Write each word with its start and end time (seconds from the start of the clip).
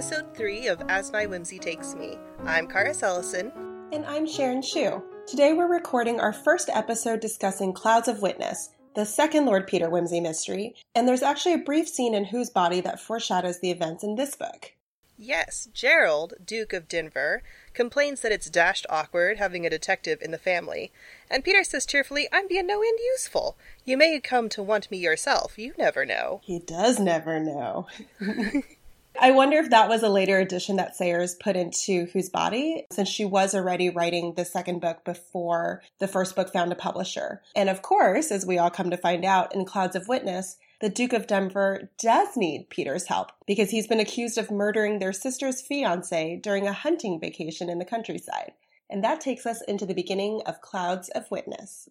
episode 0.00 0.34
3 0.34 0.68
of 0.68 0.80
As 0.88 1.12
My 1.12 1.26
Whimsy 1.26 1.58
Takes 1.58 1.94
Me. 1.94 2.16
I'm 2.46 2.66
Karis 2.66 3.02
Ellison. 3.02 3.52
And 3.92 4.06
I'm 4.06 4.26
Sharon 4.26 4.62
Shu. 4.62 5.02
Today 5.26 5.52
we're 5.52 5.70
recording 5.70 6.18
our 6.18 6.32
first 6.32 6.70
episode 6.70 7.20
discussing 7.20 7.74
Clouds 7.74 8.08
of 8.08 8.22
Witness, 8.22 8.70
the 8.94 9.04
second 9.04 9.44
Lord 9.44 9.66
Peter 9.66 9.90
Wimsey 9.90 10.22
mystery, 10.22 10.74
and 10.94 11.06
there's 11.06 11.22
actually 11.22 11.52
a 11.52 11.58
brief 11.58 11.86
scene 11.86 12.14
in 12.14 12.24
Whose 12.24 12.48
Body 12.48 12.80
that 12.80 12.98
foreshadows 12.98 13.60
the 13.60 13.70
events 13.70 14.02
in 14.02 14.14
this 14.14 14.34
book. 14.36 14.72
Yes, 15.18 15.68
Gerald, 15.74 16.32
Duke 16.42 16.72
of 16.72 16.88
Denver, 16.88 17.42
complains 17.74 18.22
that 18.22 18.32
it's 18.32 18.48
dashed 18.48 18.86
awkward 18.88 19.36
having 19.36 19.66
a 19.66 19.70
detective 19.70 20.22
in 20.22 20.30
the 20.30 20.38
family, 20.38 20.92
and 21.30 21.44
Peter 21.44 21.62
says 21.62 21.84
cheerfully, 21.84 22.26
I'm 22.32 22.48
being 22.48 22.66
no 22.66 22.80
end 22.80 22.98
useful. 23.12 23.58
You 23.84 23.98
may 23.98 24.18
come 24.20 24.48
to 24.48 24.62
want 24.62 24.90
me 24.90 24.96
yourself, 24.96 25.58
you 25.58 25.74
never 25.76 26.06
know. 26.06 26.40
He 26.42 26.58
does 26.58 26.98
never 26.98 27.38
know. 27.38 27.86
I 29.18 29.32
wonder 29.32 29.58
if 29.58 29.70
that 29.70 29.88
was 29.88 30.02
a 30.02 30.08
later 30.08 30.38
addition 30.38 30.76
that 30.76 30.96
Sayers 30.96 31.34
put 31.34 31.56
into 31.56 32.06
Whose 32.06 32.28
Body, 32.28 32.86
since 32.90 33.08
she 33.08 33.24
was 33.24 33.54
already 33.54 33.90
writing 33.90 34.34
the 34.34 34.44
second 34.44 34.80
book 34.80 35.04
before 35.04 35.82
the 35.98 36.08
first 36.08 36.36
book 36.36 36.52
found 36.52 36.72
a 36.72 36.76
publisher. 36.76 37.42
And 37.56 37.68
of 37.68 37.82
course, 37.82 38.30
as 38.30 38.46
we 38.46 38.58
all 38.58 38.70
come 38.70 38.90
to 38.90 38.96
find 38.96 39.24
out 39.24 39.54
in 39.54 39.64
Clouds 39.64 39.96
of 39.96 40.08
Witness, 40.08 40.56
the 40.80 40.88
Duke 40.88 41.12
of 41.12 41.26
Denver 41.26 41.90
does 41.98 42.36
need 42.36 42.70
Peter's 42.70 43.08
help 43.08 43.32
because 43.46 43.70
he's 43.70 43.86
been 43.86 44.00
accused 44.00 44.38
of 44.38 44.50
murdering 44.50 44.98
their 44.98 45.12
sister's 45.12 45.60
fiance 45.60 46.36
during 46.42 46.66
a 46.66 46.72
hunting 46.72 47.20
vacation 47.20 47.68
in 47.68 47.78
the 47.78 47.84
countryside. 47.84 48.52
And 48.88 49.04
that 49.04 49.20
takes 49.20 49.44
us 49.44 49.60
into 49.68 49.84
the 49.84 49.94
beginning 49.94 50.40
of 50.46 50.62
Clouds 50.62 51.10
of 51.10 51.30
Witness. 51.30 51.90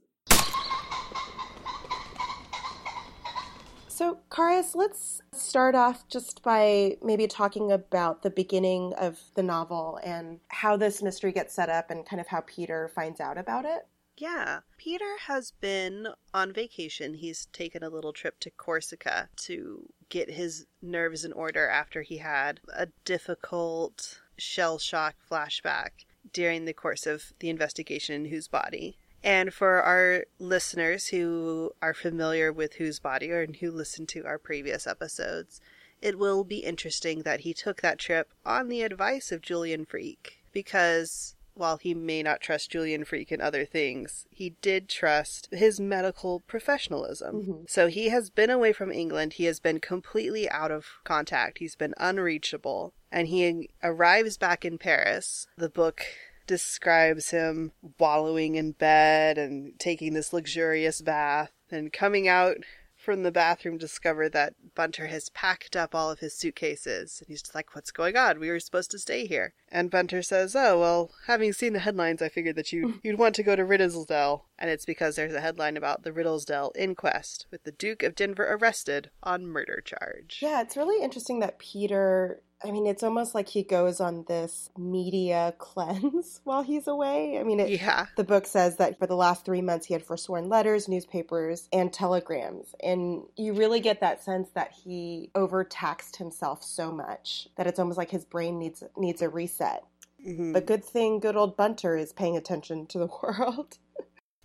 So, 3.99 4.19
Karis, 4.29 4.75
let's 4.75 5.21
start 5.33 5.75
off 5.75 6.07
just 6.07 6.41
by 6.41 6.95
maybe 7.03 7.27
talking 7.27 7.69
about 7.69 8.21
the 8.21 8.29
beginning 8.29 8.93
of 8.93 9.19
the 9.35 9.43
novel 9.43 9.99
and 10.01 10.39
how 10.47 10.77
this 10.77 11.03
mystery 11.03 11.33
gets 11.33 11.53
set 11.53 11.67
up 11.67 11.91
and 11.91 12.05
kind 12.05 12.21
of 12.21 12.27
how 12.27 12.39
Peter 12.47 12.87
finds 12.87 13.19
out 13.19 13.37
about 13.37 13.65
it. 13.65 13.87
Yeah. 14.15 14.61
Peter 14.77 15.17
has 15.27 15.51
been 15.51 16.07
on 16.33 16.53
vacation. 16.53 17.15
He's 17.15 17.47
taken 17.47 17.83
a 17.83 17.89
little 17.89 18.13
trip 18.13 18.39
to 18.39 18.49
Corsica 18.49 19.27
to 19.35 19.89
get 20.07 20.31
his 20.31 20.65
nerves 20.81 21.25
in 21.25 21.33
order 21.33 21.67
after 21.67 22.01
he 22.01 22.19
had 22.19 22.61
a 22.73 22.87
difficult 23.03 24.21
shell 24.37 24.77
shock 24.77 25.15
flashback 25.29 26.05
during 26.31 26.63
the 26.63 26.73
course 26.73 27.05
of 27.05 27.33
the 27.39 27.49
investigation 27.49 28.15
in 28.15 28.31
Whose 28.31 28.47
Body. 28.47 28.97
And 29.23 29.53
for 29.53 29.81
our 29.81 30.25
listeners 30.39 31.07
who 31.07 31.71
are 31.81 31.93
familiar 31.93 32.51
with 32.53 32.75
Whose 32.75 32.99
Body 32.99 33.31
or 33.31 33.45
who 33.45 33.71
listen 33.71 34.05
to 34.07 34.25
our 34.25 34.37
previous 34.37 34.87
episodes, 34.87 35.59
it 36.01 36.17
will 36.17 36.43
be 36.43 36.59
interesting 36.59 37.23
that 37.23 37.41
he 37.41 37.53
took 37.53 37.81
that 37.81 37.99
trip 37.99 38.33
on 38.45 38.69
the 38.69 38.81
advice 38.81 39.31
of 39.31 39.41
Julian 39.41 39.85
Freke 39.85 40.39
because 40.53 41.35
while 41.59 41.77
he 41.77 41.93
may 41.93 42.23
not 42.23 42.39
trust 42.39 42.71
Julian 42.71 43.03
Freke 43.03 43.33
in 43.33 43.41
other 43.41 43.65
things, 43.65 44.25
he 44.31 44.51
did 44.61 44.87
trust 44.87 45.49
his 45.51 45.77
medical 45.77 46.39
professionalism. 46.39 47.35
Mm-hmm. 47.35 47.63
So 47.67 47.87
he 47.87 48.07
has 48.09 48.29
been 48.29 48.49
away 48.49 48.71
from 48.71 48.93
England. 48.93 49.33
He 49.33 49.43
has 49.43 49.59
been 49.59 49.79
completely 49.79 50.49
out 50.49 50.71
of 50.71 50.85
contact. 51.03 51.57
He's 51.57 51.75
been 51.75 51.93
unreachable. 51.97 52.93
And 53.11 53.27
he 53.27 53.69
arrives 53.83 54.37
back 54.37 54.63
in 54.63 54.77
Paris. 54.77 55.47
The 55.57 55.69
book 55.69 56.05
describes 56.49 57.29
him 57.29 57.71
wallowing 57.99 58.55
in 58.55 58.71
bed 58.71 59.37
and 59.37 59.79
taking 59.79 60.15
this 60.15 60.33
luxurious 60.33 60.99
bath 60.99 61.51
and 61.69 61.93
coming 61.93 62.27
out 62.27 62.57
from 62.95 63.21
the 63.21 63.31
bathroom 63.31 63.77
discover 63.77 64.27
that 64.27 64.55
Bunter 64.73 65.05
has 65.05 65.29
packed 65.29 65.75
up 65.75 65.93
all 65.93 66.09
of 66.09 66.21
his 66.21 66.35
suitcases. 66.35 67.19
And 67.19 67.27
he's 67.27 67.43
just 67.43 67.53
like, 67.53 67.75
What's 67.75 67.91
going 67.91 68.17
on? 68.17 68.39
We 68.39 68.49
were 68.49 68.59
supposed 68.59 68.89
to 68.91 68.99
stay 68.99 69.27
here. 69.27 69.53
And 69.71 69.91
Bunter 69.91 70.23
says, 70.23 70.55
Oh, 70.55 70.79
well, 70.79 71.11
having 71.27 71.53
seen 71.53 71.73
the 71.73 71.79
headlines, 71.79 72.19
I 72.19 72.29
figured 72.29 72.55
that 72.55 72.73
you, 72.73 72.99
you'd 73.03 73.19
want 73.19 73.35
to 73.35 73.43
go 73.43 73.55
to 73.55 73.63
Riddlesdale. 73.63 74.41
And 74.57 74.71
it's 74.71 74.85
because 74.85 75.15
there's 75.15 75.35
a 75.35 75.41
headline 75.41 75.77
about 75.77 76.01
the 76.01 76.11
Riddlesdale 76.11 76.71
inquest 76.75 77.45
with 77.51 77.63
the 77.63 77.71
Duke 77.71 78.01
of 78.01 78.15
Denver 78.15 78.51
arrested 78.51 79.11
on 79.21 79.45
murder 79.45 79.81
charge. 79.85 80.39
Yeah, 80.41 80.61
it's 80.61 80.75
really 80.75 81.03
interesting 81.03 81.41
that 81.41 81.59
Peter 81.59 82.41
I 82.63 82.71
mean, 82.71 82.87
it's 82.87 83.03
almost 83.03 83.33
like 83.33 83.47
he 83.47 83.63
goes 83.63 84.01
on 84.01 84.25
this 84.27 84.69
media 84.77 85.53
cleanse 85.59 86.41
while 86.43 86.61
he's 86.61 86.87
away. 86.87 87.37
I 87.39 87.43
mean, 87.43 87.59
it, 87.59 87.69
yeah. 87.69 88.07
the 88.17 88.23
book 88.23 88.45
says 88.45 88.77
that 88.77 88.99
for 88.99 89.07
the 89.07 89.15
last 89.15 89.45
three 89.45 89.61
months 89.61 89.85
he 89.85 89.93
had 89.93 90.03
forsworn 90.03 90.49
letters, 90.49 90.87
newspapers, 90.87 91.69
and 91.71 91.93
telegrams. 91.93 92.75
And 92.83 93.23
you 93.37 93.53
really 93.53 93.79
get 93.79 94.01
that 94.01 94.23
sense 94.23 94.49
that 94.55 94.71
he 94.71 95.31
overtaxed 95.35 96.17
himself 96.17 96.63
so 96.63 96.91
much 96.91 97.47
that 97.55 97.67
it's 97.67 97.79
almost 97.79 97.97
like 97.97 98.11
his 98.11 98.25
brain 98.25 98.59
needs 98.59 98.83
needs 98.97 99.21
a 99.21 99.29
reset. 99.29 99.83
Mm-hmm. 100.27 100.51
But 100.51 100.65
good 100.65 100.83
thing 100.83 101.19
good 101.19 101.37
old 101.37 101.55
Bunter 101.55 101.95
is 101.95 102.11
paying 102.11 102.35
attention 102.35 102.87
to 102.87 102.99
the 102.99 103.09
world. 103.23 103.77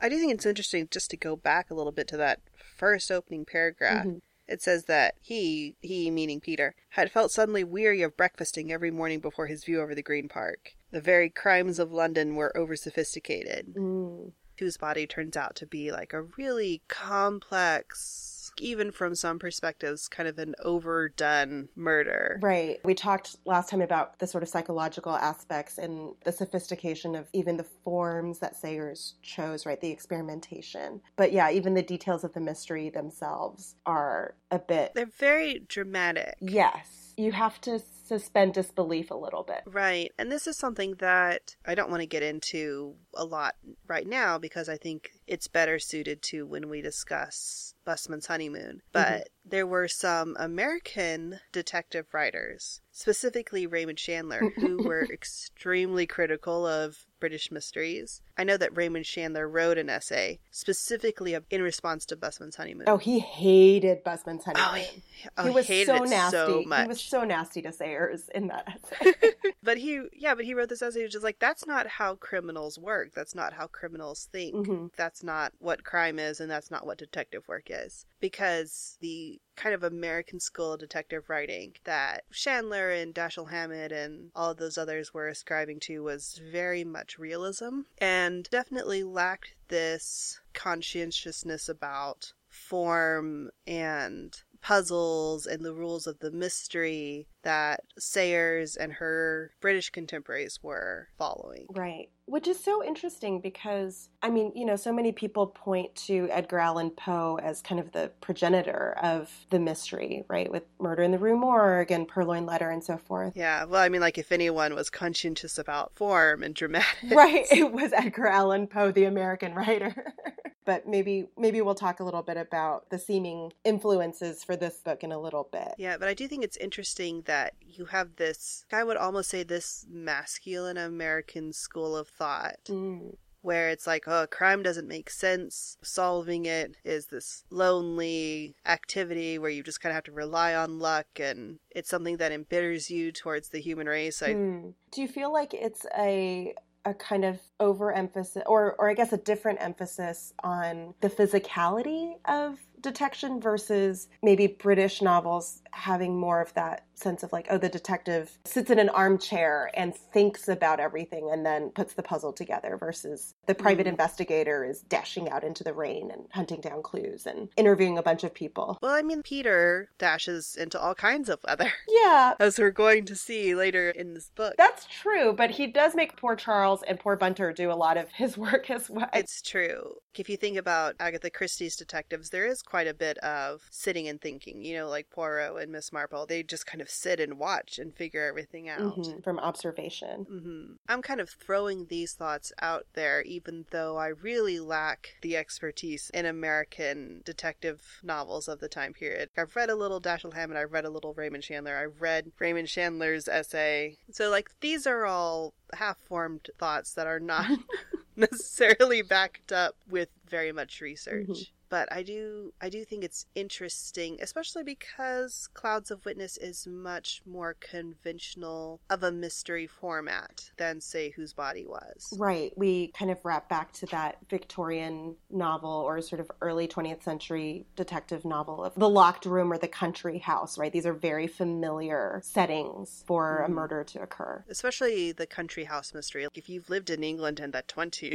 I 0.00 0.08
do 0.08 0.19
think 0.19 0.34
it's 0.34 0.47
interesting 0.47 0.88
just 0.91 1.10
to 1.10 1.16
go 1.16 1.34
back 1.34 1.70
a 1.70 1.74
little 1.74 1.92
bit 1.92 2.06
to 2.08 2.16
that 2.19 2.41
first 2.76 3.10
opening 3.10 3.44
paragraph. 3.44 4.06
Mm-hmm 4.06 4.19
it 4.47 4.62
says 4.62 4.84
that 4.84 5.15
he, 5.21 5.77
he 5.81 6.10
meaning 6.10 6.41
Peter, 6.41 6.75
had 6.91 7.10
felt 7.10 7.31
suddenly 7.31 7.65
weary 7.65 8.03
of 8.03 8.16
breakfasting 8.16 8.72
every 8.72 8.91
morning 8.91 9.21
before 9.21 9.47
his 9.47 9.65
view 9.65 9.81
over 9.81 9.94
the 9.94 10.03
Green 10.03 10.28
Park. 10.28 10.75
The 10.91 11.00
very 11.00 11.31
crimes 11.31 11.78
of 11.78 11.93
London 11.93 12.34
were 12.34 12.56
over 12.56 12.77
sophisticated. 12.77 13.75
Mm. 13.75 14.33
Whose 14.59 14.77
body 14.77 15.06
turns 15.06 15.37
out 15.37 15.56
to 15.56 15.66
be 15.66 15.91
like 15.91 16.12
a 16.12 16.22
really 16.22 16.83
complex 16.88 18.34
even 18.60 18.91
from 18.92 19.15
some 19.15 19.38
perspectives, 19.38 20.09
kind 20.09 20.28
of 20.28 20.38
an 20.38 20.54
overdone 20.62 21.69
murder. 21.76 22.38
Right. 22.42 22.78
We 22.84 22.94
talked 22.94 23.37
last 23.44 23.69
time 23.69 23.82
about 23.82 24.19
the 24.19 24.26
sort 24.26 24.42
of 24.42 24.48
psychological 24.48 25.15
aspects 25.15 25.78
and 25.78 26.15
the 26.25 26.32
sophistication 26.32 27.15
of 27.15 27.28
even 27.32 27.56
the 27.56 27.66
forms 27.84 28.38
that 28.41 28.56
Sayers 28.56 29.15
chose, 29.22 29.66
right? 29.66 29.81
The 29.81 29.91
experimentation. 29.91 31.00
But 31.16 31.32
yeah, 31.32 31.50
even 31.50 31.75
the 31.75 31.82
details 31.82 32.25
of 32.25 32.32
the 32.32 32.41
mystery 32.41 32.91
themselves 32.91 33.76
are 33.87 34.34
a 34.50 34.59
bit. 34.59 34.92
They're 34.94 35.06
very 35.06 35.65
dramatic. 35.69 36.36
Yes. 36.41 37.03
You 37.16 37.32
have 37.32 37.60
to 37.62 37.78
suspend 37.78 38.54
disbelief 38.54 39.10
a 39.10 39.14
little 39.14 39.42
bit. 39.42 39.62
Right. 39.66 40.12
And 40.19 40.30
this 40.30 40.47
is 40.47 40.56
something 40.56 40.97
that 40.98 41.56
I 41.64 41.75
don't 41.75 41.91
want 41.91 42.02
to 42.02 42.06
get 42.06 42.22
into 42.22 42.94
a 43.14 43.25
lot 43.25 43.54
right 43.86 44.06
now 44.06 44.38
because 44.38 44.69
I 44.69 44.76
think 44.76 45.10
it's 45.26 45.48
better 45.48 45.78
suited 45.78 46.22
to 46.22 46.47
when 46.47 46.69
we 46.69 46.82
discuss 46.82 47.74
Busman's 47.84 48.26
honeymoon. 48.26 48.82
But 48.92 49.08
mm-hmm. 49.08 49.48
there 49.48 49.66
were 49.66 49.88
some 49.88 50.36
American 50.38 51.41
detective 51.53 52.06
writers, 52.12 52.80
specifically 52.94 53.66
Raymond 53.66 53.99
Chandler, 53.99 54.53
who 54.56 54.84
were 54.84 55.03
extremely 55.12 56.06
critical 56.06 56.65
of 56.65 57.05
British 57.19 57.50
mysteries. 57.50 58.22
I 58.38 58.44
know 58.44 58.56
that 58.56 58.77
Raymond 58.77 59.05
Chandler 59.05 59.49
wrote 59.49 59.78
an 59.78 59.91
essay 59.91 60.38
specifically 60.53 61.37
in 61.50 61.62
response 61.62 62.06
to 62.06 62.16
Busman's 62.16 62.54
honeymoon. 62.54 62.88
Oh, 62.88 62.97
he 62.97 63.19
hated 63.19 64.04
Busman's 64.04 64.44
honeymoon. 64.44 64.69
Oh, 64.69 64.75
he, 64.75 65.03
oh, 65.38 65.44
he 65.44 65.50
was 65.50 65.87
so 65.87 66.04
nasty. 66.04 66.37
So 66.37 66.62
he 66.62 66.87
was 66.87 67.00
so 67.00 67.25
nasty 67.25 67.62
to 67.62 67.72
Sayers 67.72 68.28
in 68.33 68.47
that 68.49 68.69
essay. 68.69 69.12
but 69.62 69.77
he, 69.77 70.03
yeah, 70.12 70.37
but 70.37 70.44
he 70.44 70.54
wrote 70.54 70.69
this 70.69 70.83
essay, 70.83 71.03
which 71.03 71.16
is 71.16 71.25
like, 71.25 71.41
that's 71.41 71.66
not 71.66 71.88
how 71.88 72.15
criminals 72.15 72.78
work. 72.78 73.12
That's 73.12 73.34
not 73.34 73.54
how 73.54 73.66
criminals 73.66 74.28
think. 74.31 74.54
Mm-hmm. 74.54 74.87
That's 74.97 75.25
not 75.25 75.53
what 75.59 75.83
crime 75.83 76.21
is, 76.21 76.38
and 76.38 76.50
that's 76.50 76.71
not 76.71 76.87
what 76.87 76.99
detective 76.99 77.49
work 77.49 77.69
is. 77.71 78.06
Because 78.21 78.99
the 79.00 79.41
kind 79.56 79.75
of 79.75 79.82
American 79.82 80.41
school 80.41 80.72
of 80.72 80.81
detective 80.81 81.28
writing 81.28 81.74
that 81.84 82.24
Chandler 82.33 82.91
and 82.91 83.15
Dashiell 83.15 83.51
Hammett 83.51 83.92
and 83.92 84.30
all 84.34 84.51
of 84.51 84.56
those 84.59 84.78
others 84.78 85.15
were 85.15 85.28
ascribing 85.28 85.80
to 85.80 86.03
was 86.03 86.41
very 86.51 86.84
much 86.84 87.18
realism 87.18 87.80
and 87.98 88.48
definitely 88.51 89.03
lacked 89.03 89.54
this 89.68 90.41
conscientiousness 90.53 91.68
about 91.68 92.33
form 92.48 93.51
and 93.66 94.42
puzzles 94.65 95.47
and 95.47 95.62
the 95.62 95.74
rules 95.74 96.06
of 96.06 96.18
the 96.21 96.30
mystery 96.30 97.28
that 97.42 97.80
Sayers 97.98 98.77
and 98.77 98.95
her 98.95 99.53
British 99.60 99.91
contemporaries 99.91 100.59
were 100.62 101.09
following. 101.18 101.66
Right. 101.68 102.09
Which 102.26 102.48
is 102.48 102.59
so 102.59 102.82
interesting 102.82 103.41
because, 103.41 104.09
I 104.22 104.30
mean, 104.30 104.53
you 104.54 104.65
know, 104.65 104.76
so 104.76 104.92
many 104.92 105.12
people 105.12 105.47
point 105.47 105.94
to 106.06 106.26
Edgar 106.30 106.59
Allan 106.59 106.91
Poe 106.91 107.38
as 107.42 107.60
kind 107.60 107.78
of 107.78 107.92
the 107.92 108.10
progenitor 108.22 108.97
of 109.03 109.30
the 109.50 109.59
mystery, 109.59 110.24
right? 110.28 110.50
With 110.50 110.62
Murder 110.80 111.03
in 111.03 111.10
the 111.10 111.18
Rue 111.18 111.36
Morgue 111.36 111.91
and 111.91 112.09
Purloined 112.09 112.47
Letter 112.47 112.71
and 112.71 112.82
so 112.82 112.97
forth. 112.97 113.34
Yeah. 113.36 113.65
Well, 113.65 113.82
I 113.82 113.91
mean, 113.91 114.00
like, 114.00 114.16
if 114.16 114.32
anyone 114.32 114.74
was 114.74 114.88
conscientious 114.88 115.59
about 115.59 115.94
form 115.94 116.42
and 116.42 116.54
dramatic. 116.54 117.10
Right. 117.10 117.47
It 117.54 117.72
was 117.72 117.92
Edgar 117.92 118.27
Allan 118.27 118.66
Poe, 118.66 118.91
the 118.91 119.04
American 119.04 119.54
writer. 119.54 120.15
but 120.65 120.88
maybe 120.88 121.27
maybe 121.36 121.60
we'll 121.60 121.74
talk 121.74 122.00
a 122.00 122.04
little 122.04 122.22
bit 122.22 122.36
about 122.36 122.88
the 122.91 122.98
seeming 122.98 123.53
influences 123.65 124.42
for 124.42 124.56
this 124.56 124.77
book 124.78 125.04
in 125.04 125.12
a 125.12 125.20
little 125.20 125.48
bit. 125.53 125.74
Yeah, 125.78 125.97
but 125.98 126.09
I 126.09 126.15
do 126.15 126.27
think 126.27 126.44
it's 126.44 126.56
interesting 126.56 127.22
that 127.27 127.54
you 127.60 127.86
have 127.86 128.16
this 128.16 128.65
I 128.72 128.84
would 128.84 128.97
almost 128.97 129.30
say 129.30 129.42
this 129.42 129.86
masculine 129.88 130.77
American 130.77 131.53
school 131.53 131.97
of 131.97 132.09
thought. 132.19 132.65
Mm 132.69 133.15
where 133.45 133.69
it's 133.69 133.87
like, 133.87 134.05
oh, 134.07 134.27
crime 134.27 134.63
doesn't 134.63 134.89
make 134.89 135.11
sense. 135.11 135.77
Solving 135.83 136.47
it 136.47 136.77
is 136.83 137.07
this 137.07 137.45
lonely 137.51 138.57
activity 138.65 139.39
where 139.39 139.51
you 139.51 139.63
just 139.63 139.83
kind 139.83 139.91
of 139.91 139.97
have 139.97 140.05
to 140.05 140.13
rely 140.13 140.55
on 140.55 140.78
luck 140.78 141.07
and 141.21 141.59
it's 141.71 141.91
something 141.91 142.16
that 142.16 142.33
embitters 142.33 142.89
you 142.89 143.13
towards 143.13 143.51
the 143.51 143.61
human 143.61 143.87
race. 143.87 144.22
I, 144.22 144.33
Hmm. 144.33 144.71
Do 144.91 145.03
you 145.03 145.09
feel 145.09 145.31
like 145.31 145.53
it's 145.53 145.84
a 145.97 146.55
a 146.87 146.95
kind 146.95 147.25
of 147.25 147.39
overemphasis 147.61 148.43
or 148.47 148.75
or 148.78 148.91
I 148.91 148.95
guess 148.95 149.13
a 149.13 149.16
different 149.16 149.61
emphasis 149.61 150.33
on 150.43 150.95
the 151.01 151.09
physicality 151.09 152.15
of 152.27 152.59
detection 152.81 153.41
versus 153.41 154.09
maybe 154.22 154.47
British 154.47 155.01
novels 155.03 155.63
having 155.74 156.18
more 156.18 156.41
of 156.41 156.54
that 156.54 156.84
sense 156.94 157.22
of 157.24 157.32
like, 157.32 157.47
oh, 157.50 157.59
the 157.59 157.68
detective 157.68 158.38
sits 158.44 158.71
in 158.71 158.78
an 158.78 158.88
armchair 158.91 159.71
and 159.74 159.94
thinks 159.94 160.48
about 160.48 160.78
everything 160.78 161.28
and 161.32 161.44
then 161.44 161.71
puts 161.71 161.94
the 161.94 162.03
puzzle 162.03 162.32
together 162.32 162.76
versus 162.78 163.34
the 163.47 163.54
private 163.54 163.86
Mm. 163.86 163.91
investigator 163.91 164.65
is 164.65 164.82
dashing 164.82 165.28
out 165.28 165.42
into 165.42 165.65
the 165.65 165.72
rain 165.72 166.10
and 166.12 166.26
hunting 166.32 166.60
down 166.60 166.82
clues 166.82 167.26
and 167.26 167.48
interviewing 167.56 167.98
a 167.98 168.03
bunch 168.03 168.22
of 168.22 168.32
people. 168.32 168.78
well, 168.80 168.92
I 168.94 169.03
mean, 169.03 169.22
Peter 169.22 169.88
dashes 169.98 170.54
into 170.56 170.80
all 170.80 170.94
kinds 170.94 171.28
of 171.28 171.41
weather, 171.47 171.72
Yeah, 171.88 172.34
as 172.38 172.59
we're 172.59 172.70
going 172.70 173.04
to 173.06 173.16
see 173.16 173.54
later 173.56 173.91
in 173.91 174.15
this 174.15 174.30
book. 174.34 174.54
That's 174.56 174.86
true, 174.86 175.32
but 175.32 175.50
he 175.50 175.66
does 175.66 175.94
make 175.97 176.16
poor 176.16 176.36
Charles 176.36 176.82
and 176.86 177.00
poor 177.00 177.16
Bunter 177.16 177.53
do 177.53 177.70
a 177.70 177.74
lot 177.74 177.97
of 177.97 178.10
his 178.12 178.38
work 178.38 178.70
as 178.70 178.88
well. 178.88 179.09
It's 179.12 179.42
true. 179.42 179.94
If 180.15 180.28
you 180.28 180.36
think 180.36 180.56
about 180.56 180.94
Agatha 181.00 181.28
Christie's 181.30 181.74
detectives, 181.74 182.30
there 182.30 182.47
is 182.47 182.62
quite 182.62 182.86
a 182.86 182.94
bit 182.94 183.18
of 183.18 183.62
sitting 183.70 184.06
and 184.06 184.20
thinking. 184.20 184.62
You 184.65 184.77
know, 184.78 184.88
like 184.88 185.10
Poirot 185.10 185.54
and 185.65 185.72
Miss 185.72 185.93
Marple, 185.93 186.25
they 186.27 186.45
just 186.45 186.66
kind 186.66 186.81
of 186.81 186.89
sit 186.89 187.19
and 187.19 187.39
watch 187.39 187.78
and 187.81 187.93
figure 187.93 188.25
everything 188.25 188.69
out. 188.69 188.97
Mhm, 188.97 189.25
from 189.25 189.41
observation. 189.41 190.25
hmm 190.27 190.75
I'm 190.89 191.03
kind 191.03 191.21
of 191.21 191.28
throwing 191.31 191.87
these 191.87 192.13
thoughts 192.13 192.53
out 192.63 192.87
there, 192.95 193.22
even 193.22 193.65
though 193.71 193.97
I 193.97 194.09
really 194.09 194.61
lack 194.61 195.16
the 195.22 195.37
expertise 195.37 196.11
in 196.15 196.27
American 196.27 197.22
detective 197.25 198.01
novels 198.05 198.47
of 198.47 198.61
the 198.61 198.69
time 198.69 198.93
period. 198.93 199.31
I've 199.37 199.57
read 199.57 199.71
a 199.71 199.75
little 199.75 200.01
Dashiell 200.01 200.34
Hammett, 200.34 200.57
I've 200.59 200.72
read 200.72 200.84
a 200.84 200.91
little 200.91 201.15
Raymond 201.15 201.43
Chandler, 201.43 201.77
I've 201.77 202.01
read 202.01 202.31
Raymond 202.39 202.69
Chandler's 202.69 203.27
essay. 203.27 203.97
So, 204.13 204.31
like, 204.31 204.51
these 204.61 204.87
are 204.87 205.05
all 205.07 205.55
half 205.72 205.99
formed 205.99 206.51
thoughts 206.59 206.95
that 206.95 207.07
are 207.07 207.21
not 207.21 207.47
necessarily 208.16 209.03
backed 209.03 209.51
up 209.53 209.75
with 209.91 210.09
very 210.28 210.53
much 210.53 210.81
research. 210.81 211.27
Mhm. 211.28 211.49
But 211.69 211.93
I 211.93 212.03
do 212.03 212.53
I 212.61 212.69
do 212.69 212.84
think 212.84 213.05
it's 213.05 213.27
interesting, 213.34 214.19
especially 214.21 214.63
because 214.63 215.49
Clouds 215.55 215.91
of 215.91 216.05
Witness 216.05 216.37
is 216.37 216.66
much 216.66 217.22
more 217.27 217.55
conventional 217.59 218.81
of 218.91 219.03
a 219.03 219.11
mystery 219.13 219.66
format 219.66 220.51
than 220.57 220.81
say 220.81 221.11
Whose 221.11 221.33
Body 221.33 221.65
Was. 221.66 222.15
Right. 222.19 222.53
We 222.57 222.89
kind 222.89 223.11
of 223.11 223.19
wrap 223.25 223.49
back 223.49 223.72
to 223.75 223.87
that 223.87 224.19
Victorian 224.28 225.16
novel 225.31 225.71
or 225.71 226.01
sort 226.03 226.21
of 226.21 226.31
early 226.41 226.69
20th 226.69 227.03
century 227.03 227.66
detective 227.77 228.25
novel 228.25 228.63
of 228.65 228.75
the 228.75 228.89
locked 228.89 229.27
room 229.27 229.53
or 229.53 229.59
the 229.59 229.69
country 229.69 230.19
house, 230.19 230.59
right? 230.59 230.72
These 230.72 230.87
are 230.87 230.93
very 230.93 231.27
familiar 231.27 232.21
settings 232.25 233.03
for 233.07 233.43
a 233.43 233.49
Mhm. 233.49 233.53
murder 233.55 233.84
to 233.84 234.03
occur. 234.03 234.45
Especially 234.49 235.13
the 235.13 235.27
country 235.27 235.65
house 235.65 235.93
mystery. 235.95 236.27
If 236.34 236.49
you've 236.49 236.69
lived 236.71 236.91
in 236.91 237.03
England 237.03 237.41
in 237.41 237.51
the 237.51 237.63
20s, 237.63 238.15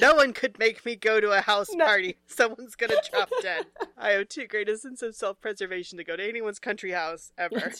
no 0.00 0.14
one 0.14 0.32
could 0.32 0.58
make 0.58 0.84
me 0.84 0.96
go 0.96 1.20
to 1.20 1.30
a 1.32 1.40
house 1.40 1.68
No. 1.72 1.84
party. 1.84 2.16
Someone's 2.26 2.74
gonna 2.76 2.96
drop 3.10 3.30
dead. 3.42 3.66
I 3.96 4.10
have 4.10 4.28
too 4.28 4.46
great 4.46 4.68
a 4.68 4.76
sense 4.76 5.02
of 5.02 5.14
self 5.14 5.40
preservation 5.40 5.98
to 5.98 6.04
go 6.04 6.16
to 6.16 6.26
anyone's 6.28 6.58
country 6.58 6.92
house 6.92 7.32
ever. 7.38 7.72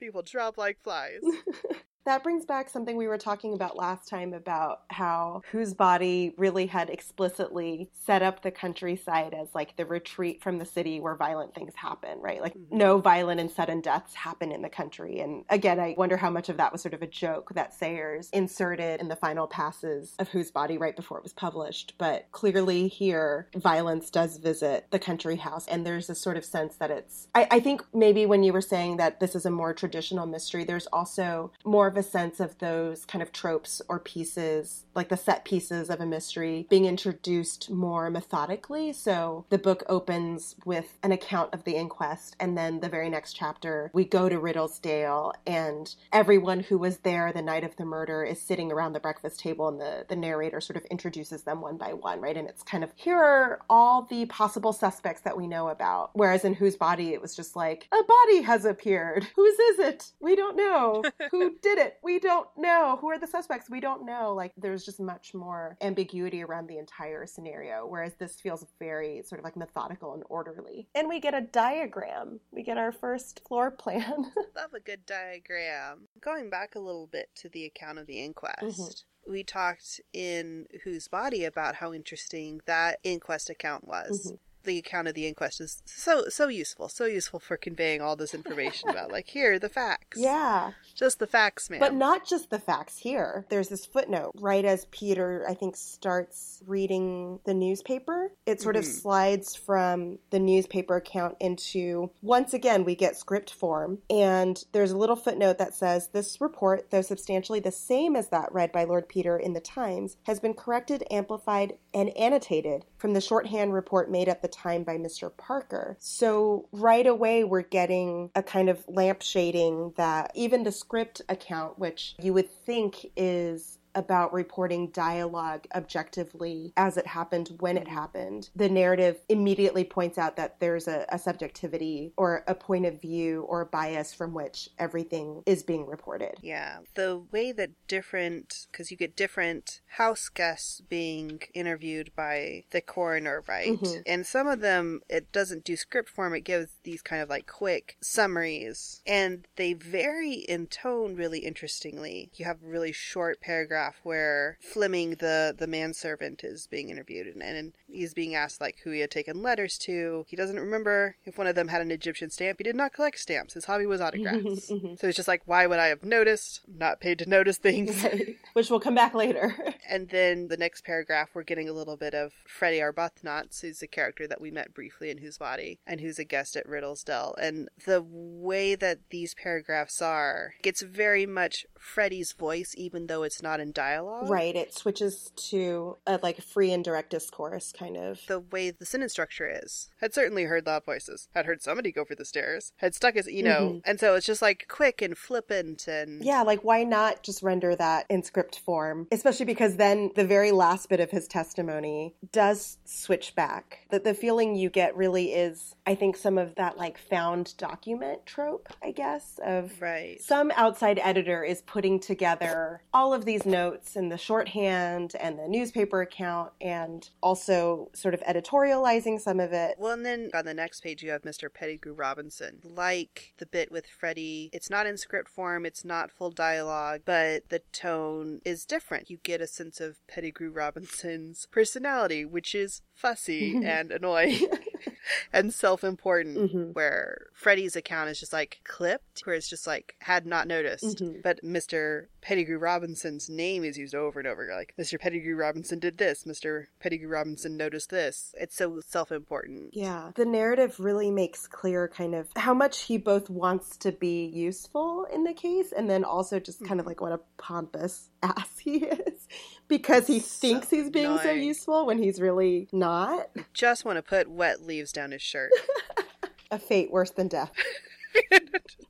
People 0.00 0.22
drop 0.22 0.58
like 0.58 0.78
flies. 0.82 1.20
That 2.04 2.24
brings 2.24 2.44
back 2.44 2.68
something 2.68 2.96
we 2.96 3.06
were 3.06 3.16
talking 3.18 3.54
about 3.54 3.76
last 3.76 4.08
time 4.08 4.34
about 4.34 4.80
how 4.88 5.42
Whose 5.52 5.72
Body 5.72 6.34
really 6.36 6.66
had 6.66 6.90
explicitly 6.90 7.90
set 7.94 8.22
up 8.22 8.42
the 8.42 8.50
countryside 8.50 9.34
as 9.34 9.54
like 9.54 9.76
the 9.76 9.86
retreat 9.86 10.42
from 10.42 10.58
the 10.58 10.64
city 10.64 10.98
where 10.98 11.14
violent 11.14 11.54
things 11.54 11.74
happen, 11.76 12.18
right? 12.20 12.42
Like 12.42 12.54
Mhm. 12.54 12.72
no 12.72 12.98
violent 12.98 13.38
and 13.40 13.48
sudden 13.48 13.80
deaths 13.80 14.14
happen 14.14 14.50
in 14.50 14.62
the 14.62 14.68
country. 14.68 15.20
And 15.20 15.44
again, 15.48 15.78
I 15.78 15.94
wonder 15.96 16.16
how 16.16 16.28
much 16.30 16.48
of 16.48 16.56
that 16.56 16.72
was 16.72 16.82
sort 16.82 16.94
of 16.94 17.02
a 17.02 17.06
joke 17.06 17.50
that 17.54 17.72
Sayers 17.72 18.30
inserted 18.32 19.00
in 19.00 19.06
the 19.06 19.14
final 19.16 19.46
passes 19.46 20.16
of 20.18 20.28
Whose 20.30 20.50
Body 20.50 20.78
right 20.78 20.96
before 20.96 21.18
it 21.18 21.22
was 21.22 21.32
published. 21.32 21.94
But 21.98 22.26
clearly 22.32 22.88
here, 22.88 23.48
violence 23.54 24.10
does 24.10 24.38
visit 24.38 24.86
the 24.90 24.98
country 24.98 25.36
house. 25.36 25.68
And 25.68 25.86
there's 25.86 26.10
a 26.10 26.16
sort 26.16 26.36
of 26.36 26.44
sense 26.44 26.76
that 26.78 26.90
it's, 26.90 27.28
I, 27.36 27.46
I 27.52 27.60
think 27.60 27.84
maybe 27.94 28.26
when 28.26 28.42
you 28.42 28.52
were 28.52 28.60
saying 28.60 28.96
that 28.96 29.20
this 29.20 29.36
is 29.36 29.46
a 29.46 29.50
more 29.52 29.72
traditional 29.72 30.26
mystery, 30.26 30.64
there's 30.64 30.86
also 30.88 31.52
more 31.64 31.91
of 31.92 31.98
a 31.98 32.02
sense 32.02 32.40
of 32.40 32.58
those 32.58 33.04
kind 33.04 33.22
of 33.22 33.32
tropes 33.32 33.82
or 33.88 33.98
pieces, 33.98 34.84
like 34.94 35.10
the 35.10 35.16
set 35.16 35.44
pieces 35.44 35.90
of 35.90 36.00
a 36.00 36.06
mystery, 36.06 36.66
being 36.70 36.86
introduced 36.86 37.70
more 37.70 38.08
methodically. 38.08 38.92
So 38.92 39.44
the 39.50 39.58
book 39.58 39.84
opens 39.88 40.56
with 40.64 40.98
an 41.02 41.12
account 41.12 41.52
of 41.52 41.64
the 41.64 41.76
inquest, 41.76 42.34
and 42.40 42.56
then 42.56 42.80
the 42.80 42.88
very 42.88 43.10
next 43.10 43.34
chapter, 43.34 43.90
we 43.92 44.04
go 44.04 44.28
to 44.28 44.40
Riddlesdale, 44.40 45.34
and 45.46 45.94
everyone 46.12 46.60
who 46.60 46.78
was 46.78 46.98
there 46.98 47.30
the 47.32 47.42
night 47.42 47.62
of 47.64 47.76
the 47.76 47.84
murder 47.84 48.24
is 48.24 48.40
sitting 48.40 48.72
around 48.72 48.94
the 48.94 49.00
breakfast 49.00 49.40
table, 49.40 49.68
and 49.68 49.80
the, 49.80 50.06
the 50.08 50.16
narrator 50.16 50.60
sort 50.60 50.78
of 50.78 50.84
introduces 50.86 51.42
them 51.42 51.60
one 51.60 51.76
by 51.76 51.92
one, 51.92 52.20
right? 52.20 52.36
And 52.36 52.48
it's 52.48 52.62
kind 52.62 52.82
of 52.82 52.90
here 52.96 53.18
are 53.18 53.60
all 53.68 54.06
the 54.08 54.24
possible 54.26 54.72
suspects 54.72 55.20
that 55.22 55.36
we 55.36 55.46
know 55.46 55.68
about. 55.68 56.10
Whereas 56.14 56.44
in 56.44 56.54
Whose 56.54 56.76
Body, 56.76 57.12
it 57.12 57.20
was 57.20 57.36
just 57.36 57.54
like, 57.54 57.86
a 57.92 58.02
body 58.02 58.42
has 58.42 58.64
appeared. 58.64 59.26
Whose 59.36 59.58
is 59.58 59.78
it? 59.78 60.12
We 60.20 60.36
don't 60.36 60.56
know. 60.56 61.02
Who 61.30 61.56
did 61.60 61.78
it? 61.82 61.98
We 62.02 62.18
don't 62.18 62.48
know. 62.56 62.96
Who 63.00 63.10
are 63.10 63.18
the 63.18 63.26
suspects? 63.26 63.68
We 63.70 63.80
don't 63.80 64.04
know. 64.06 64.32
Like, 64.34 64.52
there's 64.56 64.84
just 64.84 65.00
much 65.00 65.34
more 65.34 65.76
ambiguity 65.80 66.42
around 66.42 66.68
the 66.68 66.78
entire 66.78 67.26
scenario. 67.26 67.86
Whereas 67.86 68.14
this 68.14 68.40
feels 68.40 68.64
very 68.78 69.22
sort 69.24 69.38
of 69.40 69.44
like 69.44 69.56
methodical 69.56 70.14
and 70.14 70.22
orderly. 70.28 70.88
And 70.94 71.08
we 71.08 71.20
get 71.20 71.34
a 71.34 71.40
diagram. 71.40 72.40
We 72.50 72.62
get 72.62 72.78
our 72.78 72.92
first 72.92 73.40
floor 73.46 73.70
plan. 73.70 74.32
Love 74.56 74.74
a 74.74 74.80
good 74.80 75.04
diagram. 75.06 76.08
Going 76.20 76.50
back 76.50 76.74
a 76.74 76.80
little 76.80 77.06
bit 77.06 77.28
to 77.36 77.48
the 77.48 77.64
account 77.64 77.98
of 77.98 78.06
the 78.06 78.20
inquest. 78.22 78.62
Mhm. 78.80 79.04
We 79.28 79.44
talked 79.44 80.00
in 80.12 80.66
Whose 80.84 81.06
Body 81.08 81.44
about 81.44 81.76
how 81.76 81.92
interesting 81.92 82.60
that 82.66 82.98
inquest 83.04 83.48
account 83.50 83.86
was. 83.86 84.32
Mhm. 84.32 84.38
The 84.64 84.78
account 84.78 85.08
of 85.08 85.14
the 85.14 85.26
inquest 85.26 85.60
is 85.60 85.82
so 85.86 86.24
so 86.28 86.48
useful, 86.48 86.88
so 86.88 87.04
useful 87.06 87.40
for 87.40 87.56
conveying 87.56 88.00
all 88.00 88.16
this 88.16 88.34
information 88.34 88.88
about 88.90 89.10
like 89.10 89.26
here 89.28 89.54
are 89.54 89.58
the 89.58 89.68
facts. 89.68 90.18
yeah. 90.20 90.72
Just 90.94 91.18
the 91.18 91.26
facts, 91.26 91.70
man. 91.70 91.80
But 91.80 91.94
not 91.94 92.26
just 92.26 92.50
the 92.50 92.58
facts 92.58 92.98
here. 92.98 93.46
There's 93.48 93.68
this 93.68 93.86
footnote 93.86 94.32
right 94.36 94.64
as 94.64 94.84
Peter, 94.90 95.44
I 95.48 95.54
think, 95.54 95.74
starts 95.76 96.62
reading 96.66 97.40
the 97.44 97.54
newspaper. 97.54 98.32
It 98.46 98.60
sort 98.60 98.76
of 98.76 98.84
Mhm. 98.84 99.00
slides 99.00 99.56
from 99.56 100.18
the 100.30 100.38
newspaper 100.38 100.96
account 100.96 101.36
into, 101.40 102.10
once 102.20 102.52
again, 102.54 102.84
we 102.84 102.94
get 102.94 103.16
script 103.16 103.50
form. 103.52 104.02
And 104.10 104.62
there's 104.72 104.90
a 104.92 104.98
little 104.98 105.16
footnote 105.16 105.58
that 105.58 105.74
says 105.74 106.08
this 106.08 106.40
report, 106.40 106.90
though 106.90 107.02
substantially 107.02 107.60
the 107.60 107.72
same 107.72 108.14
as 108.14 108.28
that 108.28 108.52
read 108.52 108.70
by 108.70 108.84
Lord 108.84 109.08
Peter 109.08 109.38
in 109.38 109.54
the 109.54 109.60
Times, 109.60 110.16
has 110.24 110.38
been 110.40 110.54
corrected, 110.54 111.04
amplified, 111.10 111.78
and 111.94 112.14
annotated 112.16 112.84
from 112.98 113.14
the 113.14 113.20
shorthand 113.20 113.72
report 113.72 114.10
made 114.10 114.28
at 114.28 114.42
the 114.42 114.48
time 114.52 114.84
by 114.84 114.96
Mr. 114.96 115.34
Parker. 115.36 115.96
So 115.98 116.68
right 116.72 117.06
away, 117.06 117.44
we're 117.44 117.62
getting 117.62 118.30
a 118.34 118.42
kind 118.42 118.68
of 118.68 118.86
lampshading 118.86 119.96
that 119.96 120.32
even 120.34 120.62
the 120.62 120.72
script 120.72 121.22
account, 121.28 121.78
which 121.78 122.14
you 122.20 122.32
would 122.34 122.50
think 122.50 123.06
is 123.16 123.78
about 123.94 124.32
reporting 124.32 124.88
dialogue 124.88 125.66
objectively 125.74 126.72
as 126.76 126.96
it 126.96 127.06
happened 127.06 127.50
when 127.60 127.76
it 127.76 127.88
happened. 127.88 128.50
The 128.56 128.68
narrative 128.68 129.20
immediately 129.28 129.84
points 129.84 130.18
out 130.18 130.36
that 130.36 130.60
there's 130.60 130.88
a, 130.88 131.06
a 131.10 131.18
subjectivity 131.18 132.12
or 132.16 132.44
a 132.46 132.54
point 132.54 132.86
of 132.86 133.00
view 133.00 133.42
or 133.42 133.64
bias 133.64 134.12
from 134.14 134.34
which 134.34 134.68
everything 134.78 135.42
is 135.46 135.62
being 135.62 135.86
reported. 135.86 136.34
Yeah, 136.42 136.78
the 136.94 137.22
way 137.30 137.52
that 137.52 137.70
different, 137.88 138.66
because 138.70 138.90
you 138.90 138.96
get 138.96 139.16
different 139.16 139.80
house 139.86 140.28
guests 140.28 140.80
being 140.88 141.40
interviewed 141.54 142.12
by 142.16 142.64
the 142.70 142.80
coroner, 142.80 143.42
right? 143.46 143.80
Mhm. 143.80 144.02
And 144.06 144.26
some 144.26 144.46
of 144.46 144.60
them, 144.60 145.02
it 145.08 145.32
doesn't 145.32 145.64
do 145.64 145.76
script 145.76 146.08
form, 146.08 146.34
it 146.34 146.40
gives 146.40 146.72
these 146.82 147.02
kind 147.02 147.22
of 147.22 147.28
like 147.28 147.46
quick 147.46 147.96
summaries. 148.00 149.02
And 149.06 149.46
they 149.56 149.74
vary 149.74 150.34
in 150.34 150.66
tone 150.66 151.14
really 151.16 151.40
interestingly. 151.40 152.30
You 152.34 152.44
have 152.44 152.62
really 152.62 152.92
short 152.92 153.40
paragraph 153.82 154.00
where 154.02 154.58
Fleming, 154.60 155.10
the, 155.16 155.54
the 155.56 155.66
manservant, 155.66 156.44
is 156.44 156.66
being 156.66 156.90
interviewed. 156.90 157.26
And, 157.26 157.42
and 157.42 157.72
He's 157.88 158.14
being 158.14 158.34
asked 158.34 158.60
like 158.60 158.78
who 158.84 158.90
he 158.90 159.00
had 159.00 159.10
taken 159.10 159.42
letters 159.42 159.76
to. 159.78 160.24
He 160.28 160.36
doesn't 160.36 160.58
remember 160.58 161.16
if 161.24 161.36
one 161.36 161.46
of 161.46 161.54
them 161.54 161.68
had 161.68 161.82
an 161.82 161.90
Egyptian 161.90 162.30
stamp. 162.30 162.58
He 162.58 162.64
did 162.64 162.76
not 162.76 162.92
collect 162.94 163.18
stamps. 163.18 163.54
His 163.54 163.66
hobby 163.66 163.86
was 163.86 164.00
autographs. 164.06 164.70
Mhm. 164.70 164.98
so 164.98 165.06
he's 165.06 165.16
just 165.16 165.28
like, 165.28 165.42
why 165.44 165.66
would 165.66 165.78
I 165.78 165.88
have 165.88 166.04
noticed? 166.04 166.60
I'm 166.66 166.78
not 166.78 167.00
paid 167.00 167.18
to 167.18 167.28
notice 167.28 167.58
things. 167.58 168.04
Which 168.54 168.70
will 168.70 168.80
come 168.80 168.94
back 168.94 169.14
later. 169.14 169.54
And 169.88 170.08
then 170.08 170.48
the 170.48 170.56
next 170.56 170.84
paragraph, 170.84 171.30
we're 171.34 171.42
getting 171.42 171.68
a 171.68 171.72
little 171.72 171.98
bit 171.98 172.14
of 172.14 172.32
Freddie 172.46 172.78
Arbuthnot, 172.78 173.60
who's 173.60 173.82
a 173.82 173.86
character 173.86 174.26
that 174.26 174.40
we 174.40 174.50
met 174.50 174.72
briefly 174.72 175.10
in 175.10 175.18
Whose 175.18 175.36
Body, 175.36 175.80
and 175.86 176.00
who's 176.00 176.18
a 176.18 176.24
guest 176.24 176.56
at 176.56 176.66
Riddlesdale. 176.66 177.34
And 177.38 177.68
the 177.84 178.02
way 178.02 178.74
that 178.74 179.00
these 179.10 179.34
paragraphs 179.34 180.00
are, 180.00 180.54
it's 180.64 180.80
very 180.80 181.26
much 181.26 181.66
Freddie's 181.82 182.32
voice, 182.32 182.74
even 182.76 183.06
though 183.08 183.22
it's 183.24 183.42
not 183.42 183.60
in 183.60 183.72
dialogue. 183.72 184.30
right. 184.30 184.54
It 184.54 184.72
switches 184.72 185.30
to 185.50 185.96
a 186.06 186.18
like 186.22 186.40
free 186.42 186.72
and 186.72 186.84
direct 186.84 187.10
discourse 187.10 187.72
kind 187.76 187.96
of. 187.96 188.20
The 188.28 188.40
way 188.40 188.70
the 188.70 188.86
sentence 188.86 189.12
structure 189.12 189.50
is. 189.62 189.90
Had 190.00 190.14
certainly 190.14 190.44
heard 190.44 190.66
loud 190.66 190.84
voices. 190.84 191.28
Had 191.34 191.46
heard 191.46 191.60
somebody 191.62 191.90
go 191.92 192.04
for 192.04 192.14
the 192.14 192.24
stairs. 192.24 192.72
Had 192.76 192.94
stuck 192.94 193.14
his, 193.14 193.26
you 193.26 193.42
know, 193.42 193.60
Mhm. 193.74 193.82
and 193.84 193.98
so 194.00 194.14
it's 194.14 194.26
just 194.26 194.42
like 194.42 194.66
quick 194.68 195.02
and 195.02 195.18
flippant 195.18 195.88
and. 195.88 196.24
Yeah, 196.24 196.42
like 196.42 196.60
why 196.62 196.84
not 196.84 197.22
just 197.22 197.42
render 197.42 197.74
that 197.76 198.06
in 198.08 198.22
script 198.22 198.58
form? 198.60 199.08
Especially 199.10 199.46
because 199.46 199.76
then 199.76 200.10
the 200.14 200.24
very 200.24 200.52
last 200.52 200.88
bit 200.88 201.00
of 201.00 201.10
his 201.10 201.26
testimony 201.26 202.14
does 202.30 202.78
switch 202.84 203.34
back. 203.34 203.80
That 203.90 204.04
the 204.04 204.14
feeling 204.14 204.54
you 204.54 204.70
get 204.70 204.96
really 204.96 205.32
is, 205.34 205.74
I 205.86 205.94
think, 205.94 206.16
some 206.16 206.38
of 206.38 206.54
that 206.54 206.78
like 206.78 206.96
found 206.98 207.56
document 207.56 208.24
trope, 208.26 208.68
I 208.82 208.92
guess, 208.92 209.40
of 209.44 209.80
Right. 209.82 210.20
some 210.20 210.52
outside 210.56 211.00
editor 211.02 211.42
is 211.44 211.62
putting 211.72 211.98
together 211.98 212.82
all 212.92 213.14
of 213.14 213.24
these 213.24 213.46
notes 213.46 213.96
and 213.96 214.12
the 214.12 214.18
shorthand 214.18 215.14
and 215.18 215.38
the 215.38 215.48
newspaper 215.48 216.02
account 216.02 216.52
and 216.60 217.08
also 217.22 217.88
sort 217.94 218.12
of 218.12 218.20
editorializing 218.20 219.18
some 219.18 219.40
of 219.40 219.54
it. 219.54 219.74
Well, 219.78 219.92
and 219.92 220.04
then 220.04 220.28
on 220.34 220.44
the 220.44 220.52
next 220.52 220.82
page, 220.82 221.02
you 221.02 221.10
have 221.12 221.22
Mr. 221.22 221.50
Pettigrew 221.52 221.94
Robinson. 221.94 222.58
Like 222.62 223.32
the 223.38 223.46
bit 223.46 223.72
with 223.72 223.86
Freddie, 223.86 224.50
it's 224.52 224.68
not 224.68 224.86
in 224.86 224.98
script 224.98 225.30
form, 225.30 225.64
it's 225.64 225.82
not 225.82 226.10
full 226.10 226.30
dialogue, 226.30 227.02
but 227.06 227.48
the 227.48 227.62
tone 227.72 228.42
is 228.44 228.66
different. 228.66 229.08
You 229.08 229.16
get 229.22 229.40
a 229.40 229.46
sense 229.46 229.80
of 229.80 230.06
Pettigrew 230.06 230.50
Robinson's 230.50 231.46
personality, 231.50 232.26
which 232.26 232.54
is 232.54 232.82
fussy 232.92 233.56
and 233.64 233.90
annoying 233.90 234.46
and 235.32 235.52
self 235.52 235.84
important. 235.84 236.36
Mhm. 236.38 236.74
Where 236.74 237.26
Freddie's 237.34 237.76
account 237.76 238.10
is 238.10 238.20
just 238.20 238.32
like 238.32 238.60
clipped, 238.64 239.20
where 239.24 239.34
it's 239.36 239.48
just 239.48 239.66
like 239.66 239.94
had 240.00 240.26
not 240.26 240.46
noticed. 240.46 240.98
Mhm. 240.98 241.22
But 241.22 241.42
Mr. 241.44 242.06
Pettigrew 242.20 242.58
Robinson's 242.58 243.28
name 243.28 243.64
is 243.64 243.76
used 243.76 243.94
over 243.94 244.20
and 244.20 244.28
over. 244.28 244.48
Like, 244.52 244.74
Mr. 244.78 244.98
Pettigrew 244.98 245.34
Robinson 245.34 245.80
did 245.80 245.98
this, 245.98 246.22
Mr. 246.24 246.66
Pettigrew 246.78 247.08
Robinson 247.08 247.56
noticed 247.56 247.90
this. 247.90 248.32
It's 248.38 248.54
so 248.56 248.80
self 248.80 249.10
important. 249.10 249.70
Yeah. 249.74 250.12
The 250.14 250.24
narrative 250.24 250.78
really 250.78 251.10
makes 251.10 251.46
clear 251.48 251.88
kind 251.88 252.14
of 252.14 252.28
how 252.36 252.54
much 252.54 252.82
he 252.82 252.96
both 252.98 253.28
wants 253.28 253.76
to 253.78 253.92
be 253.92 254.26
useful 254.26 255.06
in 255.12 255.24
the 255.24 255.34
case 255.34 255.72
and 255.72 255.90
then 255.90 256.04
also 256.04 256.38
just 256.38 256.64
kind 256.64 256.78
of 256.80 256.86
like 256.86 257.00
what 257.00 257.12
a 257.12 257.20
pompous 257.38 258.10
ass 258.22 258.58
he 258.58 258.84
is 258.84 259.21
because 259.68 260.06
he 260.06 260.20
So 260.20 260.40
thinks 260.40 260.70
he's 260.70 260.90
being 260.90 261.18
so 261.18 261.30
useful 261.30 261.86
when 261.86 262.02
he's 262.02 262.20
really 262.20 262.68
not. 262.72 263.30
Just 263.54 263.84
want 263.84 263.96
to 263.96 264.02
put 264.02 264.30
wet 264.30 264.62
leaves 264.62 264.92
down 264.92 265.10
his 265.12 265.22
shirt. 265.22 265.50
A 266.50 266.58
fate 266.58 266.90
worse 266.90 267.10
than 267.10 267.28
death. 267.28 267.50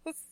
just, 0.05 0.25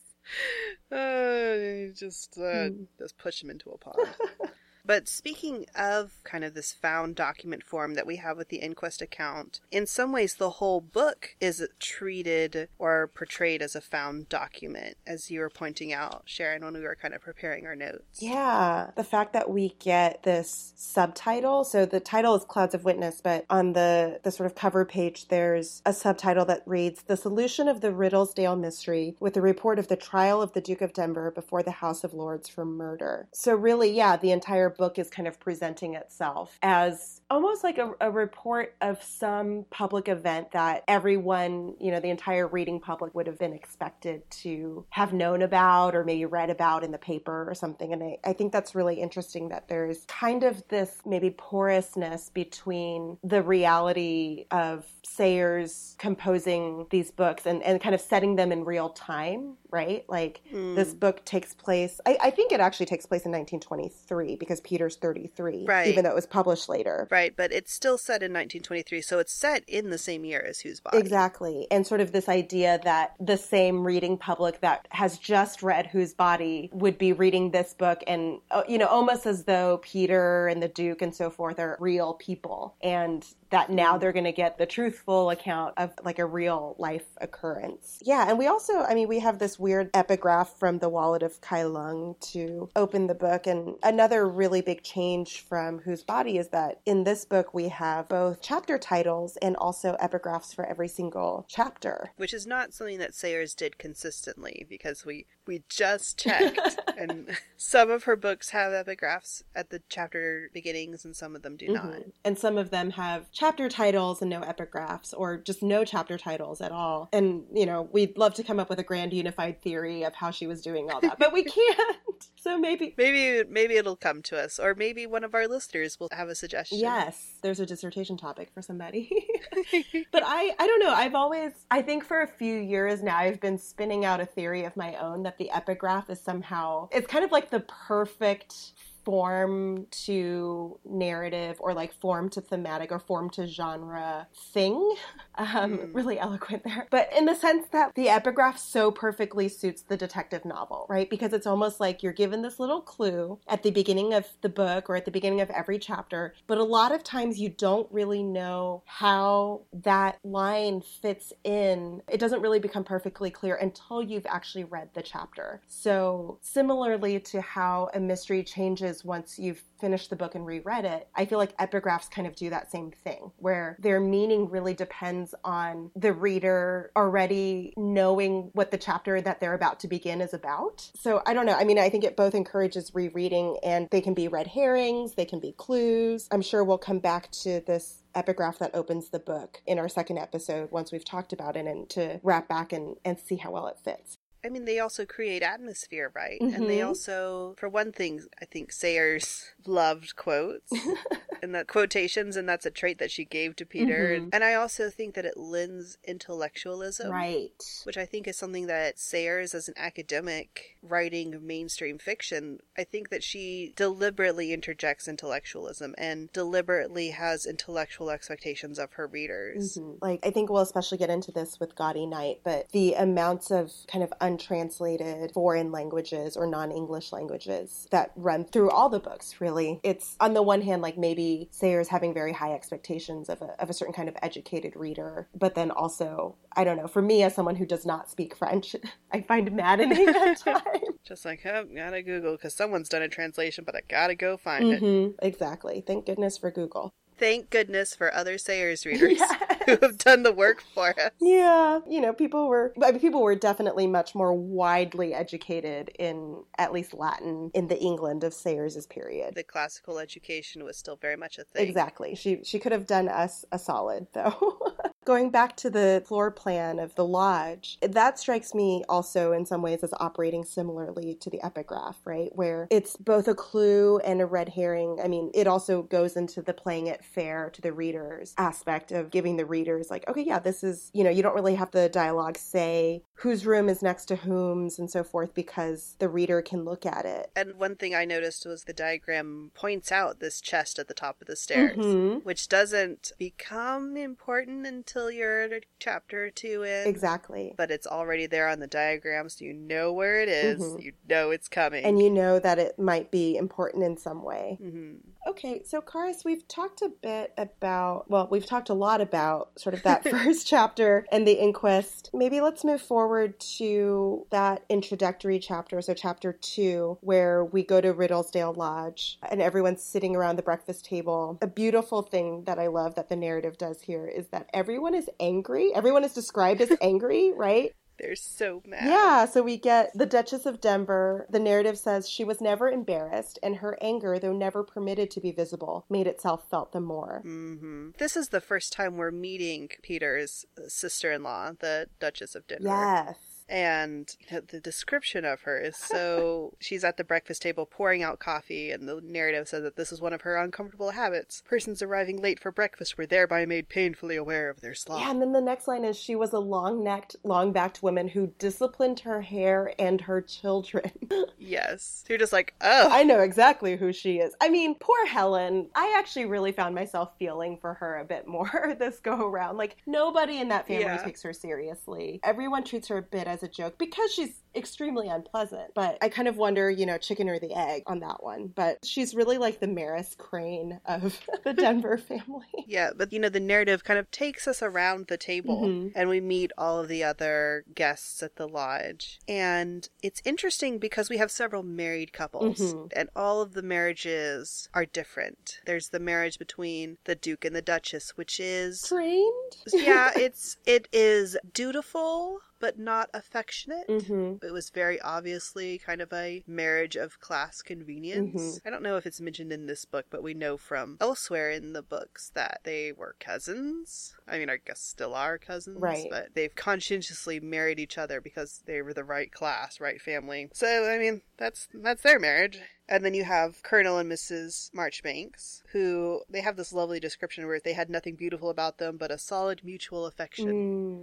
uh, 0.91 1.93
just, 1.95 2.37
uh, 2.37 2.69
Hmm. 2.69 2.83
just 2.99 3.17
push 3.17 3.41
him 3.41 3.49
into 3.49 3.69
a 3.69 3.77
pond. 3.77 4.07
But 4.91 5.07
speaking 5.07 5.67
of 5.73 6.19
kind 6.25 6.43
of 6.43 6.53
this 6.53 6.73
found 6.73 7.15
document 7.15 7.63
form 7.63 7.93
that 7.93 8.05
we 8.05 8.17
have 8.17 8.35
with 8.35 8.49
the 8.49 8.57
inquest 8.57 9.01
account, 9.01 9.61
in 9.71 9.87
some 9.87 10.11
ways 10.11 10.35
the 10.35 10.49
whole 10.49 10.81
book 10.81 11.37
is 11.39 11.65
treated 11.79 12.67
or 12.77 13.07
portrayed 13.07 13.61
as 13.61 13.73
a 13.73 13.79
found 13.79 14.27
document, 14.27 14.97
as 15.07 15.31
you 15.31 15.39
were 15.39 15.49
pointing 15.49 15.93
out, 15.93 16.23
Sharon, 16.25 16.65
when 16.65 16.73
we 16.73 16.81
were 16.81 16.97
kind 17.01 17.13
of 17.13 17.21
preparing 17.21 17.65
our 17.65 17.73
notes. 17.73 18.21
Yeah, 18.21 18.89
the 18.97 19.05
fact 19.05 19.31
that 19.31 19.49
we 19.49 19.77
get 19.79 20.23
this 20.23 20.73
subtitle. 20.75 21.63
So 21.63 21.85
the 21.85 22.01
title 22.01 22.35
is 22.35 22.43
Clouds 22.43 22.75
of 22.75 22.83
Witness, 22.83 23.21
but 23.21 23.45
on 23.49 23.71
the 23.71 24.19
the 24.23 24.31
sort 24.31 24.47
of 24.47 24.55
cover 24.55 24.83
page 24.83 25.29
there's 25.29 25.81
a 25.85 25.93
subtitle 25.93 26.43
that 26.47 26.63
reads 26.65 27.03
The 27.03 27.15
Solution 27.15 27.69
of 27.69 27.79
the 27.79 27.93
Riddlesdale 27.93 28.59
Mystery 28.59 29.15
with 29.21 29.37
a 29.37 29.41
report 29.41 29.79
of 29.79 29.87
the 29.87 29.95
trial 29.95 30.41
of 30.41 30.51
the 30.51 30.59
Duke 30.59 30.81
of 30.81 30.91
Denver 30.91 31.31
before 31.31 31.63
the 31.63 31.71
House 31.71 32.03
of 32.03 32.13
Lords 32.13 32.49
for 32.49 32.65
murder. 32.65 33.29
So 33.31 33.55
really, 33.55 33.95
yeah, 33.95 34.17
the 34.17 34.31
entire 34.31 34.69
book 34.81 34.97
is 34.97 35.11
kind 35.11 35.27
of 35.27 35.39
presenting 35.39 35.93
itself 35.93 36.57
as 36.63 37.21
almost 37.29 37.63
like 37.63 37.77
a, 37.77 37.91
a 38.01 38.09
report 38.09 38.73
of 38.81 38.99
some 39.03 39.63
public 39.69 40.09
event 40.09 40.51
that 40.53 40.83
everyone, 40.87 41.75
you 41.79 41.91
know, 41.91 41.99
the 41.99 42.09
entire 42.09 42.47
reading 42.47 42.79
public 42.79 43.13
would 43.13 43.27
have 43.27 43.37
been 43.37 43.53
expected 43.53 44.23
to 44.31 44.83
have 44.89 45.13
known 45.13 45.43
about 45.43 45.93
or 45.95 46.03
maybe 46.03 46.25
read 46.25 46.49
about 46.49 46.83
in 46.83 46.91
the 46.91 46.97
paper 46.97 47.45
or 47.47 47.53
something. 47.53 47.93
And 47.93 48.01
I, 48.01 48.17
I 48.23 48.33
think 48.33 48.51
that's 48.51 48.73
really 48.73 48.99
interesting 48.99 49.49
that 49.49 49.67
there's 49.67 50.03
kind 50.07 50.43
of 50.43 50.67
this 50.69 50.97
maybe 51.05 51.29
porousness 51.29 52.31
between 52.33 53.19
the 53.23 53.43
reality 53.43 54.45
of 54.49 54.87
Sayers 55.03 55.95
composing 55.99 56.87
these 56.89 57.11
books 57.11 57.45
and, 57.45 57.61
and 57.61 57.79
kind 57.79 57.93
of 57.93 58.01
setting 58.01 58.35
them 58.35 58.51
in 58.51 58.65
real 58.65 58.89
time, 58.89 59.57
right? 59.71 60.05
Like 60.09 60.41
Hmm. 60.51 60.75
this 60.75 60.93
book 60.93 61.23
takes 61.25 61.53
place, 61.53 61.99
I, 62.05 62.17
I 62.21 62.29
think 62.31 62.51
it 62.51 62.59
actually 62.59 62.85
takes 62.87 63.05
place 63.05 63.25
in 63.25 63.31
1923 63.31 64.35
because 64.35 64.61
Peter's 64.61 64.95
33, 64.97 65.65
Right. 65.67 65.87
even 65.87 66.03
though 66.03 66.11
it 66.11 66.15
was 66.15 66.25
published 66.27 66.69
later. 66.69 67.07
Right, 67.09 67.33
but 67.35 67.51
it's 67.51 67.71
still 67.73 67.97
set 67.97 68.21
in 68.21 68.31
1923, 68.33 69.01
so 69.01 69.19
it's 69.19 69.33
set 69.33 69.63
in 69.67 69.89
the 69.89 69.97
same 69.97 70.25
year 70.25 70.41
as 70.47 70.59
Whose 70.59 70.79
Body. 70.79 70.97
Exactly. 70.97 71.67
And 71.71 71.87
sort 71.87 72.01
of 72.01 72.11
this 72.11 72.27
idea 72.29 72.79
that 72.83 73.15
the 73.19 73.37
same 73.37 73.83
reading 73.85 74.17
public 74.17 74.61
that 74.61 74.87
has 74.91 75.17
just 75.17 75.63
read 75.63 75.87
Whose 75.87 76.13
Body 76.13 76.69
would 76.73 76.97
be 76.97 77.13
reading 77.13 77.51
this 77.51 77.73
book 77.73 78.03
and, 78.07 78.39
uh, 78.51 78.63
you 78.67 78.77
know, 78.77 78.87
almost 78.87 79.25
as 79.25 79.45
though 79.45 79.79
Peter 79.81 80.47
and 80.47 80.61
the 80.61 80.67
Duke 80.67 81.01
and 81.01 81.15
so 81.15 81.29
forth 81.29 81.59
are 81.59 81.77
real 81.79 82.13
people. 82.15 82.75
And 82.81 83.25
that 83.51 83.69
now 83.69 83.97
they're 83.97 84.11
going 84.11 84.25
to 84.25 84.31
get 84.31 84.57
the 84.57 84.65
truthful 84.65 85.29
account 85.29 85.73
of 85.77 85.91
like 86.03 86.19
a 86.19 86.25
real 86.25 86.75
life 86.79 87.05
occurrence. 87.19 87.99
Yeah. 88.01 88.25
And 88.27 88.39
we 88.39 88.47
also, 88.47 88.79
I 88.81 88.93
mean, 88.95 89.07
we 89.07 89.19
have 89.19 89.39
this 89.39 89.59
weird 89.59 89.89
epigraph 89.93 90.57
from 90.57 90.79
the 90.79 90.89
Wallet 90.89 91.21
of 91.21 91.39
Kai 91.41 91.63
Lung 91.63 92.15
to 92.31 92.69
open 92.75 93.07
the 93.07 93.15
book. 93.15 93.47
And 93.47 93.75
another 93.83 94.27
really 94.27 94.61
big 94.61 94.83
change 94.83 95.41
from 95.41 95.79
Whose 95.79 96.03
Body 96.03 96.37
is 96.37 96.49
that 96.49 96.79
in 96.85 97.03
this 97.03 97.25
book 97.25 97.53
we 97.53 97.67
have 97.69 98.07
both 98.07 98.39
chapter 98.41 98.77
titles 98.77 99.37
and 99.37 99.55
also 99.57 99.95
epigraphs 100.01 100.55
for 100.55 100.65
every 100.65 100.87
single 100.87 101.45
chapter. 101.49 102.11
Which 102.17 102.33
is 102.33 102.47
not 102.47 102.73
something 102.73 102.99
that 102.99 103.13
Sayers 103.13 103.53
did 103.53 103.77
consistently 103.77 104.65
because 104.69 105.05
we 105.05 105.25
we 105.47 105.63
just 105.69 106.17
checked 106.19 106.79
and 106.97 107.37
some 107.57 107.89
of 107.89 108.03
her 108.03 108.15
books 108.15 108.51
have 108.51 108.71
epigraphs 108.71 109.43
at 109.55 109.69
the 109.69 109.81
chapter 109.89 110.49
beginnings 110.53 111.03
and 111.03 111.15
some 111.15 111.35
of 111.35 111.41
them 111.41 111.57
do 111.57 111.67
not. 111.67 111.85
Mhm. 111.85 112.11
And 112.23 112.37
some 112.37 112.57
of 112.57 112.69
them 112.69 112.91
have 112.91 113.31
chapter 113.41 113.67
titles 113.69 114.21
and 114.21 114.29
no 114.29 114.41
epigraphs, 114.41 115.15
or 115.17 115.35
just 115.35 115.63
no 115.63 115.83
chapter 115.83 116.15
titles 116.15 116.61
at 116.61 116.71
all. 116.71 117.09
And, 117.11 117.43
you 117.51 117.65
know, 117.65 117.89
we'd 117.91 118.15
love 118.15 118.35
to 118.35 118.43
come 118.43 118.59
up 118.59 118.69
with 118.69 118.77
a 118.77 118.83
grand 118.83 119.13
unified 119.13 119.63
theory 119.63 120.03
of 120.03 120.13
how 120.13 120.29
she 120.29 120.45
was 120.45 120.61
doing 120.61 120.91
all 120.91 121.01
that, 121.01 121.17
but 121.17 121.33
we 121.33 121.43
can't. 121.57 121.97
So 122.35 122.57
maybe. 122.57 122.95
Maybe 122.97 123.47
maybe 123.49 123.75
it'll 123.75 123.95
come 123.95 124.23
to 124.23 124.39
us 124.39 124.57
or 124.59 124.73
maybe 124.73 125.05
one 125.05 125.23
of 125.23 125.35
our 125.35 125.47
listeners 125.47 125.99
will 125.99 126.09
have 126.11 126.27
a 126.27 126.33
suggestion. 126.33 126.79
Yes, 126.79 127.35
there's 127.43 127.59
a 127.59 127.67
dissertation 127.67 128.17
topic 128.17 128.49
for 128.51 128.63
somebody. 128.63 129.27
but 130.11 130.23
I, 130.25 130.55
I 130.57 130.67
don't 130.67 130.79
know. 130.79 130.91
I've 130.91 131.13
always, 131.13 131.51
I 131.69 131.83
think 131.83 132.03
for 132.03 132.21
a 132.21 132.27
few 132.27 132.57
years 132.57 133.03
now, 133.03 133.17
I've 133.17 133.39
been 133.39 133.59
spinning 133.59 134.05
out 134.05 134.21
a 134.21 134.25
theory 134.25 134.65
of 134.65 134.75
my 134.75 134.95
own 134.95 135.21
that 135.23 135.37
the 135.37 135.51
epigraph 135.51 136.09
is 136.09 136.19
somehow, 136.19 136.89
it's 136.91 137.05
kind 137.05 137.23
of 137.23 137.31
like 137.31 137.51
the 137.51 137.61
perfect 137.61 138.73
form 139.03 139.87
to 140.05 140.79
narrative 140.85 141.57
or 141.59 141.73
like 141.73 141.93
form 141.93 142.29
to 142.29 142.41
thematic 142.41 142.91
or 142.91 142.99
form 142.99 143.29
to 143.31 143.47
genre 143.47 144.27
thing. 144.53 144.95
Um, 145.35 145.71
Mm. 145.71 145.95
Really 145.95 146.19
eloquent 146.19 146.63
there. 146.63 146.87
But 146.89 147.09
in 147.17 147.25
the 147.25 147.35
sense 147.35 147.67
that 147.71 147.95
the 147.95 148.09
epigraph 148.09 148.57
so 148.57 148.91
perfectly 148.91 149.47
suits 149.47 149.81
the 149.83 149.97
detective 149.97 150.43
novel, 150.45 150.85
right? 150.89 151.09
Because 151.09 151.33
it's 151.33 151.47
almost 151.47 151.79
like 151.79 152.03
you're 152.03 152.13
given 152.13 152.41
this 152.41 152.59
little 152.59 152.81
clue 152.81 153.39
at 153.47 153.63
the 153.63 153.71
beginning 153.71 154.13
of 154.13 154.27
the 154.41 154.49
book 154.49 154.89
or 154.89 154.95
at 154.95 155.05
the 155.05 155.11
beginning 155.11 155.41
of 155.41 155.49
every 155.51 155.79
chapter, 155.79 156.33
but 156.47 156.57
a 156.57 156.63
lot 156.63 156.91
of 156.91 157.03
times 157.03 157.39
you 157.39 157.49
don't 157.49 157.87
really 157.91 158.23
know 158.23 158.83
how 158.85 159.61
that 159.73 160.19
line 160.23 160.81
fits 160.81 161.31
in. 161.43 162.01
It 162.09 162.19
doesn't 162.19 162.41
really 162.41 162.59
become 162.59 162.83
perfectly 162.83 163.29
clear 163.29 163.55
until 163.55 164.01
you've 164.01 164.25
actually 164.25 164.65
read 164.65 164.89
the 164.93 165.01
chapter. 165.01 165.61
So, 165.67 166.37
similarly 166.41 167.19
to 167.19 167.41
how 167.41 167.89
a 167.93 167.99
mystery 167.99 168.43
changes 168.43 168.90
is 168.91 169.03
once 169.03 169.39
you've 169.39 169.63
finished 169.79 170.09
the 170.09 170.15
book 170.15 170.35
and 170.35 170.45
reread 170.45 170.85
it, 170.85 171.07
I 171.15 171.25
feel 171.25 171.39
like 171.39 171.57
epigraphs 171.57 172.11
kind 172.11 172.27
of 172.27 172.35
do 172.35 172.49
that 172.51 172.71
same 172.71 172.91
thing, 172.91 173.31
where 173.37 173.77
their 173.79 173.99
meaning 173.99 174.49
really 174.49 174.73
depends 174.73 175.33
on 175.43 175.89
the 175.95 176.13
reader 176.13 176.91
already 176.95 177.73
knowing 177.77 178.51
what 178.53 178.69
the 178.69 178.77
chapter 178.77 179.19
that 179.21 179.39
they're 179.39 179.53
about 179.53 179.79
to 179.79 179.87
begin 179.87 180.21
is 180.21 180.33
about. 180.33 180.91
So 180.95 181.23
I 181.25 181.33
don't 181.33 181.45
know. 181.45 181.55
I 181.55 181.63
mean, 181.63 181.79
I 181.79 181.89
think 181.89 182.03
it 182.03 182.15
both 182.15 182.35
encourages 182.35 182.93
rereading 182.93 183.57
and 183.63 183.87
they 183.89 184.01
can 184.01 184.13
be 184.13 184.27
red 184.27 184.47
herrings, 184.47 185.15
they 185.15 185.25
can 185.25 185.39
be 185.39 185.53
clues. 185.53 186.27
I'm 186.31 186.41
sure 186.41 186.63
we'll 186.63 186.77
come 186.77 186.99
back 186.99 187.31
to 187.43 187.61
this 187.61 188.03
epigraph 188.13 188.59
that 188.59 188.75
opens 188.75 189.09
the 189.09 189.19
book 189.19 189.61
in 189.65 189.79
our 189.79 189.87
second 189.87 190.17
episode 190.17 190.69
once 190.71 190.91
we've 190.91 191.05
talked 191.05 191.33
about 191.33 191.55
it 191.55 191.65
and 191.65 191.89
to 191.89 192.19
wrap 192.23 192.47
back 192.47 192.73
and, 192.73 192.97
and 193.05 193.17
see 193.17 193.37
how 193.37 193.51
well 193.51 193.67
it 193.67 193.77
fits. 193.83 194.17
I 194.43 194.49
mean, 194.49 194.65
they 194.65 194.79
also 194.79 195.05
create 195.05 195.43
atmosphere, 195.43 196.11
right? 196.15 196.39
Mm-hmm. 196.41 196.55
And 196.55 196.69
they 196.69 196.79
Mhm. 196.79 196.87
also, 196.87 197.55
for 197.57 197.69
one 197.69 197.91
thing, 197.91 198.21
I 198.41 198.45
think 198.45 198.71
Sayers 198.71 199.51
loved 199.65 200.15
quotes 200.15 200.71
and 201.43 201.53
that 201.55 201.67
quotations, 201.67 202.35
and 202.35 202.47
that's 202.49 202.65
a 202.65 202.71
trait 202.71 202.97
that 202.99 203.11
she 203.11 203.25
gave 203.25 203.55
to 203.57 203.65
Peter. 203.65 204.17
Mhm. 204.19 204.29
And, 204.33 204.43
I 204.43 204.55
also 204.55 204.89
think 204.89 205.13
that 205.15 205.25
it 205.25 205.37
lends 205.37 205.97
intellectualism. 206.03 207.11
right. 207.11 207.51
Which 207.83 207.97
I 207.97 208.05
think 208.05 208.27
is 208.27 208.37
something 208.37 208.67
that 208.67 208.97
Sayers, 208.99 209.53
as 209.53 209.67
an 209.67 209.73
academic 209.77 210.77
writing 210.81 211.45
mainstream 211.45 211.97
fiction, 211.99 212.59
I 212.77 212.83
think 212.83 213.09
that 213.09 213.23
she 213.23 213.73
deliberately 213.75 214.53
interjects 214.53 215.07
intellectualism 215.07 215.93
and 215.97 216.31
deliberately 216.33 217.09
has 217.11 217.45
intellectual 217.45 218.09
expectations 218.09 218.79
of 218.79 218.93
her 218.93 219.05
readers. 219.07 219.77
Mhm. 219.77 219.97
Like, 220.01 220.19
I 220.25 220.31
think 220.31 220.49
we'll 220.49 220.61
especially 220.61 220.97
get 220.97 221.09
into 221.09 221.31
this 221.31 221.59
with 221.59 221.75
Gaudy 221.75 222.05
Night, 222.07 222.39
but 222.43 222.69
the 222.71 222.93
amounts 222.95 223.51
of 223.51 223.71
kind 223.87 224.03
of 224.03 224.11
untranslated 224.31 225.31
foreign 225.31 225.71
languages 225.71 226.35
or 226.37 226.47
non 226.47 226.71
English 226.71 227.11
languages 227.11 227.87
that 227.91 228.11
run 228.15 228.45
through 228.45 228.69
all 228.69 228.89
the 228.89 228.99
books, 228.99 229.39
really. 229.39 229.79
It's, 229.83 230.15
on 230.19 230.33
the 230.33 230.41
one 230.41 230.61
hand, 230.61 230.81
like 230.81 230.97
maybe 230.97 231.47
Sayers 231.51 231.87
having 231.89 232.13
very 232.13 232.33
high 232.33 232.53
expectations 232.53 233.29
of 233.29 233.41
a, 233.41 233.61
of 233.61 233.69
a 233.69 233.73
certain 233.73 233.93
kind 233.93 234.09
of 234.09 234.15
educated 234.21 234.75
reader, 234.75 235.27
but 235.35 235.55
then 235.55 235.71
also, 235.71 236.35
I 236.55 236.63
don't 236.63 236.77
know, 236.77 236.87
for 236.87 237.01
me 237.01 237.23
as 237.23 237.35
someone 237.35 237.55
who 237.55 237.65
does 237.65 237.85
not 237.85 238.09
speak 238.09 238.35
French, 238.35 238.75
I 239.11 239.21
find 239.21 239.51
maddening 239.51 240.07
at 240.09 240.37
times. 240.39 240.65
Just 241.03 241.25
like, 241.25 241.45
oh, 241.45 241.65
gotta 241.75 242.01
Google 242.01 242.33
because 242.33 242.55
someone's 242.55 242.89
done 242.89 243.01
a 243.01 243.09
translation, 243.09 243.63
but 243.65 243.75
I 243.75 243.81
gotta 243.87 244.15
go 244.15 244.37
find 244.37 244.71
it. 244.71 244.81
Mhm, 244.81 245.15
Exactly. 245.21 245.83
Thank 245.85 246.05
goodness 246.05 246.37
for 246.37 246.51
Google. 246.51 246.93
Thank 247.21 247.51
goodness 247.51 247.93
for 247.95 248.11
other 248.13 248.37
Sayers 248.39 248.83
readers 248.87 249.19
Yes. 249.19 249.57
who 249.67 249.77
have 249.81 249.99
done 249.99 250.23
the 250.23 250.31
work 250.33 250.63
for 250.73 250.89
us. 250.99 251.11
Yeah, 251.21 251.81
you 251.87 252.01
know, 252.01 252.13
people 252.13 252.47
were 252.47 252.73
I 252.83 252.91
mean, 252.91 252.99
people 252.99 253.21
were 253.21 253.35
definitely 253.35 253.85
much 253.85 254.15
more 254.15 254.33
widely 254.33 255.13
educated 255.13 255.89
in 255.99 256.43
at 256.57 256.73
least 256.73 256.95
Latin 256.95 257.51
in 257.53 257.67
the 257.67 257.77
England 257.79 258.23
of 258.23 258.33
Sayers's 258.33 258.87
period. 258.87 259.35
The 259.35 259.43
classical 259.43 259.99
education 259.99 260.63
was 260.63 260.77
still 260.77 260.95
very 260.95 261.15
much 261.15 261.37
a 261.37 261.43
thing. 261.43 261.67
Exactly. 261.67 262.15
She 262.15 262.39
she 262.43 262.57
could 262.57 262.71
have 262.71 262.87
done 262.87 263.07
us 263.07 263.45
a 263.51 263.59
solid 263.59 264.07
though. 264.13 264.57
Going 265.03 265.31
back 265.31 265.55
to 265.57 265.71
the 265.71 266.03
floor 266.05 266.29
plan 266.29 266.77
of 266.77 266.93
the 266.93 267.05
lodge, 267.05 267.79
that 267.81 268.19
strikes 268.19 268.53
me 268.53 268.83
also 268.87 269.31
in 269.31 269.47
some 269.47 269.63
ways 269.63 269.83
as 269.83 269.95
operating 269.99 270.45
similarly 270.45 271.15
to 271.21 271.29
the 271.31 271.43
epigraph, 271.43 271.97
right? 272.05 272.29
Where 272.35 272.67
it's 272.69 272.97
both 272.97 273.27
a 273.27 273.33
clue 273.33 273.97
and 273.99 274.21
a 274.21 274.27
red 274.27 274.49
herring. 274.49 274.99
I 275.03 275.07
mean, 275.07 275.31
it 275.33 275.47
also 275.47 275.81
goes 275.81 276.15
into 276.15 276.43
the 276.43 276.53
playing 276.53 276.85
it 276.85 277.03
fair 277.03 277.49
to 277.49 277.61
the 277.61 277.73
readers 277.73 278.35
aspect 278.37 278.91
of 278.91 279.09
giving 279.09 279.37
the 279.37 279.45
readers, 279.45 279.89
like, 279.89 280.07
okay, 280.07 280.21
yeah, 280.21 280.37
this 280.37 280.63
is, 280.63 280.91
you 280.93 281.03
know, 281.03 281.09
you 281.09 281.23
don't 281.23 281.33
really 281.35 281.55
have 281.55 281.71
the 281.71 281.89
dialogue 281.89 282.37
say 282.37 283.01
whose 283.15 283.43
room 283.43 283.69
is 283.69 283.81
next 283.81 284.05
to 284.05 284.15
whom's 284.17 284.77
and 284.77 284.91
so 284.91 285.03
forth 285.03 285.33
because 285.33 285.95
the 285.97 286.09
reader 286.09 286.43
can 286.43 286.63
look 286.63 286.85
at 286.85 287.05
it. 287.05 287.31
And 287.35 287.55
one 287.55 287.75
thing 287.75 287.95
I 287.95 288.05
noticed 288.05 288.45
was 288.45 288.65
the 288.65 288.73
diagram 288.73 289.49
points 289.55 289.91
out 289.91 290.19
this 290.19 290.39
chest 290.41 290.77
at 290.77 290.87
the 290.87 290.93
top 290.93 291.21
of 291.21 291.27
the 291.27 291.35
stairs, 291.35 291.77
Mhm. 291.77 292.23
which 292.23 292.47
doesn't 292.49 293.11
become 293.17 293.97
important 293.97 294.67
until 294.67 294.90
you're 295.11 295.43
a 295.43 295.61
chapter 295.79 296.25
or 296.25 296.29
two 296.29 296.63
in. 296.63 296.87
Exactly. 296.87 297.53
But 297.57 297.71
it's 297.71 297.87
already 297.87 298.25
there 298.27 298.47
on 298.47 298.59
the 298.59 298.67
diagram, 298.67 299.29
so 299.29 299.45
you 299.45 299.53
know 299.53 299.91
where 299.93 300.21
it 300.21 300.29
is. 300.29 300.59
Mhm. 300.61 300.81
You 300.83 300.93
know 301.07 301.31
it's 301.31 301.47
coming. 301.47 301.83
And 301.85 302.01
you 302.01 302.09
know 302.09 302.39
that 302.39 302.59
it 302.59 302.77
might 302.77 303.11
be 303.11 303.35
important 303.37 303.83
in 303.83 303.97
some 303.97 304.23
way. 304.23 304.57
hmm 304.59 304.95
Okay, 305.27 305.61
so 305.63 305.81
Karis, 305.81 306.25
we've 306.25 306.47
talked 306.47 306.81
a 306.81 306.89
bit 306.89 307.33
about, 307.37 308.09
well, 308.09 308.27
we've 308.31 308.45
talked 308.45 308.69
a 308.69 308.73
lot 308.73 309.01
about 309.01 309.59
sort 309.59 309.75
of 309.75 309.83
that 309.83 310.03
first 310.09 310.47
chapter 310.47 311.05
and 311.11 311.27
the 311.27 311.33
inquest. 311.33 312.09
Maybe 312.13 312.41
let's 312.41 312.63
move 312.63 312.81
forward 312.81 313.39
to 313.57 314.25
that 314.31 314.63
introductory 314.67 315.37
chapter, 315.37 315.79
so 315.81 315.93
chapter 315.93 316.33
two, 316.33 316.97
where 317.01 317.45
we 317.45 317.63
go 317.63 317.79
to 317.79 317.93
Riddlesdale 317.93 318.57
Lodge 318.57 319.19
and 319.29 319.41
everyone's 319.41 319.83
sitting 319.83 320.15
around 320.15 320.37
the 320.37 320.43
breakfast 320.43 320.85
table. 320.85 321.37
A 321.41 321.47
beautiful 321.47 322.01
thing 322.01 322.43
that 322.45 322.57
I 322.57 322.67
love 322.67 322.95
that 322.95 323.09
the 323.09 323.15
narrative 323.15 323.57
does 323.57 323.81
here 323.81 324.07
is 324.07 324.27
that 324.29 324.49
everyone 324.53 324.95
is 324.95 325.09
angry. 325.19 325.71
Everyone 325.75 326.03
is 326.03 326.13
described 326.13 326.61
as 326.61 326.71
angry, 326.81 327.31
right? 327.35 327.73
They're 328.01 328.15
so 328.15 328.63
mad. 328.65 328.89
Yeah, 328.89 329.25
so 329.25 329.43
we 329.43 329.57
get 329.57 329.91
the 329.93 330.07
Duchess 330.07 330.45
of 330.47 330.59
Denver. 330.59 331.27
The 331.29 331.39
narrative 331.39 331.77
says 331.77 332.09
she 332.09 332.23
was 332.23 332.41
never 332.41 332.67
embarrassed, 332.69 333.37
and 333.43 333.57
her 333.57 333.77
anger, 333.79 334.17
though 334.17 334.33
never 334.33 334.63
permitted 334.63 335.11
to 335.11 335.21
be 335.21 335.31
visible, 335.31 335.85
made 335.89 336.07
itself 336.07 336.49
felt 336.49 336.71
the 336.71 336.81
more. 336.81 337.21
hmm 337.23 337.91
This 337.99 338.17
is 338.17 338.29
the 338.29 338.41
first 338.41 338.73
time 338.73 338.97
we're 338.97 339.11
meeting 339.11 339.69
Peter's 339.83 340.45
sister 340.67 341.11
in 341.11 341.21
law, 341.23 341.51
the 341.59 341.87
Duchess 341.99 342.33
of 342.33 342.47
Denver. 342.47 342.67
Yes. 342.67 343.17
And 343.51 344.15
the 344.29 344.61
description 344.61 345.25
of 345.25 345.41
her 345.41 345.59
is 345.59 345.75
so. 345.75 346.53
she's 346.59 346.85
at 346.85 346.95
the 346.95 347.03
breakfast 347.03 347.41
table 347.41 347.65
pouring 347.65 348.01
out 348.01 348.17
coffee, 348.19 348.71
and 348.71 348.87
the 348.87 349.01
narrative 349.03 349.49
says 349.49 349.63
that 349.63 349.75
this 349.75 349.91
is 349.91 349.99
one 349.99 350.13
of 350.13 350.21
her 350.21 350.37
uncomfortable 350.37 350.91
habits. 350.91 351.43
Persons 351.45 351.81
arriving 351.81 352.21
late 352.21 352.39
for 352.39 352.49
breakfast 352.49 352.97
were 352.97 353.05
thereby 353.05 353.45
made 353.45 353.67
painfully 353.67 354.15
aware 354.15 354.49
of 354.49 354.61
their 354.61 354.73
sloth. 354.73 355.01
Yeah, 355.01 355.11
and 355.11 355.21
then 355.21 355.33
the 355.33 355.41
next 355.41 355.67
line 355.67 355.83
is 355.83 355.99
she 355.99 356.15
was 356.15 356.31
a 356.31 356.39
long 356.39 356.81
necked, 356.81 357.17
long 357.25 357.51
backed 357.51 357.83
woman 357.83 358.07
who 358.07 358.27
disciplined 358.39 359.01
her 359.01 359.21
hair 359.21 359.73
and 359.77 359.99
her 360.01 360.21
children. 360.21 360.89
Yes. 361.43 362.03
You're 362.07 362.19
just 362.19 362.31
like, 362.31 362.53
oh. 362.61 362.87
I 362.91 363.03
know 363.03 363.19
exactly 363.21 363.75
who 363.75 363.91
she 363.91 364.19
is. 364.19 364.33
I 364.39 364.47
mean, 364.49 364.75
poor 364.75 365.05
Helen. 365.07 365.69
I 365.75 365.95
actually 365.97 366.25
really 366.25 366.51
found 366.51 366.75
myself 366.75 367.11
feeling 367.17 367.57
for 367.57 367.73
her 367.73 367.97
a 367.97 368.05
bit 368.05 368.27
more 368.27 368.75
this 368.79 368.99
go 368.99 369.27
around. 369.27 369.57
Like, 369.57 369.75
nobody 369.87 370.37
in 370.39 370.49
that 370.49 370.67
family 370.67 370.83
Yeah. 370.83 371.03
takes 371.03 371.23
her 371.23 371.33
seriously. 371.33 372.19
Everyone 372.23 372.63
treats 372.63 372.87
her 372.89 372.99
a 372.99 373.01
bit 373.01 373.25
as 373.27 373.40
a 373.43 373.47
joke 373.47 373.77
because 373.77 374.11
she's 374.13 374.41
extremely 374.55 375.07
unpleasant. 375.07 375.73
But 375.73 375.97
I 376.01 376.09
kind 376.09 376.27
of 376.27 376.35
wonder, 376.37 376.69
you 376.69 376.85
know, 376.85 376.97
chicken 376.97 377.29
or 377.29 377.39
the 377.39 377.53
egg 377.53 377.83
on 377.87 377.99
that 378.01 378.21
one. 378.21 378.47
But 378.53 378.85
she's 378.85 379.15
really 379.15 379.37
like 379.37 379.59
the 379.59 379.67
Maris 379.67 380.15
Crane 380.17 380.79
of 380.85 381.19
the 381.43 381.53
Denver 381.53 381.97
family. 381.97 382.45
Yeah, 382.67 382.91
but 382.95 383.13
you 383.13 383.19
know, 383.19 383.29
the 383.29 383.39
narrative 383.39 383.83
kind 383.83 383.97
of 383.99 384.11
takes 384.11 384.47
us 384.47 384.61
around 384.61 385.07
the 385.07 385.17
table 385.17 385.61
Mhm. 385.61 385.91
and 385.95 386.09
we 386.09 386.19
meet 386.21 386.51
all 386.57 386.79
of 386.79 386.87
the 386.87 387.03
other 387.03 387.63
guests 387.73 388.21
at 388.21 388.35
the 388.35 388.47
lodge. 388.47 389.19
And 389.27 389.87
it's 390.03 390.21
interesting 390.25 390.79
because 390.79 391.09
we 391.09 391.17
have 391.17 391.31
several 391.31 391.63
married 391.63 392.11
couples 392.13 392.59
Mhm. 392.59 392.91
and 392.95 393.09
all 393.15 393.41
of 393.41 393.53
the 393.53 393.61
marriages 393.63 394.67
are 394.73 394.85
different. 394.85 395.59
There's 395.65 395.89
the 395.89 395.99
marriage 395.99 396.37
between 396.39 396.97
the 397.05 397.15
Duke 397.15 397.45
and 397.45 397.55
the 397.55 397.61
Duchess, 397.61 398.11
which 398.17 398.39
is 398.39 398.81
Trained? 398.83 399.57
yeah, 399.71 400.11
it's 400.15 400.57
it 400.65 400.87
is 400.91 401.37
dutiful 401.53 402.39
but 402.61 402.79
not 402.79 403.09
affectionate. 403.13 403.85
hmm 403.89 404.35
It 404.41 404.53
was 404.53 404.69
very 404.69 405.01
obviously 405.01 405.77
kind 405.79 405.99
of 405.99 406.13
a 406.13 406.43
marriage 406.47 406.95
of 406.95 407.19
class 407.19 407.61
convenience. 407.61 408.59
Mhm. 408.59 408.61
I 408.65 408.69
don't 408.69 408.83
know 408.83 408.95
if 408.97 409.05
it's 409.05 409.19
mentioned 409.19 409.51
in 409.51 409.65
this 409.65 409.83
book, 409.83 410.05
but 410.09 410.23
we 410.23 410.33
know 410.33 410.55
from 410.57 410.97
elsewhere 411.01 411.49
in 411.51 411.73
the 411.73 411.81
books 411.81 412.31
that 412.35 412.61
they 412.63 412.91
were 412.93 413.15
cousins. 413.19 414.15
I 414.27 414.37
mean, 414.37 414.49
I 414.49 414.57
guess 414.57 414.79
still 414.79 415.13
are 415.15 415.37
cousins, 415.37 415.77
Right. 415.81 416.07
but 416.09 416.35
they've 416.35 416.55
conscientiously 416.55 417.39
married 417.39 417.79
each 417.79 417.97
other 417.97 418.21
because 418.21 418.61
they 418.65 418.81
were 418.81 418.93
the 418.93 419.03
right 419.03 419.31
class, 419.31 419.79
right 419.79 419.99
family. 420.01 420.49
So, 420.53 420.85
I 420.89 420.97
mean, 420.97 421.23
that's 421.37 421.67
that's 421.73 422.03
their 422.03 422.19
marriage. 422.19 422.59
And 422.87 423.05
then 423.05 423.13
you 423.13 423.23
have 423.23 423.63
Colonel 423.63 423.97
and 423.97 424.11
Mrs. 424.11 424.69
Marchbanks, 424.73 425.63
who 425.71 426.23
they 426.29 426.41
have 426.41 426.57
this 426.57 426.73
lovely 426.73 426.99
description 426.99 427.47
where 427.47 427.59
they 427.59 427.73
had 427.73 427.89
nothing 427.89 428.15
beautiful 428.15 428.49
about 428.49 428.77
them 428.79 428.97
but 428.97 429.11
a 429.11 429.17
solid 429.17 429.63
mutual 429.63 430.05
affection. 430.05 430.47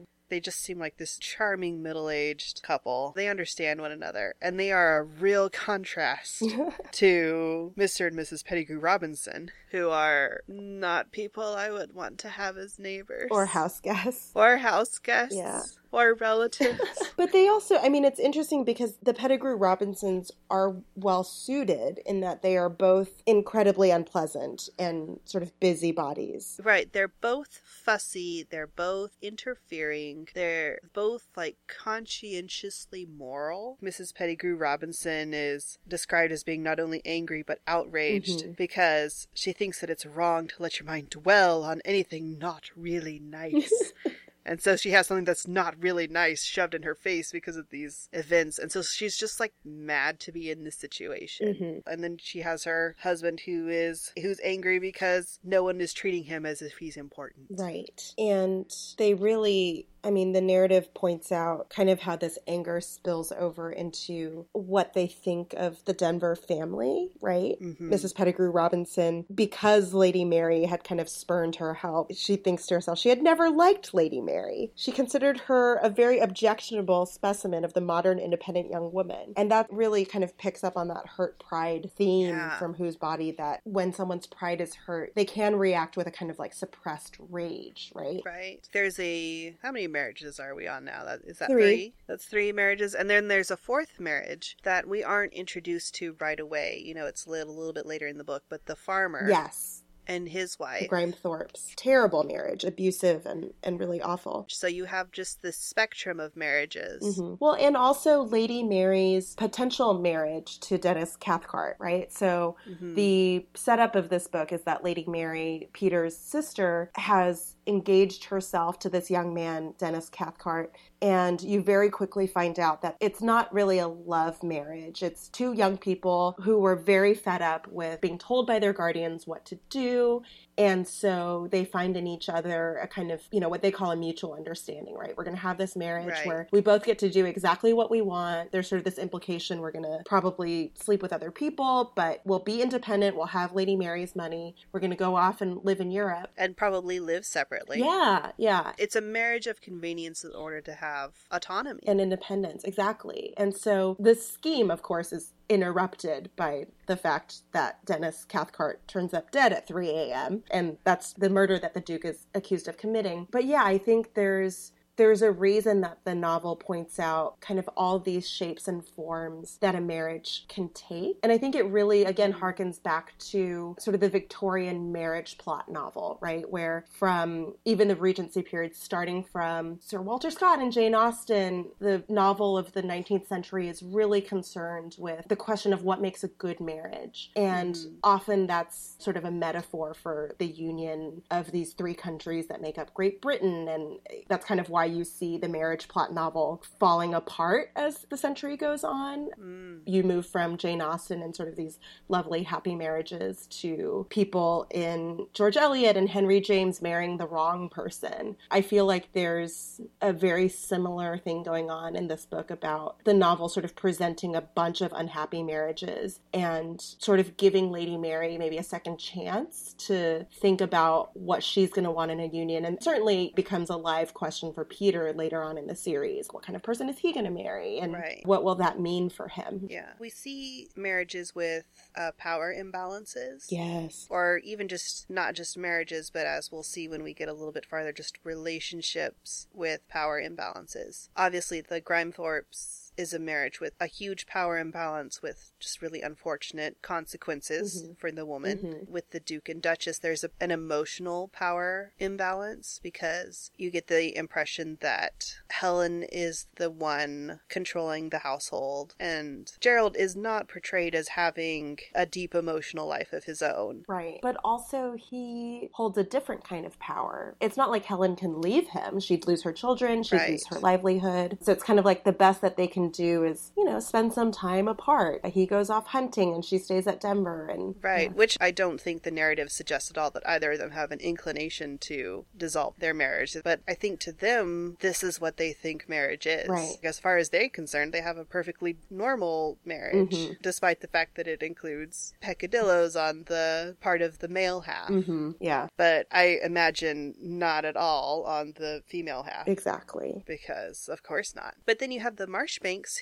Mm. 0.05 0.07
They 0.29 0.41
just 0.41 0.61
seem 0.61 0.79
like 0.79 0.97
this 0.99 1.17
charming 1.19 1.83
middle 1.83 2.11
aged 2.11 2.63
couple. 2.63 3.13
They 3.17 3.29
understand 3.29 3.81
one 3.81 3.93
another, 3.93 4.35
and 4.41 4.59
they 4.59 4.73
are 4.73 4.99
a 4.99 5.05
real 5.05 5.49
contrast 5.51 6.43
to 6.93 7.73
Mr. 7.77 8.07
and 8.09 8.17
Mrs. 8.17 8.45
Pettigrew 8.45 8.79
Robinson, 8.79 9.51
who 9.71 9.91
are 9.91 10.43
not 10.47 11.13
people 11.13 11.43
I 11.45 11.71
would 11.71 11.95
want 11.95 12.19
to 12.19 12.29
have 12.29 12.57
as 12.57 12.79
neighbors 12.79 13.29
or 13.31 13.47
house 13.47 13.81
guests. 13.81 14.33
or 14.35 14.57
house 14.59 14.99
guests. 14.99 15.35
Yeah. 15.35 15.63
Or 15.91 16.15
relatives. 16.15 16.81
but 17.17 17.33
they 17.33 17.49
also, 17.49 17.77
I 17.79 17.89
mean, 17.89 18.05
it's 18.05 18.21
interesting 18.21 18.65
because 18.65 18.97
the 19.03 19.15
Pettigrew 19.15 19.57
Robinsons 19.57 20.31
are 20.51 20.77
well 20.95 21.25
suited 21.25 22.01
in 22.05 22.21
that 22.21 22.43
they 22.43 22.57
are 22.57 22.69
both 22.69 23.23
incredibly 23.27 23.91
unpleasant 23.91 24.69
and 24.79 25.21
sort 25.25 25.43
of 25.43 25.59
busybodies. 25.61 26.61
Right. 26.63 26.93
They're 26.93 27.09
both 27.09 27.61
fussy. 27.65 28.47
They're 28.49 28.67
both 28.67 29.17
interfering. 29.23 30.29
They're 30.35 30.79
both 30.93 31.29
like 31.37 31.57
conscientiously 31.67 33.07
moral. 33.07 33.79
Mrs. 33.83 34.15
Pettigrew 34.15 34.57
Robinson 34.57 35.33
is 35.33 35.79
described 35.87 36.33
as 36.33 36.45
being 36.45 36.63
not 36.63 36.81
only 36.81 37.03
angry 37.05 37.43
but 37.43 37.61
outraged 37.67 38.41
mm-hmm. 38.41 38.53
because 38.53 39.29
she 39.33 39.53
thinks 39.53 39.81
that 39.81 39.91
it's 39.91 40.07
wrong 40.07 40.49
to 40.49 40.63
let 40.63 40.79
your 40.79 40.87
mind 40.87 41.11
dwell 41.11 41.65
on 41.65 41.81
anything 41.85 42.39
not 42.39 42.71
really 42.77 43.19
nice. 43.19 43.93
And 44.45 44.61
so 44.63 44.77
she 44.77 44.91
has 44.91 45.07
something 45.07 45.25
that's 45.25 45.47
not 45.47 45.75
really 45.79 46.07
nice 46.07 46.43
shoved 46.43 46.75
in 46.75 46.83
her 46.83 46.95
face 46.95 47.31
because 47.33 47.57
of 47.57 47.69
these 47.71 48.09
events. 48.13 48.59
And 48.59 48.73
so 48.73 48.83
she's 48.83 49.17
just 49.17 49.41
like 49.41 49.53
mad 49.65 50.21
to 50.21 50.33
be 50.33 50.51
in 50.51 50.65
this 50.65 50.77
situation. 50.77 51.55
Mm-hmm. 51.55 51.91
And 51.91 52.03
then 52.03 52.17
she 52.19 52.41
has 52.41 52.65
her 52.65 52.97
husband 53.01 53.41
who 53.41 53.69
is 53.69 54.13
who's 54.21 54.41
angry 54.43 54.79
because 54.79 55.39
no 55.45 55.63
one 55.63 55.81
is 55.81 55.93
treating 55.93 56.25
him 56.25 56.47
as 56.47 56.63
if 56.63 56.79
he's 56.79 56.97
important. 56.97 57.47
Right. 57.51 58.15
And 58.17 58.73
they 58.97 59.15
really 59.15 59.87
I 60.05 60.11
mean, 60.11 60.33
the 60.33 60.41
narrative 60.41 60.93
points 60.95 61.33
out 61.33 61.71
kind 61.71 61.91
of 61.91 62.01
how 62.01 62.17
this 62.17 62.39
anger 62.47 62.81
spills 62.81 63.33
over 63.33 63.71
into 63.71 64.47
what 64.53 64.95
they 64.95 65.07
think 65.07 65.55
of 65.57 65.85
the 65.85 65.93
Denver 65.93 66.37
family, 66.37 67.11
right? 67.21 67.61
Mm-hmm. 67.61 67.93
Mrs. 67.93 68.15
Pettigrew 68.15 68.51
Robinson, 68.51 69.27
because 69.35 69.93
Lady 69.93 70.25
Mary 70.25 70.65
had 70.65 70.85
kind 70.85 71.01
of 71.01 71.09
spurned 71.09 71.57
her 71.57 71.75
help, 71.75 72.13
she 72.15 72.37
thinks 72.37 72.67
to 72.67 72.75
herself 72.75 72.99
she 72.99 73.09
had 73.09 73.23
never 73.23 73.51
liked 73.51 73.95
Lady 73.95 74.21
Mary. 74.21 74.73
She 74.75 74.93
considered 74.93 75.39
her 75.41 75.77
a 75.77 75.91
very 75.91 76.21
objectionable 76.21 77.07
specimen 77.07 77.65
of 77.65 77.75
the 77.75 77.81
modern 77.81 78.19
independent 78.19 78.71
young 78.71 78.93
woman. 78.93 79.35
And 79.37 79.51
that 79.51 79.67
really 79.71 80.05
kind 80.05 80.25
of 80.25 80.37
picks 80.39 80.63
up 80.63 80.77
on 80.77 80.89
that 80.89 81.07
hurt 81.07 81.39
pride 81.39 81.91
theme 81.97 82.29
yeah. 82.29 82.59
from 82.59 82.75
Whose 82.75 82.97
Body 82.97 83.33
that 83.33 83.61
when 83.65 83.93
someone's 83.93 84.27
pride 84.27 84.61
is 84.61 84.75
hurt, 84.75 85.13
they 85.15 85.25
can 85.25 85.57
react 85.57 85.97
with 85.97 86.07
a 86.07 86.11
kind 86.11 86.31
of 86.31 86.39
like 86.39 86.55
suppressed 86.55 87.17
rage, 87.19 87.91
right? 87.95 88.23
Right. 88.25 88.69
There's 88.73 88.99
a, 89.01 89.57
how 89.63 89.73
many 89.73 89.88
marriages 89.89 90.39
are 90.39 90.55
we 90.55 90.67
on 90.67 90.85
now? 90.85 91.05
That 91.05 91.21
is 91.25 91.39
that 91.39 91.51
three. 91.51 91.63
three? 91.63 91.95
That's 92.07 92.25
three 92.25 92.53
marriages, 92.53 92.95
and 92.95 93.09
then 93.09 93.29
there's 93.29 93.51
a 93.51 93.57
fourth 93.57 93.99
marriage 93.99 94.57
that 94.63 94.87
we 94.87 95.03
aren't 95.03 95.33
introduced 95.33 95.95
to 95.97 96.17
right 96.21 96.41
away. 96.41 96.83
You 96.85 96.95
know, 96.95 97.07
it's 97.07 97.27
a 97.27 97.31
little, 97.31 97.55
a 97.55 97.59
little 97.59 97.73
bit 97.73 97.87
later 97.87 98.07
in 98.07 98.19
the 98.19 98.25
book, 98.25 98.45
but 98.49 98.67
the 98.67 98.77
farmer. 98.77 99.27
Yes 99.29 99.78
and 100.09 100.29
his 100.29 100.59
wife. 100.59 100.89
Grime 100.89 101.13
Thorpe's 101.13 101.73
terrible 101.77 102.25
marriage, 102.25 102.65
abusive 102.65 103.27
and, 103.27 103.53
and 103.63 103.79
really 103.79 104.01
awful. 104.01 104.47
So 104.49 104.67
you 104.67 104.87
have 104.87 105.13
just 105.13 105.43
the 105.43 105.53
spectrum 105.53 106.19
of 106.19 106.35
marriages. 106.35 107.03
Mm-hmm. 107.19 107.35
Well, 107.39 107.55
and 107.55 107.77
also 107.77 108.23
Lady 108.23 108.63
Mary's 108.63 109.35
potential 109.35 109.95
marriage 109.95 110.59
to 110.61 110.79
Dennis 110.79 111.17
Cathcart, 111.17 111.77
right? 111.79 112.13
So 112.13 112.57
mm-hmm. 112.69 112.95
the 112.95 113.47
setup 113.55 113.95
of 113.95 114.09
this 114.09 114.27
book 114.27 114.53
is 114.53 114.63
that 114.63 114.83
Lady 114.83 115.05
Mary, 115.07 115.69
Peter's 115.75 116.17
sister, 116.17 116.91
has 116.95 117.55
engaged 117.67 118.25
herself 118.25 118.79
to 118.79 118.89
this 118.89 119.11
young 119.11 119.35
man, 119.35 119.75
Dennis 119.79 120.09
Cathcart, 120.09 120.73
and 121.01 121.41
you 121.43 121.63
very 121.63 121.91
quickly 121.91 122.27
find 122.27 122.59
out 122.59 122.83
that 122.83 122.97
it's 123.01 123.23
not 123.23 123.53
really 123.53 123.79
a 123.79 123.89
love 123.89 124.43
marriage. 124.43 125.03
It's 125.03 125.29
two 125.29 125.53
young 125.53 125.77
people 125.79 126.37
who 126.43 126.59
were 126.59 126.77
very 126.77 127.15
fed 127.15 127.43
up 127.43 127.69
with 127.69 128.01
being 128.01 128.19
told 128.19 128.47
by 128.47 128.59
their 128.59 128.73
guardians 128.73 129.27
what 129.27 129.45
to 129.47 129.59
do 129.71 130.23
and 130.59 130.89
so 130.89 131.47
they 131.53 131.65
find 131.65 131.97
in 131.97 132.09
each 132.09 132.29
other 132.29 132.79
a 132.83 132.89
kind 132.89 133.13
of, 133.13 133.23
you 133.31 133.39
know, 133.39 133.49
what 133.49 133.63
they 133.63 133.71
call 133.71 133.93
a 133.93 133.97
mutual 133.97 134.35
understanding, 134.35 134.93
right? 134.97 135.17
We're 135.17 135.23
going 135.23 135.37
to 135.37 135.43
have 135.43 135.57
this 135.57 135.77
marriage 135.77 136.09
right. 136.09 136.27
where 136.27 136.49
we 136.51 136.61
both 136.61 136.85
get 136.85 136.99
to 136.99 137.09
do 137.09 137.27
exactly 137.27 137.73
what 137.73 137.93
we 137.93 138.01
want. 138.01 138.51
There's 138.51 138.69
sort 138.69 138.81
of 138.81 138.85
this 138.85 138.99
implication 138.99 139.61
we're 139.61 139.71
going 139.71 139.85
to 139.85 140.03
probably 140.05 140.73
sleep 140.75 141.01
with 141.01 141.13
other 141.13 141.31
people, 141.31 141.93
but 141.95 142.23
we'll 142.25 142.41
be 142.41 142.61
independent. 142.61 143.15
We'll 143.15 143.27
have 143.27 143.53
Lady 143.53 143.77
Mary's 143.77 144.17
money. 144.17 144.57
We're 144.73 144.81
going 144.81 144.91
to 144.91 144.97
go 144.97 145.15
off 145.15 145.41
and 145.41 145.65
live 145.65 145.79
in 145.79 145.93
Europe. 145.93 146.31
And 146.37 146.57
probably 146.57 146.99
live 146.99 147.25
separately. 147.25 147.79
Yeah, 147.79 148.33
yeah. 148.37 148.73
It's 148.79 148.97
a 148.97 149.01
marriage 149.01 149.47
of 149.47 149.61
convenience 149.61 150.25
in 150.25 150.33
order 150.33 150.61
to 150.63 150.75
have 150.75 150.88
autonomy 151.31 151.81
and 151.87 152.01
independence. 152.01 152.65
Exactly. 152.65 153.35
And 153.37 153.55
so 153.55 153.97
this 153.99 154.29
scheme, 154.29 154.71
of 154.71 154.83
course, 154.83 155.13
is 155.13 155.33
interrupted 155.49 156.31
by 156.37 156.67
the 156.87 156.97
fact 156.97 157.43
that 157.53 157.85
Dennis 157.85 158.25
Cathcart 158.25 158.87
turns 158.87 159.15
up 159.15 159.31
dead 159.31 159.53
at 159.53 159.67
3 159.67 159.89
a.m. 159.89 160.45
And 160.51 160.77
that's 160.85 161.15
the 161.15 161.31
murder 161.31 161.59
that 161.59 161.75
the 161.75 161.81
Duke 161.81 162.05
is 162.05 162.27
accused 162.35 162.69
of 162.69 162.77
committing. 162.77 163.29
But 163.31 163.45
yeah, 163.45 163.65
I 163.65 163.79
think 163.79 164.15
there's 164.15 164.73
there's 164.99 165.23
a 165.23 165.31
reason 165.31 165.81
that 165.81 165.99
the 166.05 166.15
novel 166.15 166.57
points 166.57 166.99
out 166.99 167.41
kind 167.41 167.59
of 167.59 167.71
all 167.77 168.01
these 168.01 168.29
shapes 168.29 168.67
and 168.67 168.85
forms 168.85 169.57
that 169.61 169.77
a 169.77 169.81
marriage 169.81 170.45
can 170.49 170.69
take. 170.71 171.17
And 171.23 171.31
I 171.31 171.39
think 171.39 171.55
it 171.55 171.65
really, 171.67 172.05
again, 172.05 172.33
harkens 172.33 172.83
back 172.83 173.17
to 173.31 173.77
sort 173.79 173.95
of 173.95 174.01
the 174.01 174.09
Victorian 174.09 174.93
marriage 174.93 175.39
plot 175.39 175.71
novel, 175.71 176.19
right? 176.21 176.49
Where 176.51 176.85
from 176.91 177.55
even 177.65 177.87
the 177.87 177.95
Regency 177.97 178.43
period, 178.43 178.75
starting 178.75 179.23
from 179.23 179.79
Sir 179.81 180.03
Walter 180.03 180.31
Scott 180.33 180.59
and 180.59 180.73
Jane 180.73 180.97
Austen, 180.97 181.67
the 181.79 182.03
novel 182.09 182.59
of 182.59 182.73
the 182.73 182.83
19th 182.83 183.29
century 183.29 183.69
is 183.69 183.83
really 183.83 184.21
concerned 184.21 184.97
with 184.99 185.29
the 185.29 185.37
question 185.37 185.73
of 185.73 185.85
what 185.85 186.03
makes 186.03 186.25
a 186.25 186.29
good 186.29 186.59
marriage. 186.59 187.31
And 187.37 187.77
mm. 187.77 187.95
often 188.03 188.49
that's 188.49 188.97
sort 188.99 189.17
of 189.17 189.25
a 189.25 189.31
metaphor 189.31 189.95
for 189.95 190.35
the 190.39 190.47
union 190.47 191.23
of 191.31 191.53
these 191.53 191.75
three 191.75 191.95
countries 191.95 192.49
that 192.49 192.61
make 192.61 192.79
up 192.79 192.93
Great 192.95 193.23
Britain. 193.23 193.69
And 193.69 194.01
that's 194.27 194.45
kind 194.45 194.59
of 194.59 194.69
why 194.69 194.88
you 194.89 195.05
see 195.05 195.39
the 195.39 195.49
marriage 195.49 195.89
plot 195.89 196.13
novel 196.13 196.63
falling 196.79 197.15
apart 197.15 197.71
as 197.77 198.07
the 198.11 198.17
century 198.17 198.57
goes 198.57 198.85
on. 198.85 199.29
Mm. 199.41 199.81
You 199.87 200.03
move 200.03 200.27
from 200.27 200.57
Jane 200.57 200.81
Austen 200.81 201.23
and 201.23 201.35
sort 201.35 201.49
of 201.49 201.57
these 201.57 201.79
lovely 202.09 202.43
happy 202.43 202.75
marriages 202.75 203.47
to 203.47 204.07
people 204.11 204.67
in 204.71 205.27
George 205.35 205.57
Eliot 205.57 205.97
and 205.97 206.09
Henry 206.09 206.41
James 206.41 206.83
marrying 206.83 207.17
the 207.17 207.27
wrong 207.27 207.69
person. 207.69 208.37
I 208.51 208.63
feel 208.63 208.87
like 208.87 209.13
there's 209.13 209.81
a 210.01 210.13
very 210.13 210.49
similar 210.49 211.19
thing 211.19 211.43
going 211.43 211.71
on 211.71 211.97
in 211.97 212.09
this 212.09 212.27
book 212.27 212.51
about 212.51 212.97
the 213.05 213.15
novel 213.15 213.49
sort 213.49 213.65
of 213.65 213.77
presenting 213.77 214.35
a 214.35 214.41
bunch 214.41 214.81
of 214.81 214.93
unhappy 214.93 215.43
marriages 215.43 216.21
and 216.33 216.81
sort 216.81 217.21
of 217.21 217.37
giving 217.37 217.71
Lady 217.71 217.97
Mary 217.97 218.39
maybe 218.39 218.59
a 218.59 218.63
second 218.63 218.99
chance 218.99 219.75
to 219.79 220.27
think 220.33 220.61
about 220.61 221.17
what 221.17 221.43
she's 221.43 221.71
going 221.71 221.85
to 221.85 221.91
want 221.91 222.11
in 222.11 222.21
a 222.21 222.27
union 222.27 222.65
and 222.65 222.83
certainly 222.83 223.33
becomes 223.37 223.71
a 223.71 223.77
live 223.77 224.15
question 224.15 224.53
for 224.53 224.65
Peter 224.79 225.13
later 225.13 225.43
on 225.43 225.59
in 225.59 225.67
the 225.67 225.75
series. 225.75 226.29
What 226.31 226.45
kind 226.45 226.55
of 226.55 226.63
person 226.63 226.89
is 226.89 226.99
he 226.99 227.13
going 227.13 227.25
to 227.25 227.31
marry? 227.31 227.79
And 227.79 227.95
right. 227.95 228.23
what 228.25 228.45
will 228.45 228.55
that 228.57 228.79
mean 228.79 229.11
for 229.11 229.27
him? 229.27 229.67
Yeah. 229.69 229.91
We 229.99 230.09
see 230.09 230.69
marriages 230.77 231.35
with 231.35 231.65
uh, 231.97 232.13
power 232.17 232.55
imbalances. 232.55 233.47
Yes. 233.51 234.07
Or 234.09 234.41
even 234.45 234.69
just 234.69 235.11
not 235.11 235.35
just 235.35 235.59
marriages, 235.59 236.11
but 236.11 236.27
as 236.27 236.53
we'll 236.53 236.63
see 236.63 236.87
when 236.87 237.03
we 237.03 237.13
get 237.13 237.29
a 237.29 237.33
little 237.33 237.53
bit 237.53 237.67
farther, 237.67 237.93
just 237.93 238.19
relationships 238.23 239.49
with 239.53 239.87
power 239.89 240.23
imbalances. 240.23 241.09
Obviously, 241.17 241.61
the 241.61 241.81
Grimethorpes 241.81 242.88
is 242.99 243.15
a 243.15 243.19
marriage 243.19 243.61
with 243.61 243.75
a 243.81 243.87
huge 243.87 244.27
power 244.27 244.59
imbalance 244.59 245.23
with 245.23 245.53
just 245.61 245.81
really 245.81 246.03
unfortunate 246.03 246.83
consequences 246.83 247.83
mm-hmm. 247.83 247.93
for 247.95 248.11
the 248.11 248.27
woman. 248.27 248.59
Mm-hmm. 248.59 248.93
With 248.93 249.11
the 249.11 249.21
Duke 249.21 249.49
and 249.49 249.63
Duchess, 249.63 250.01
there's 250.01 250.25
a, 250.25 250.31
an 250.41 250.51
emotional 250.51 251.29
power 251.29 251.93
imbalance 251.99 252.81
because 252.83 253.51
you 253.57 253.71
get 253.71 253.87
the 253.87 254.17
impression 254.17 254.79
that 254.81 255.37
Helen 255.51 256.03
is 256.03 256.47
the 256.57 256.71
one 256.71 257.41
controlling 257.49 258.09
the 258.09 258.19
household, 258.19 258.95
and 258.99 259.53
Gerald 259.61 259.97
is 259.97 260.17
not 260.17 260.49
portrayed 260.49 260.95
as 260.95 261.09
having 261.09 261.79
a 261.95 262.05
deep 262.05 262.35
emotional 262.35 262.89
life 262.89 263.13
of 263.13 263.25
his 263.25 263.43
own. 263.43 263.85
Right. 263.87 264.19
But 264.21 264.37
also, 264.43 264.97
he 264.99 265.71
holds 265.73 265.97
a 265.97 266.05
different 266.05 266.45
kind 266.45 266.67
of 266.67 266.79
power. 266.81 267.37
It's 267.41 267.57
not 267.57 267.71
like 267.71 267.85
Helen 267.85 268.17
can 268.17 268.41
leave 268.41 268.69
him. 268.69 268.99
She'd 268.99 269.27
lose 269.27 269.45
her 269.45 269.53
children, 269.53 270.03
she'd 270.03 270.17
right. 270.17 270.31
lose 270.31 270.47
her 270.49 270.59
livelihood. 270.59 271.39
So 271.43 271.53
it's 271.53 271.63
kind 271.63 271.79
of 271.79 271.85
like 271.85 272.03
the 272.05 272.13
best 272.13 272.41
that 272.41 272.57
they 272.57 272.67
can 272.67 272.88
do 272.93 273.25
is, 273.25 273.53
you 273.57 273.65
know, 273.65 273.81
spend 273.81 274.13
some 274.13 274.33
time 274.33 274.69
apart. 274.69 275.25
He 275.27 275.47
goes 275.47 275.71
off 275.71 275.89
hunting 275.89 276.35
and 276.35 276.45
she 276.45 276.59
stays 276.59 276.87
at 276.87 277.01
Denver 277.01 277.47
and 277.49 277.75
Right, 277.83 278.09
yeah. 278.11 278.17
which 278.17 278.37
I 278.41 278.51
don't 278.51 278.81
think 278.81 279.03
the 279.03 279.11
narrative 279.11 279.51
suggests 279.51 279.91
at 279.91 279.99
all 279.99 280.11
that 280.11 280.27
either 280.29 280.53
of 280.53 280.59
them 280.59 280.71
have 280.73 280.91
an 280.91 281.01
inclination 281.01 281.79
to 281.79 282.25
dissolve 282.37 282.75
their 282.79 282.95
marriage. 282.95 283.37
But 283.43 283.61
I 283.69 283.75
think 283.75 284.01
to 284.01 284.13
them 284.13 284.77
this 284.81 285.03
is 285.03 285.21
what 285.21 285.37
they 285.37 285.53
think 285.53 285.89
marriage 285.89 286.27
is. 286.27 286.49
Right. 286.49 286.77
As 286.83 286.99
far 286.99 287.17
as 287.19 287.31
they're 287.31 287.49
concerned, 287.49 287.93
they 287.93 288.01
have 288.01 288.17
a 288.17 288.25
perfectly 288.25 288.77
normal 288.91 289.59
marriage, 289.65 290.11
mm-hmm. 290.11 290.33
despite 290.43 290.81
the 290.81 290.89
fact 290.89 291.17
that 291.17 291.29
it 291.29 291.43
includes 291.43 292.15
peccadillos 292.21 292.97
on 292.97 293.25
the 293.27 293.77
part 293.81 294.03
of 294.03 294.19
the 294.19 294.29
male 294.29 294.61
half. 294.61 294.89
Mm-hmm. 294.89 295.33
Yeah. 295.41 295.69
But 295.77 296.07
I 296.11 296.39
imagine 296.43 297.15
not 297.21 297.65
at 297.65 297.77
all 297.77 298.25
on 298.25 298.55
the 298.57 298.83
female 298.87 299.25
half. 299.25 299.49
Exactly. 299.49 300.23
Because 300.27 300.89
of 300.89 301.03
course 301.03 301.35
not. 301.35 301.55
But 301.67 301.79
then 301.79 301.93
you 301.93 302.01
have 302.01 302.17
the 302.17 302.27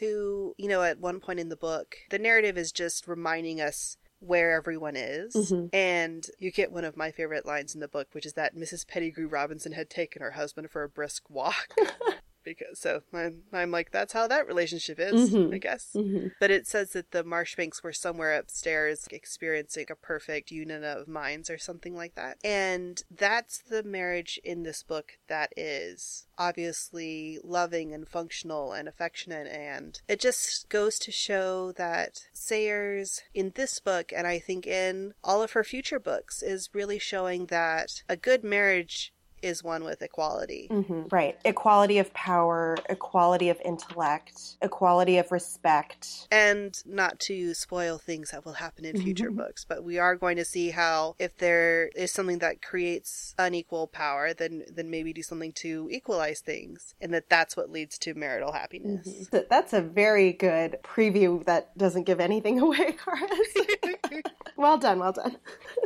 Who, 0.01 0.55
you 0.59 0.69
know, 0.69 0.83
at 0.83 1.01
one 1.01 1.21
point 1.21 1.41
in 1.41 1.49
the 1.49 1.57
book, 1.57 1.97
the 2.11 2.19
narrative 2.19 2.57
is 2.57 2.73
just 2.73 3.07
reminding 3.07 3.61
us 3.61 3.97
where 4.21 4.53
everyone 4.53 4.97
is. 4.97 5.35
Mm-hmm. 5.35 5.67
And 5.75 6.27
you 6.39 6.51
get 6.51 6.73
one 6.73 6.85
of 6.85 6.97
my 6.97 7.11
favorite 7.11 7.47
lines 7.47 7.75
in 7.75 7.81
the 7.81 7.89
book, 7.89 8.09
which 8.13 8.27
is 8.27 8.33
that 8.35 8.57
Mrs. 8.57 8.87
Pettigrew 8.87 9.29
Robinson 9.29 9.73
had 9.73 9.91
taken 9.91 10.23
her 10.23 10.33
husband 10.33 10.71
for 10.71 10.83
a 10.83 10.89
brisk 10.89 11.29
walk. 11.31 11.75
because 12.47 12.79
so 12.79 13.03
I'm, 13.13 13.43
I'm 13.53 13.71
like 13.71 13.91
that's 13.91 14.15
how 14.15 14.27
that 14.29 14.47
relationship 14.47 14.99
is 14.99 15.35
Mhm. 15.35 15.53
i 15.55 15.59
guess 15.59 15.91
Mhm. 15.95 16.31
but 16.41 16.51
it 16.51 16.67
says 16.67 16.93
that 16.93 17.11
the 17.11 17.23
marchbanks 17.25 17.83
were 17.83 17.93
somewhere 17.93 18.35
upstairs 18.35 19.07
experiencing 19.11 19.87
a 19.91 19.95
perfect 19.97 20.51
union 20.51 20.83
of 20.85 21.07
minds 21.09 21.51
or 21.51 21.59
something 21.59 21.95
like 21.95 22.15
that 22.15 22.39
and 22.45 23.03
that's 23.11 23.59
the 23.59 23.83
marriage 23.83 24.41
in 24.45 24.63
this 24.63 24.83
book 24.83 25.19
that 25.29 25.53
is 25.57 26.27
obviously 26.39 27.39
loving 27.43 27.93
and 27.93 28.09
functional 28.09 28.73
and 28.73 28.89
affectionate 28.89 29.47
and 29.49 30.01
it 30.09 30.21
just 30.21 30.69
goes 30.69 30.99
to 30.99 31.11
show 31.13 31.73
that 31.73 32.29
sayers 32.33 33.23
in 33.35 33.51
this 33.57 33.81
book 33.81 34.13
and 34.15 34.27
i 34.27 34.39
think 34.39 34.67
in 34.67 35.13
all 35.25 35.43
of 35.43 35.53
her 35.53 35.65
future 35.65 35.99
books 35.99 36.43
is 36.43 36.71
really 36.73 36.99
showing 36.99 37.47
that 37.47 38.03
a 38.09 38.17
good 38.17 38.45
marriage 38.45 39.13
is 39.47 39.63
one 39.63 39.85
with 39.85 40.03
equality 40.03 40.69
Mhm. 40.71 41.11
Right. 41.13 41.39
Equality 41.45 41.99
of 41.99 42.13
power, 42.13 42.77
equality 42.89 43.49
of 43.49 43.61
intellect, 43.65 44.57
equality 44.61 45.17
of 45.19 45.31
respect. 45.33 46.27
and 46.31 46.83
not 46.85 47.19
to 47.21 47.55
spoil 47.55 47.99
things 47.99 48.31
that 48.33 48.45
will 48.45 48.55
happen 48.65 48.85
in 48.85 49.01
future 49.01 49.31
books 49.31 49.65
but 49.65 49.85
we 49.85 49.99
are 49.99 50.15
going 50.17 50.37
to 50.37 50.45
see 50.45 50.71
how 50.71 51.15
if 51.19 51.37
there 51.39 51.89
is 51.95 52.11
something 52.13 52.39
that 52.39 52.61
creates 52.63 53.35
unequal 53.39 53.87
power 53.87 54.35
then 54.35 54.65
then 54.77 54.91
maybe 54.91 55.13
do 55.13 55.23
something 55.23 55.53
to 55.53 55.89
equalize 55.91 56.41
things 56.41 56.95
and 57.01 57.13
that 57.15 57.29
that's 57.29 57.57
what 57.57 57.71
leads 57.71 57.99
to 57.99 58.15
marital 58.15 58.53
happiness 58.53 59.29
Th- 59.31 59.47
That's 59.49 59.73
a 59.73 59.81
very 59.81 60.33
good 60.33 60.79
preview 60.83 61.45
that 61.47 61.77
doesn't 61.79 62.05
give 62.05 62.21
anything 62.21 62.59
away, 62.67 62.97
Karis. 63.03 64.23
well 64.57 64.79
done, 64.79 64.99
well 64.99 65.13
done. 65.13 65.37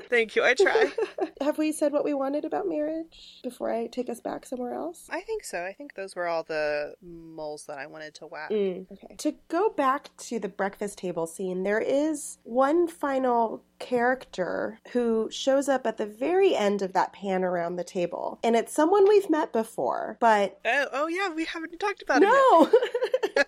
thank 0.09 0.35
you 0.37 0.43
i 0.45 0.55
try 0.55 0.91
Have 1.41 1.59
we 1.59 1.73
said 1.73 1.93
what 1.93 2.05
we 2.05 2.15
wanted 2.15 2.45
about 2.45 2.69
marriage 2.69 3.41
before 3.51 3.71
I 3.73 3.87
take 3.89 4.09
us 4.09 4.21
back 4.21 4.47
somewhere 4.47 4.75
else? 4.75 5.01
i 5.11 5.21
think 5.21 5.45
so 5.45 5.59
i 5.71 5.73
think 5.73 5.95
those 5.95 6.15
were 6.17 6.27
all 6.27 6.45
the 6.45 6.95
moles 7.03 7.65
that 7.67 7.79
i 7.79 7.87
wanted 7.87 8.15
to 8.15 8.25
whack 8.27 8.51
Mm, 8.51 8.87
okay. 8.93 9.15
To 9.19 9.35
go 9.49 9.71
back 9.71 10.03
to 10.29 10.39
the 10.39 10.49
breakfast 10.49 10.99
table 10.99 11.27
scene, 11.27 11.63
there 11.63 11.81
is 11.81 12.39
one 12.45 12.89
final 12.89 13.63
character 13.81 14.79
who 14.93 15.29
shows 15.31 15.69
up 15.69 15.87
at 15.87 15.97
the 15.97 16.07
very 16.07 16.55
end 16.55 16.83
of 16.83 16.93
that 16.93 17.13
pan 17.13 17.43
around 17.43 17.77
the 17.77 17.85
table. 17.85 18.39
And 18.45 18.55
it's 18.55 18.73
someone 18.73 19.09
we've 19.09 19.31
met 19.31 19.53
before, 19.53 20.17
but 20.21 20.61
oh, 20.65 20.87
oh 20.93 21.07
yeah 21.09 21.35
we 21.35 21.45
haven't 21.45 21.79
talked 21.81 22.03
about 22.03 22.23
it 22.23 22.27
no! 22.27 22.71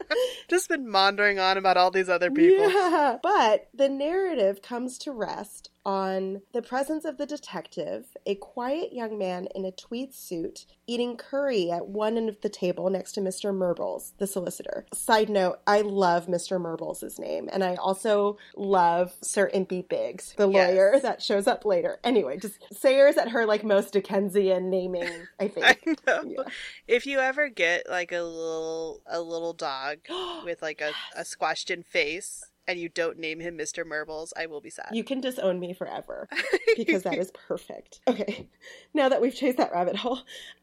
just 0.48 0.68
been 0.68 0.88
maundering 0.88 1.38
on 1.38 1.56
about 1.56 1.76
all 1.76 1.90
these 1.90 2.08
other 2.08 2.30
people 2.30 2.68
Yeah. 2.68 3.18
But 3.22 3.68
the 3.74 3.88
narrative 3.88 4.62
comes 4.62 4.98
to 4.98 5.12
rest 5.12 5.70
on 5.84 6.42
the 6.52 6.62
presence 6.62 7.04
of 7.04 7.18
the 7.18 7.26
detective, 7.26 8.16
a 8.26 8.34
quiet 8.36 8.92
young 8.92 9.18
man 9.18 9.48
in 9.54 9.64
a 9.64 9.72
tweed 9.72 10.14
suit, 10.14 10.64
eating 10.86 11.16
curry 11.16 11.70
at 11.70 11.88
one 11.88 12.16
end 12.16 12.28
of 12.28 12.40
the 12.40 12.48
table 12.48 12.88
next 12.88 13.12
to 13.12 13.20
Mr. 13.20 13.52
Murbles, 13.52 14.12
the 14.18 14.26
solicitor. 14.26 14.86
Side 14.94 15.28
note, 15.28 15.60
I 15.66 15.80
love 15.80 16.26
Mr. 16.26 16.60
Murbles' 16.60 17.18
name, 17.18 17.48
and 17.52 17.64
I 17.64 17.74
also 17.74 18.36
love 18.56 19.14
Sir 19.22 19.50
Impey 19.52 19.82
Biggs, 19.82 20.21
the 20.36 20.48
Yes. 20.48 20.70
lawyer 20.70 20.98
that 21.00 21.22
shows 21.22 21.46
up 21.46 21.64
later. 21.64 21.98
Anyway, 22.04 22.38
just 22.38 22.58
Sayers 22.72 23.16
at 23.16 23.30
her 23.30 23.46
like 23.46 23.64
most 23.64 23.92
Dickensian 23.92 24.70
naming, 24.70 25.08
I 25.40 25.48
think. 25.48 25.66
I 25.66 25.76
know. 26.06 26.22
Yeah. 26.26 26.44
If 26.88 27.06
you 27.06 27.18
ever 27.18 27.48
get 27.48 27.88
like 27.88 28.12
a 28.12 28.22
little 28.22 29.02
a 29.06 29.20
little 29.20 29.52
dog 29.52 29.98
with 30.44 30.62
like 30.62 30.80
a, 30.80 30.92
a 31.16 31.24
squashed 31.24 31.70
in 31.70 31.82
face 31.82 32.44
and 32.68 32.78
you 32.78 32.88
don't 32.88 33.18
name 33.18 33.40
him 33.40 33.58
Mr. 33.58 33.84
Murbles, 33.84 34.30
I 34.36 34.46
will 34.46 34.60
be 34.60 34.70
sad. 34.70 34.90
You 34.92 35.02
can 35.04 35.20
disown 35.20 35.58
me 35.58 35.72
forever 35.74 36.28
because 36.76 37.02
that 37.02 37.18
is 37.18 37.30
perfect. 37.32 38.00
Okay, 38.06 38.48
now 38.94 39.08
that 39.08 39.20
we've 39.20 39.34
chased 39.34 39.56
that 39.58 39.72
rabbit 39.72 39.96
hole. 39.96 40.20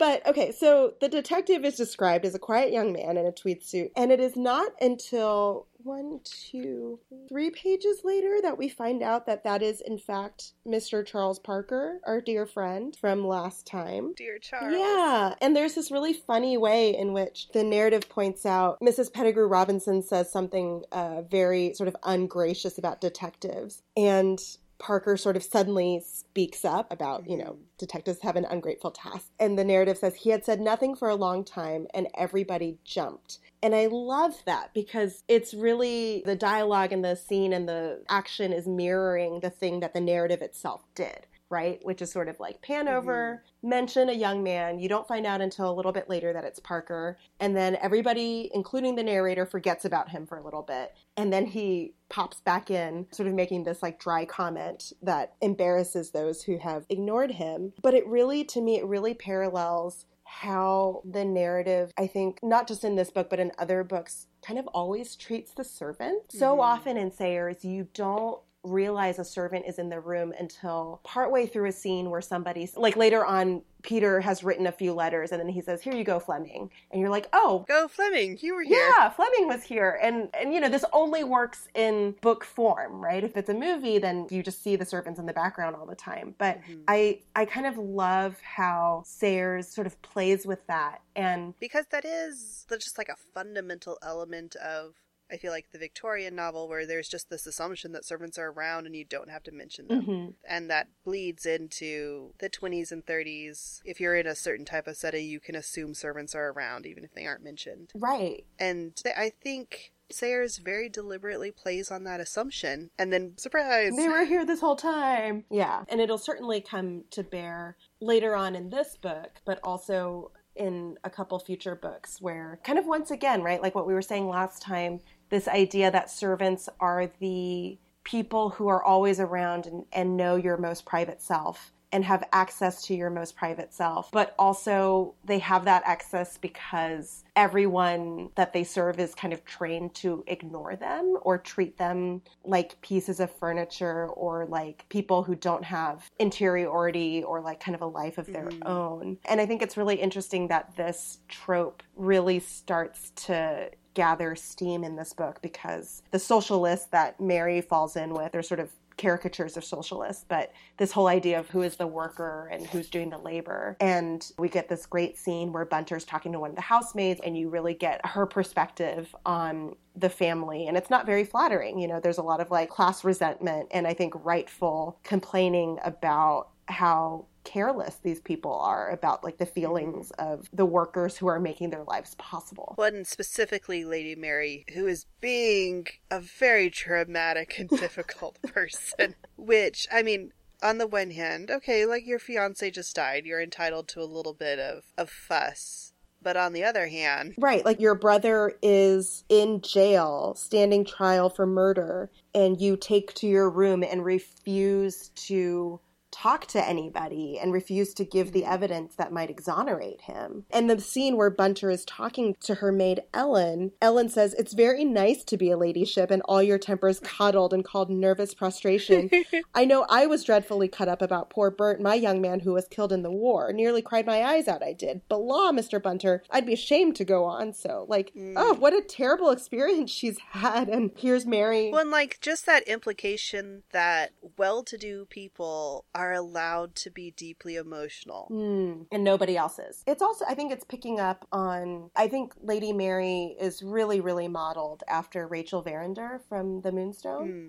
but 0.00 0.26
okay, 0.26 0.50
so 0.50 0.94
the 1.02 1.10
detective 1.10 1.62
is 1.62 1.76
described 1.76 2.24
as 2.24 2.34
a 2.34 2.38
quiet 2.38 2.72
young 2.72 2.90
man 2.90 3.18
in 3.18 3.26
a 3.26 3.32
tweed 3.32 3.62
suit, 3.62 3.92
and 3.94 4.10
it 4.10 4.18
is 4.18 4.34
not 4.34 4.72
until 4.80 5.66
one, 5.82 6.20
two, 6.24 6.98
three 7.28 7.50
pages 7.50 8.00
later 8.02 8.38
that 8.42 8.56
we 8.56 8.70
find 8.70 9.02
out 9.02 9.26
that 9.26 9.44
that 9.44 9.62
is, 9.62 9.82
in 9.82 9.98
fact, 9.98 10.52
Mr. 10.66 11.04
Charles 11.04 11.38
Parker, 11.38 12.00
our 12.06 12.22
dear 12.22 12.46
friend 12.46 12.96
from 12.98 13.26
last 13.26 13.66
time. 13.66 14.14
Dear 14.16 14.38
Charles. 14.38 14.74
Yeah, 14.74 15.34
and 15.42 15.54
there's 15.54 15.74
this 15.74 15.90
really 15.90 16.14
funny 16.14 16.56
way 16.56 16.96
in 16.96 17.12
which 17.12 17.48
the 17.52 17.62
narrative 17.62 18.08
points 18.08 18.46
out 18.46 18.80
Mrs. 18.80 19.12
Pettigrew 19.12 19.48
Robinson 19.48 20.02
says 20.02 20.32
something 20.32 20.82
uh, 20.92 21.22
very 21.22 21.74
sort 21.74 21.88
of 21.88 21.96
ungracious 22.04 22.78
about 22.78 23.02
detectives, 23.02 23.82
and 23.98 24.40
Parker 24.80 25.16
sort 25.16 25.36
of 25.36 25.44
suddenly 25.44 26.02
speaks 26.04 26.64
up 26.64 26.92
about, 26.92 27.28
you 27.28 27.36
know, 27.36 27.52
mm-hmm. 27.52 27.62
detectives 27.78 28.20
have 28.22 28.34
an 28.34 28.46
ungrateful 28.46 28.90
task. 28.90 29.28
And 29.38 29.56
the 29.56 29.64
narrative 29.64 29.98
says 29.98 30.16
he 30.16 30.30
had 30.30 30.44
said 30.44 30.60
nothing 30.60 30.96
for 30.96 31.08
a 31.08 31.14
long 31.14 31.44
time 31.44 31.86
and 31.94 32.08
everybody 32.16 32.78
jumped. 32.84 33.38
And 33.62 33.74
I 33.74 33.86
love 33.86 34.42
that 34.46 34.72
because 34.74 35.22
it's 35.28 35.54
really 35.54 36.22
the 36.24 36.34
dialogue 36.34 36.92
and 36.92 37.04
the 37.04 37.14
scene 37.14 37.52
and 37.52 37.68
the 37.68 38.02
action 38.08 38.52
is 38.52 38.66
mirroring 38.66 39.40
the 39.40 39.50
thing 39.50 39.80
that 39.80 39.92
the 39.92 40.00
narrative 40.00 40.40
itself 40.40 40.82
did 40.94 41.26
right? 41.50 41.80
Which 41.84 42.00
is 42.00 42.10
sort 42.10 42.28
of 42.28 42.38
like 42.38 42.62
pan 42.62 42.88
over, 42.88 43.42
mention 43.62 44.08
a 44.08 44.12
young 44.12 44.42
man. 44.42 44.78
You 44.78 44.88
don't 44.88 45.06
find 45.06 45.26
out 45.26 45.40
until 45.40 45.68
a 45.70 45.74
little 45.74 45.92
bit 45.92 46.08
later 46.08 46.32
that 46.32 46.44
it's 46.44 46.60
Parker. 46.60 47.18
And 47.40 47.56
then 47.56 47.76
everybody, 47.82 48.50
including 48.54 48.94
the 48.94 49.02
narrator, 49.02 49.44
forgets 49.44 49.84
about 49.84 50.10
him 50.10 50.26
for 50.26 50.38
a 50.38 50.44
little 50.44 50.62
bit. 50.62 50.94
And 51.16 51.32
then 51.32 51.46
he 51.46 51.94
pops 52.08 52.40
back 52.40 52.70
in, 52.70 53.06
sort 53.10 53.28
of 53.28 53.34
making 53.34 53.64
this 53.64 53.82
like 53.82 53.98
dry 53.98 54.24
comment 54.24 54.92
that 55.02 55.34
embarrasses 55.40 56.12
those 56.12 56.42
who 56.44 56.58
have 56.58 56.86
ignored 56.88 57.32
him. 57.32 57.72
But 57.82 57.94
it 57.94 58.06
really, 58.06 58.44
to 58.44 58.60
me, 58.60 58.78
it 58.78 58.86
really 58.86 59.14
parallels 59.14 60.06
how 60.24 61.02
the 61.04 61.24
narrative, 61.24 61.92
I 61.98 62.06
think, 62.06 62.38
not 62.40 62.68
just 62.68 62.84
in 62.84 62.94
this 62.94 63.10
book, 63.10 63.28
but 63.28 63.40
in 63.40 63.50
other 63.58 63.82
books, 63.82 64.28
kind 64.46 64.60
of 64.60 64.68
always 64.68 65.16
treats 65.16 65.52
the 65.52 65.64
servant. 65.64 66.30
So 66.30 66.56
Mhm. 66.56 66.60
often 66.60 66.96
in 66.96 67.10
Sayers, 67.10 67.64
you 67.64 67.88
don't 67.92 68.40
realize 68.70 69.18
a 69.18 69.24
servant 69.24 69.64
is 69.66 69.78
in 69.78 69.88
the 69.88 69.98
room 69.98 70.34
until 70.38 71.00
partway 71.02 71.46
through 71.46 71.66
a 71.68 71.72
scene 71.72 72.10
where 72.10 72.20
somebody's 72.20 72.76
like 72.76 72.94
later 72.96 73.24
on 73.24 73.62
Peter 73.82 74.20
has 74.20 74.44
written 74.44 74.66
a 74.66 74.72
few 74.72 74.92
letters 74.92 75.32
and 75.32 75.40
then 75.40 75.48
he 75.48 75.62
says, 75.62 75.80
Here 75.80 75.94
you 75.94 76.04
go, 76.04 76.20
Fleming. 76.20 76.70
And 76.90 77.00
you're 77.00 77.08
like, 77.08 77.26
Oh, 77.32 77.64
Go 77.66 77.88
Fleming, 77.88 78.36
you 78.42 78.54
were 78.54 78.62
here. 78.62 78.92
yeah, 78.98 79.08
Fleming 79.08 79.48
was 79.48 79.62
here. 79.62 79.98
And 80.02 80.28
and 80.38 80.52
you 80.52 80.60
know, 80.60 80.68
this 80.68 80.84
only 80.92 81.24
works 81.24 81.68
in 81.74 82.14
book 82.20 82.44
form, 82.44 83.02
right? 83.02 83.24
If 83.24 83.38
it's 83.38 83.48
a 83.48 83.54
movie, 83.54 83.96
then 83.98 84.26
you 84.30 84.42
just 84.42 84.62
see 84.62 84.76
the 84.76 84.84
servants 84.84 85.18
in 85.18 85.24
the 85.24 85.32
background 85.32 85.74
all 85.76 85.86
the 85.86 85.94
time. 85.94 86.34
But 86.36 86.58
Mhm. 86.70 86.82
I 86.88 87.20
I 87.34 87.46
kind 87.46 87.66
of 87.66 87.78
love 87.78 88.38
how 88.42 89.02
Sayers 89.06 89.68
sort 89.68 89.86
of 89.86 90.00
plays 90.02 90.46
with 90.46 90.66
that. 90.66 91.00
And 91.16 91.58
Because 91.58 91.86
that 91.86 92.04
is 92.04 92.66
the- 92.68 92.76
just 92.76 92.98
like 92.98 93.08
a 93.08 93.16
fundamental 93.16 93.96
element 94.02 94.56
of 94.56 94.94
I 95.30 95.36
feel 95.36 95.52
like 95.52 95.66
the 95.72 95.78
Victorian 95.78 96.34
novel 96.34 96.68
where 96.68 96.86
there's 96.86 97.08
just 97.08 97.30
this 97.30 97.46
assumption 97.46 97.92
that 97.92 98.04
servants 98.04 98.38
are 98.38 98.50
around 98.50 98.86
and 98.86 98.96
you 98.96 99.04
don't 99.04 99.30
have 99.30 99.42
to 99.44 99.52
mention 99.52 99.86
them. 99.88 100.02
Mhm. 100.06 100.34
And 100.48 100.70
that 100.70 100.88
bleeds 101.04 101.46
into 101.46 102.34
the 102.38 102.48
20s 102.50 102.90
and 102.92 103.04
30s. 103.06 103.80
If 103.84 104.00
you're 104.00 104.16
in 104.16 104.26
a 104.26 104.34
certain 104.34 104.64
type 104.64 104.86
of 104.86 104.96
setting, 104.96 105.26
you 105.26 105.40
can 105.40 105.54
assume 105.54 105.94
servants 105.94 106.34
are 106.34 106.48
around 106.50 106.86
even 106.86 107.04
if 107.04 107.14
they 107.14 107.26
aren't 107.26 107.44
mentioned. 107.44 107.92
right. 107.94 108.44
And 108.58 108.96
th- 108.96 109.14
I 109.16 109.30
think 109.30 109.92
Sayers 110.12 110.58
very 110.58 110.88
deliberately 110.88 111.52
plays 111.52 111.88
on 111.92 112.02
that 112.02 112.18
assumption. 112.18 112.90
And 112.98 113.12
then, 113.12 113.38
surprise! 113.38 113.94
They 113.96 114.08
were 114.08 114.24
here 114.24 114.44
this 114.44 114.58
whole 114.60 114.74
time. 114.74 115.44
Yeah. 115.50 115.84
And 115.88 116.00
it'll 116.00 116.18
certainly 116.18 116.60
come 116.60 117.04
to 117.12 117.22
bear 117.22 117.76
later 118.00 118.34
on 118.34 118.56
in 118.56 118.70
this 118.70 118.96
book, 118.96 119.30
but 119.44 119.60
also 119.62 120.32
in 120.56 120.98
a 121.04 121.10
couple 121.10 121.38
future 121.38 121.76
books 121.76 122.20
where 122.20 122.58
kind 122.64 122.76
of 122.76 122.86
once 122.86 123.12
again, 123.12 123.40
right, 123.42 123.62
like 123.62 123.76
what 123.76 123.86
we 123.86 123.94
were 123.94 124.02
saying 124.02 124.26
last 124.28 124.60
time, 124.60 124.98
this 125.30 125.48
idea 125.48 125.90
that 125.90 126.10
servants 126.10 126.68
are 126.78 127.10
the 127.20 127.78
people 128.04 128.50
who 128.50 128.68
are 128.68 128.82
always 128.82 129.20
around 129.20 129.66
and, 129.66 129.84
and 129.92 130.16
know 130.16 130.36
your 130.36 130.56
most 130.56 130.84
private 130.84 131.22
self 131.22 131.72
and 131.92 132.04
have 132.04 132.22
access 132.32 132.82
to 132.84 132.94
your 132.94 133.10
most 133.10 133.36
private 133.36 133.74
self, 133.74 134.10
but 134.12 134.34
also 134.38 135.14
they 135.24 135.40
have 135.40 135.64
that 135.64 135.82
access 135.84 136.38
because 136.38 137.24
everyone 137.34 138.30
that 138.36 138.52
they 138.52 138.62
serve 138.62 139.00
is 139.00 139.14
kind 139.14 139.32
of 139.32 139.44
trained 139.44 139.92
to 139.94 140.22
ignore 140.28 140.76
them 140.76 141.16
or 141.22 141.36
treat 141.36 141.76
them 141.78 142.22
like 142.44 142.80
pieces 142.80 143.18
of 143.18 143.30
furniture 143.30 144.06
or 144.08 144.46
like 144.46 144.86
people 144.88 145.24
who 145.24 145.34
don't 145.34 145.64
have 145.64 146.08
interiority 146.18 147.24
or 147.24 147.40
like 147.40 147.60
kind 147.60 147.74
of 147.74 147.82
a 147.82 147.86
life 147.86 148.18
of 148.18 148.26
their 148.26 148.46
Mhm. 148.46 148.66
own. 148.66 149.18
And 149.24 149.40
I 149.40 149.46
think 149.46 149.62
it's 149.62 149.76
really 149.76 149.96
interesting 149.96 150.48
that 150.48 150.76
this 150.76 151.18
trope 151.28 151.82
really 151.96 152.38
starts 152.38 153.10
to 153.26 153.70
gather 153.94 154.36
steam 154.36 154.84
in 154.84 154.96
this 154.96 155.12
book 155.12 155.40
because 155.42 156.02
the 156.10 156.18
socialists 156.18 156.86
that 156.86 157.20
Mary 157.20 157.60
falls 157.60 157.96
in 157.96 158.14
with 158.14 158.34
are 158.34 158.42
sort 158.42 158.60
of 158.60 158.70
caricatures 159.00 159.56
of 159.56 159.64
socialists, 159.64 160.26
but 160.28 160.52
this 160.76 160.92
whole 160.92 161.06
idea 161.06 161.40
of 161.40 161.48
who 161.48 161.62
is 161.62 161.76
the 161.76 161.86
worker 161.86 162.50
and 162.52 162.66
who's 162.66 162.90
doing 162.90 163.08
the 163.08 163.18
labor. 163.18 163.74
And 163.80 164.30
we 164.38 164.50
get 164.50 164.68
this 164.68 164.84
great 164.84 165.16
scene 165.16 165.52
where 165.52 165.64
Bunter's 165.64 166.04
talking 166.04 166.32
to 166.32 166.38
one 166.38 166.50
of 166.50 166.56
the 166.56 166.62
housemaids, 166.62 167.20
and 167.24 167.36
you 167.36 167.48
really 167.48 167.72
get 167.72 168.04
her 168.04 168.26
perspective 168.26 169.14
on 169.24 169.74
the 169.96 170.10
family. 170.10 170.66
And 170.66 170.76
it's 170.76 170.90
not 170.90 171.06
very 171.06 171.24
flattering. 171.24 171.78
You 171.78 171.88
know, 171.88 171.98
there's 171.98 172.18
a 172.18 172.22
lot 172.22 172.40
of 172.40 172.50
like 172.50 172.68
class 172.68 173.02
resentment 173.02 173.68
and 173.70 173.86
I 173.86 173.94
think 173.94 174.14
rightful 174.22 174.98
complaining 175.02 175.78
about 175.82 176.48
how 176.66 177.26
careless 177.44 177.96
these 178.02 178.20
people 178.20 178.54
are 178.54 178.90
about 178.90 179.24
like 179.24 179.38
the 179.38 179.44
mm-hmm. 179.44 179.54
feelings 179.54 180.10
of 180.12 180.48
the 180.52 180.66
workers 180.66 181.16
who 181.16 181.26
are 181.26 181.40
making 181.40 181.70
their 181.70 181.84
lives 181.84 182.14
possible. 182.16 182.74
Well, 182.78 182.94
and 182.94 183.06
specifically 183.06 183.84
Lady 183.84 184.14
Mary, 184.14 184.64
who 184.74 184.86
is 184.86 185.06
being 185.20 185.86
a 186.10 186.20
very 186.20 186.70
traumatic 186.70 187.58
and 187.58 187.68
difficult 187.68 188.40
person. 188.54 189.14
Which, 189.36 189.86
I 189.92 190.02
mean, 190.02 190.32
on 190.62 190.78
the 190.78 190.86
one 190.86 191.10
hand, 191.10 191.50
okay, 191.50 191.86
like 191.86 192.06
your 192.06 192.18
fiance 192.18 192.70
just 192.70 192.94
died, 192.94 193.24
you're 193.24 193.42
entitled 193.42 193.88
to 193.88 194.00
a 194.00 194.04
little 194.04 194.34
bit 194.34 194.58
of, 194.58 194.84
of 194.98 195.10
fuss. 195.10 195.92
But 196.22 196.36
on 196.36 196.52
the 196.52 196.64
other 196.64 196.88
hand, 196.88 197.34
Right, 197.38 197.64
like 197.64 197.80
your 197.80 197.94
brother 197.94 198.52
is 198.60 199.24
in 199.30 199.62
jail, 199.62 200.34
standing 200.36 200.84
trial 200.84 201.30
for 201.30 201.46
murder, 201.46 202.10
and 202.34 202.60
you 202.60 202.76
take 202.76 203.14
to 203.14 203.26
your 203.26 203.48
room 203.48 203.82
and 203.82 204.04
refuse 204.04 205.08
to 205.14 205.80
talk 206.10 206.46
to 206.48 206.66
anybody 206.66 207.38
and 207.40 207.52
refuse 207.52 207.94
to 207.94 208.04
give 208.04 208.32
the 208.32 208.44
evidence 208.44 208.94
that 208.96 209.12
might 209.12 209.30
exonerate 209.30 210.02
him. 210.02 210.44
And 210.50 210.68
the 210.68 210.80
scene 210.80 211.16
where 211.16 211.30
Bunter 211.30 211.70
is 211.70 211.84
talking 211.84 212.36
to 212.40 212.56
her 212.56 212.72
maid 212.72 213.02
Ellen, 213.14 213.72
Ellen 213.80 214.08
says, 214.08 214.34
It's 214.34 214.52
very 214.52 214.84
nice 214.84 215.24
to 215.24 215.36
be 215.36 215.50
a 215.50 215.56
ladyship 215.56 216.10
and 216.10 216.22
all 216.22 216.42
your 216.42 216.58
tempers 216.58 217.00
coddled 217.00 217.52
and 217.52 217.64
called 217.64 217.90
nervous 217.90 218.34
prostration. 218.34 219.10
I 219.54 219.64
know 219.64 219.86
I 219.88 220.06
was 220.06 220.24
dreadfully 220.24 220.68
cut 220.68 220.88
up 220.88 221.02
about 221.02 221.30
poor 221.30 221.50
Bert, 221.50 221.80
my 221.80 221.94
young 221.94 222.20
man 222.20 222.40
who 222.40 222.52
was 222.52 222.68
killed 222.68 222.92
in 222.92 223.02
the 223.02 223.10
war. 223.10 223.52
Nearly 223.52 223.82
cried 223.82 224.06
my 224.06 224.22
eyes 224.22 224.48
out, 224.48 224.62
I 224.62 224.72
did. 224.72 225.02
But 225.08 225.22
law, 225.22 225.52
Mr. 225.52 225.82
Bunter, 225.82 226.22
I'd 226.30 226.46
be 226.46 226.52
ashamed 226.52 226.96
to 226.96 227.04
go 227.04 227.24
on 227.24 227.52
so. 227.52 227.86
Like, 227.88 228.12
mm. 228.14 228.34
oh, 228.36 228.54
what 228.54 228.74
a 228.74 228.82
terrible 228.82 229.30
experience 229.30 229.90
she's 229.90 230.18
had. 230.30 230.68
And 230.68 230.90
here's 230.96 231.26
Mary. 231.26 231.70
well, 231.70 231.80
and 231.80 231.90
like 231.90 232.18
just 232.20 232.46
that 232.46 232.66
implication 232.68 233.62
that 233.72 234.12
well 234.36 234.62
to 234.64 234.76
do 234.76 235.06
people 235.06 235.84
are 236.00 236.12
allowed 236.14 236.74
to 236.74 236.90
be 236.90 237.10
deeply 237.10 237.56
emotional. 237.56 238.26
Hmm, 238.28 238.84
and 238.90 239.04
nobody 239.04 239.36
else 239.36 239.58
is. 239.58 239.84
It's 239.86 240.00
also, 240.00 240.24
I 240.26 240.34
think 240.34 240.50
it's 240.50 240.64
picking 240.64 240.98
up 240.98 241.26
on, 241.30 241.90
I 241.94 242.08
think 242.08 242.32
Lady 242.40 242.72
Mary 242.72 243.36
is 243.38 243.62
really, 243.62 244.00
really 244.00 244.26
modeled 244.26 244.82
after 244.88 245.28
Rachel 245.28 245.60
Verinder 245.60 246.22
from 246.26 246.62
The 246.62 246.72
Moonstone. 246.72 247.28
Hmm. 247.28 247.48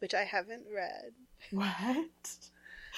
Which 0.00 0.14
I 0.14 0.24
haven't 0.24 0.64
read. 0.74 1.12
What? 1.52 2.50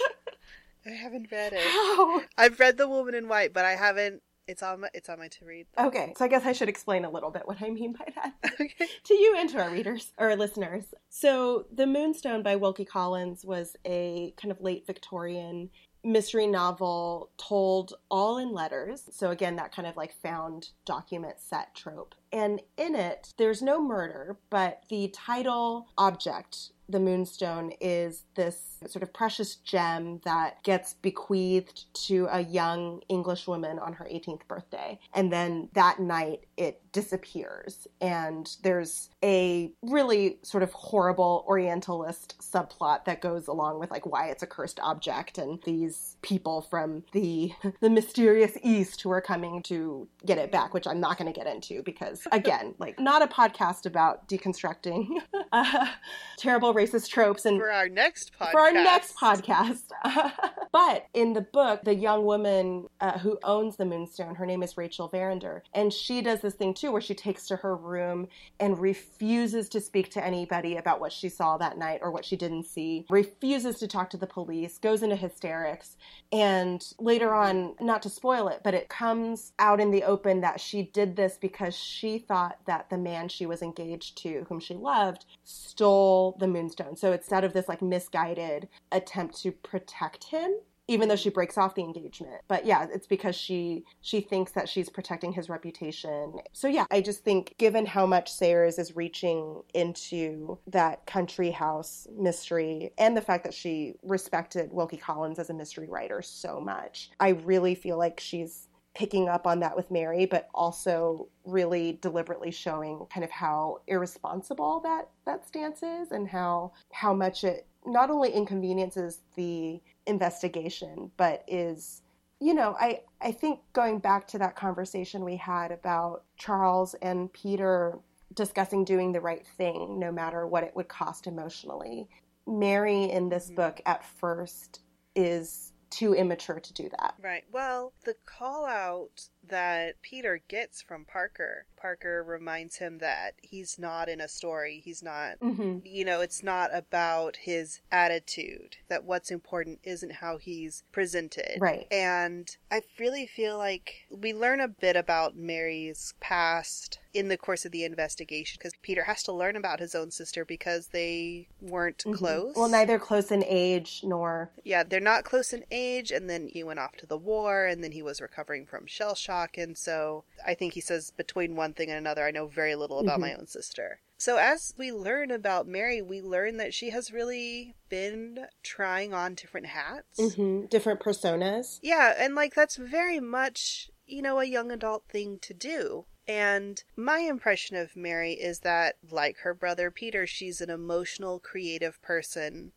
I 0.86 0.90
haven't 0.90 1.30
read 1.30 1.52
it. 1.52 1.60
How? 1.60 2.22
I've 2.38 2.58
read 2.58 2.78
The 2.78 2.88
Woman 2.88 3.14
in 3.14 3.28
White, 3.28 3.52
but 3.52 3.66
I 3.66 3.76
haven't. 3.76 4.22
It's 4.48 4.62
on 4.62 4.80
my. 4.80 4.88
It's 4.94 5.08
on 5.10 5.18
my 5.18 5.28
to 5.28 5.44
read. 5.44 5.66
Okay, 5.78 6.14
so 6.16 6.24
I 6.24 6.28
guess 6.28 6.46
I 6.46 6.52
should 6.52 6.70
explain 6.70 7.04
a 7.04 7.10
little 7.10 7.30
bit 7.30 7.46
what 7.46 7.60
I 7.60 7.68
mean 7.68 7.92
by 7.92 8.06
that. 8.16 8.32
Okay. 8.60 8.88
to 9.04 9.14
you 9.14 9.36
and 9.38 9.48
to 9.50 9.62
our 9.62 9.70
readers 9.70 10.12
or 10.18 10.34
listeners. 10.34 10.84
So, 11.10 11.66
The 11.72 11.86
Moonstone 11.86 12.42
by 12.42 12.56
Wilkie 12.56 12.84
Collins 12.84 13.44
was 13.44 13.76
a 13.86 14.34
kind 14.36 14.50
of 14.50 14.60
late 14.60 14.86
Victorian 14.86 15.70
mystery 16.02 16.46
novel 16.46 17.30
told 17.36 17.94
all 18.10 18.38
in 18.38 18.52
letters. 18.52 19.02
So, 19.10 19.30
again, 19.30 19.56
that 19.56 19.72
kind 19.72 19.86
of 19.86 19.96
like 19.96 20.12
found 20.12 20.70
document 20.84 21.36
set 21.38 21.74
trope. 21.74 22.14
And 22.32 22.60
in 22.76 22.94
it, 22.96 23.34
there's 23.36 23.62
no 23.62 23.80
murder, 23.80 24.38
but 24.50 24.82
the 24.88 25.08
title 25.08 25.88
object 25.98 26.70
the 26.88 27.00
moonstone 27.00 27.72
is 27.80 28.22
this 28.34 28.78
sort 28.86 29.02
of 29.02 29.12
precious 29.12 29.56
gem 29.56 30.20
that 30.24 30.62
gets 30.62 30.94
bequeathed 30.94 31.92
to 32.06 32.28
a 32.30 32.40
young 32.40 33.00
English 33.08 33.46
woman 33.46 33.78
on 33.78 33.92
her 33.92 34.06
18th 34.10 34.46
birthday. 34.48 34.98
And 35.14 35.32
then 35.32 35.68
that 35.74 35.98
night 35.98 36.46
it 36.56 36.80
disappears. 36.92 37.86
And 38.00 38.48
there's 38.62 39.10
a 39.22 39.72
really 39.82 40.38
sort 40.42 40.62
of 40.62 40.72
horrible 40.72 41.44
Orientalist 41.48 42.36
subplot 42.40 43.04
that 43.04 43.20
goes 43.20 43.48
along 43.48 43.80
with 43.80 43.90
like 43.90 44.06
why 44.06 44.28
it's 44.28 44.42
a 44.42 44.46
cursed 44.46 44.80
object 44.80 45.38
and 45.38 45.60
these 45.64 46.16
people 46.22 46.62
from 46.62 47.04
the 47.12 47.52
the 47.80 47.90
mysterious 47.90 48.56
east 48.62 49.02
who 49.02 49.10
are 49.10 49.20
coming 49.20 49.62
to 49.64 50.08
get 50.24 50.38
it 50.38 50.50
back, 50.50 50.74
which 50.74 50.86
I'm 50.86 51.00
not 51.00 51.18
going 51.18 51.32
to 51.32 51.38
get 51.38 51.46
into 51.46 51.82
because 51.82 52.26
again, 52.32 52.74
like 52.78 52.98
not 52.98 53.22
a 53.22 53.26
podcast 53.26 53.86
about 53.86 54.28
deconstructing 54.28 55.08
uh, 55.52 55.88
terrible 56.36 56.72
racist 56.78 57.08
tropes 57.08 57.44
and 57.44 57.58
For 57.58 57.70
our 57.72 57.88
next 57.88 58.32
podcast. 58.38 58.50
for 58.52 58.60
our 58.60 58.72
next 58.72 59.16
podcast. 59.16 59.82
but 60.72 61.06
in 61.14 61.32
the 61.32 61.40
book, 61.40 61.82
the 61.82 61.94
young 61.94 62.24
woman 62.24 62.86
uh, 63.00 63.18
who 63.18 63.38
owns 63.42 63.76
the 63.76 63.84
Moonstone, 63.84 64.36
her 64.36 64.46
name 64.46 64.62
is 64.62 64.76
Rachel 64.76 65.08
Verinder, 65.08 65.62
and 65.74 65.92
she 65.92 66.22
does 66.22 66.40
this 66.40 66.54
thing 66.54 66.74
too 66.74 66.92
where 66.92 67.00
she 67.00 67.14
takes 67.14 67.46
to 67.48 67.56
her 67.56 67.74
room 67.74 68.28
and 68.60 68.78
refuses 68.78 69.68
to 69.70 69.80
speak 69.80 70.10
to 70.10 70.24
anybody 70.24 70.76
about 70.76 71.00
what 71.00 71.12
she 71.12 71.28
saw 71.28 71.56
that 71.56 71.78
night 71.78 72.00
or 72.02 72.10
what 72.10 72.24
she 72.24 72.36
didn't 72.36 72.64
see, 72.66 73.06
refuses 73.10 73.78
to 73.78 73.88
talk 73.88 74.10
to 74.10 74.16
the 74.16 74.26
police, 74.26 74.78
goes 74.78 75.02
into 75.02 75.16
hysterics, 75.16 75.96
and 76.30 76.92
later 76.98 77.34
on, 77.34 77.74
not 77.80 78.02
to 78.02 78.10
spoil 78.10 78.48
it, 78.48 78.60
but 78.62 78.74
it 78.74 78.88
comes 78.88 79.52
out 79.58 79.80
in 79.80 79.90
the 79.90 80.04
open 80.04 80.40
that 80.42 80.60
she 80.60 80.82
did 80.82 81.16
this 81.16 81.36
because 81.40 81.74
she 81.76 82.18
thought 82.18 82.58
that 82.66 82.90
the 82.90 82.98
man 82.98 83.28
she 83.28 83.46
was 83.46 83.62
engaged 83.62 84.16
to, 84.18 84.44
whom 84.48 84.60
she 84.60 84.74
loved, 84.74 85.24
stole 85.44 86.36
the 86.38 86.46
Moonstone. 86.46 86.67
So 86.96 87.12
instead 87.12 87.44
of 87.44 87.52
this 87.52 87.68
like 87.68 87.82
misguided 87.82 88.68
attempt 88.92 89.40
to 89.42 89.52
protect 89.52 90.24
him, 90.24 90.54
even 90.88 91.08
though 91.08 91.16
she 91.16 91.28
breaks 91.28 91.58
off 91.58 91.74
the 91.74 91.82
engagement. 91.82 92.40
But 92.48 92.64
yeah, 92.64 92.86
it's 92.92 93.06
because 93.06 93.36
she 93.36 93.84
she 94.00 94.20
thinks 94.20 94.52
that 94.52 94.68
she's 94.68 94.88
protecting 94.88 95.32
his 95.32 95.48
reputation. 95.48 96.38
So 96.52 96.66
yeah, 96.66 96.86
I 96.90 97.02
just 97.02 97.22
think 97.22 97.54
given 97.58 97.84
how 97.84 98.06
much 98.06 98.32
Sayers 98.32 98.78
is 98.78 98.96
reaching 98.96 99.62
into 99.74 100.58
that 100.66 101.04
country 101.06 101.50
house 101.50 102.08
mystery 102.16 102.90
and 102.96 103.16
the 103.16 103.20
fact 103.20 103.44
that 103.44 103.54
she 103.54 103.94
respected 104.02 104.72
Wilkie 104.72 104.96
Collins 104.96 105.38
as 105.38 105.50
a 105.50 105.54
mystery 105.54 105.88
writer 105.88 106.22
so 106.22 106.58
much, 106.58 107.10
I 107.20 107.30
really 107.30 107.74
feel 107.74 107.98
like 107.98 108.18
she's 108.18 108.67
picking 108.98 109.28
up 109.28 109.46
on 109.46 109.60
that 109.60 109.76
with 109.76 109.92
Mary, 109.92 110.26
but 110.26 110.48
also 110.52 111.28
really 111.44 112.00
deliberately 112.02 112.50
showing 112.50 113.06
kind 113.14 113.22
of 113.22 113.30
how 113.30 113.80
irresponsible 113.86 114.80
that 114.80 115.08
that 115.24 115.46
stance 115.46 115.84
is 115.84 116.10
and 116.10 116.26
how 116.26 116.72
how 116.92 117.14
much 117.14 117.44
it 117.44 117.64
not 117.86 118.10
only 118.10 118.32
inconveniences 118.32 119.20
the 119.36 119.80
investigation, 120.06 121.12
but 121.16 121.44
is 121.46 122.02
you 122.40 122.54
know, 122.54 122.74
I 122.80 123.02
I 123.20 123.30
think 123.30 123.60
going 123.72 124.00
back 124.00 124.26
to 124.28 124.38
that 124.38 124.56
conversation 124.56 125.24
we 125.24 125.36
had 125.36 125.70
about 125.70 126.24
Charles 126.36 126.94
and 126.94 127.32
Peter 127.32 128.00
discussing 128.34 128.84
doing 128.84 129.12
the 129.12 129.20
right 129.20 129.46
thing 129.56 130.00
no 130.00 130.10
matter 130.10 130.44
what 130.44 130.64
it 130.64 130.74
would 130.74 130.88
cost 130.88 131.28
emotionally. 131.28 132.08
Mary 132.48 133.04
in 133.04 133.28
this 133.28 133.46
mm-hmm. 133.46 133.54
book 133.54 133.80
at 133.86 134.04
first 134.04 134.80
is 135.14 135.67
too 135.90 136.14
immature 136.14 136.60
to 136.60 136.72
do 136.72 136.88
that. 136.98 137.14
Right. 137.22 137.44
Well, 137.50 137.92
the 138.04 138.14
call 138.26 138.66
out 138.66 139.28
that 139.48 140.00
Peter 140.02 140.40
gets 140.48 140.82
from 140.82 141.04
Parker, 141.04 141.66
Parker 141.76 142.22
reminds 142.26 142.76
him 142.76 142.98
that 142.98 143.34
he's 143.42 143.78
not 143.78 144.08
in 144.08 144.20
a 144.20 144.28
story. 144.28 144.80
He's 144.84 145.02
not, 145.02 145.38
Mm-hmm. 145.40 145.78
you 145.84 146.04
know, 146.04 146.20
it's 146.20 146.42
not 146.42 146.70
about 146.74 147.36
his 147.36 147.80
attitude, 147.92 148.76
that 148.88 149.04
what's 149.04 149.30
important 149.30 149.78
isn't 149.84 150.14
how 150.14 150.38
he's 150.38 150.82
presented. 150.92 151.58
Right. 151.60 151.86
And 151.90 152.54
I 152.70 152.82
really 152.98 153.26
feel 153.26 153.56
like 153.58 154.06
we 154.10 154.32
learn 154.34 154.60
a 154.60 154.68
bit 154.68 154.96
about 154.96 155.36
Mary's 155.36 156.14
past 156.20 156.98
in 157.14 157.28
the 157.28 157.36
course 157.38 157.64
of 157.64 157.72
the 157.72 157.84
investigation 157.84 158.58
because 158.58 158.74
Peter 158.82 159.04
has 159.04 159.22
to 159.22 159.32
learn 159.32 159.56
about 159.56 159.80
his 159.80 159.94
own 159.94 160.10
sister 160.10 160.44
because 160.44 160.88
they 160.88 161.48
weren't 161.60 162.04
Mhm. 162.04 162.14
close. 162.14 162.54
Well, 162.56 162.68
neither 162.68 162.98
close 162.98 163.30
in 163.30 163.42
age 163.44 164.02
nor 164.04 164.50
Yeah, 164.64 164.82
they're 164.84 165.00
not 165.00 165.24
close 165.24 165.52
in 165.52 165.64
age, 165.70 166.12
and 166.12 166.28
then 166.28 166.48
he 166.48 166.62
went 166.62 166.78
off 166.78 166.96
to 166.96 167.06
the 167.06 167.16
war, 167.16 167.64
and 167.66 167.82
then 167.82 167.92
he 167.92 168.02
was 168.02 168.20
recovering 168.20 168.66
from 168.66 168.86
shell 168.86 169.14
shock, 169.14 169.37
and 169.56 169.76
so 169.76 170.24
I 170.44 170.54
think 170.54 170.74
he 170.74 170.80
says 170.80 171.12
between 171.12 171.54
one 171.56 171.74
thing 171.74 171.88
and 171.88 171.98
another, 171.98 172.24
I 172.24 172.30
know 172.30 172.46
very 172.46 172.74
little 172.74 172.98
about 172.98 173.18
Mhm. 173.18 173.22
my 173.22 173.34
own 173.34 173.46
sister. 173.46 174.00
So 174.16 174.36
as 174.36 174.74
we 174.76 174.90
learn 174.90 175.30
about 175.30 175.68
Mary, 175.68 176.02
we 176.02 176.20
learn 176.20 176.56
that 176.56 176.74
she 176.74 176.90
has 176.90 177.12
really 177.12 177.76
been 177.88 178.48
trying 178.64 179.14
on 179.14 179.34
different 179.34 179.68
hats. 179.68 180.18
Mhm. 180.18 180.68
different 180.68 181.00
personas. 181.00 181.78
Yeah, 181.82 182.14
and 182.18 182.34
like 182.34 182.54
that's 182.54 182.76
very 182.76 183.20
much, 183.20 183.90
you 184.06 184.20
know, 184.22 184.40
a 184.40 184.44
young 184.44 184.72
adult 184.72 185.04
thing 185.08 185.38
to 185.40 185.54
do. 185.54 186.06
And 186.26 186.82
my 186.96 187.20
impression 187.20 187.76
of 187.76 187.96
Mary 187.96 188.32
is 188.32 188.60
that, 188.60 188.96
like 189.08 189.38
her 189.38 189.54
brother 189.54 189.90
Peter, 189.90 190.26
she's 190.26 190.60
an 190.60 190.68
emotional, 190.68 191.38
creative 191.40 192.02
person. 192.02 192.72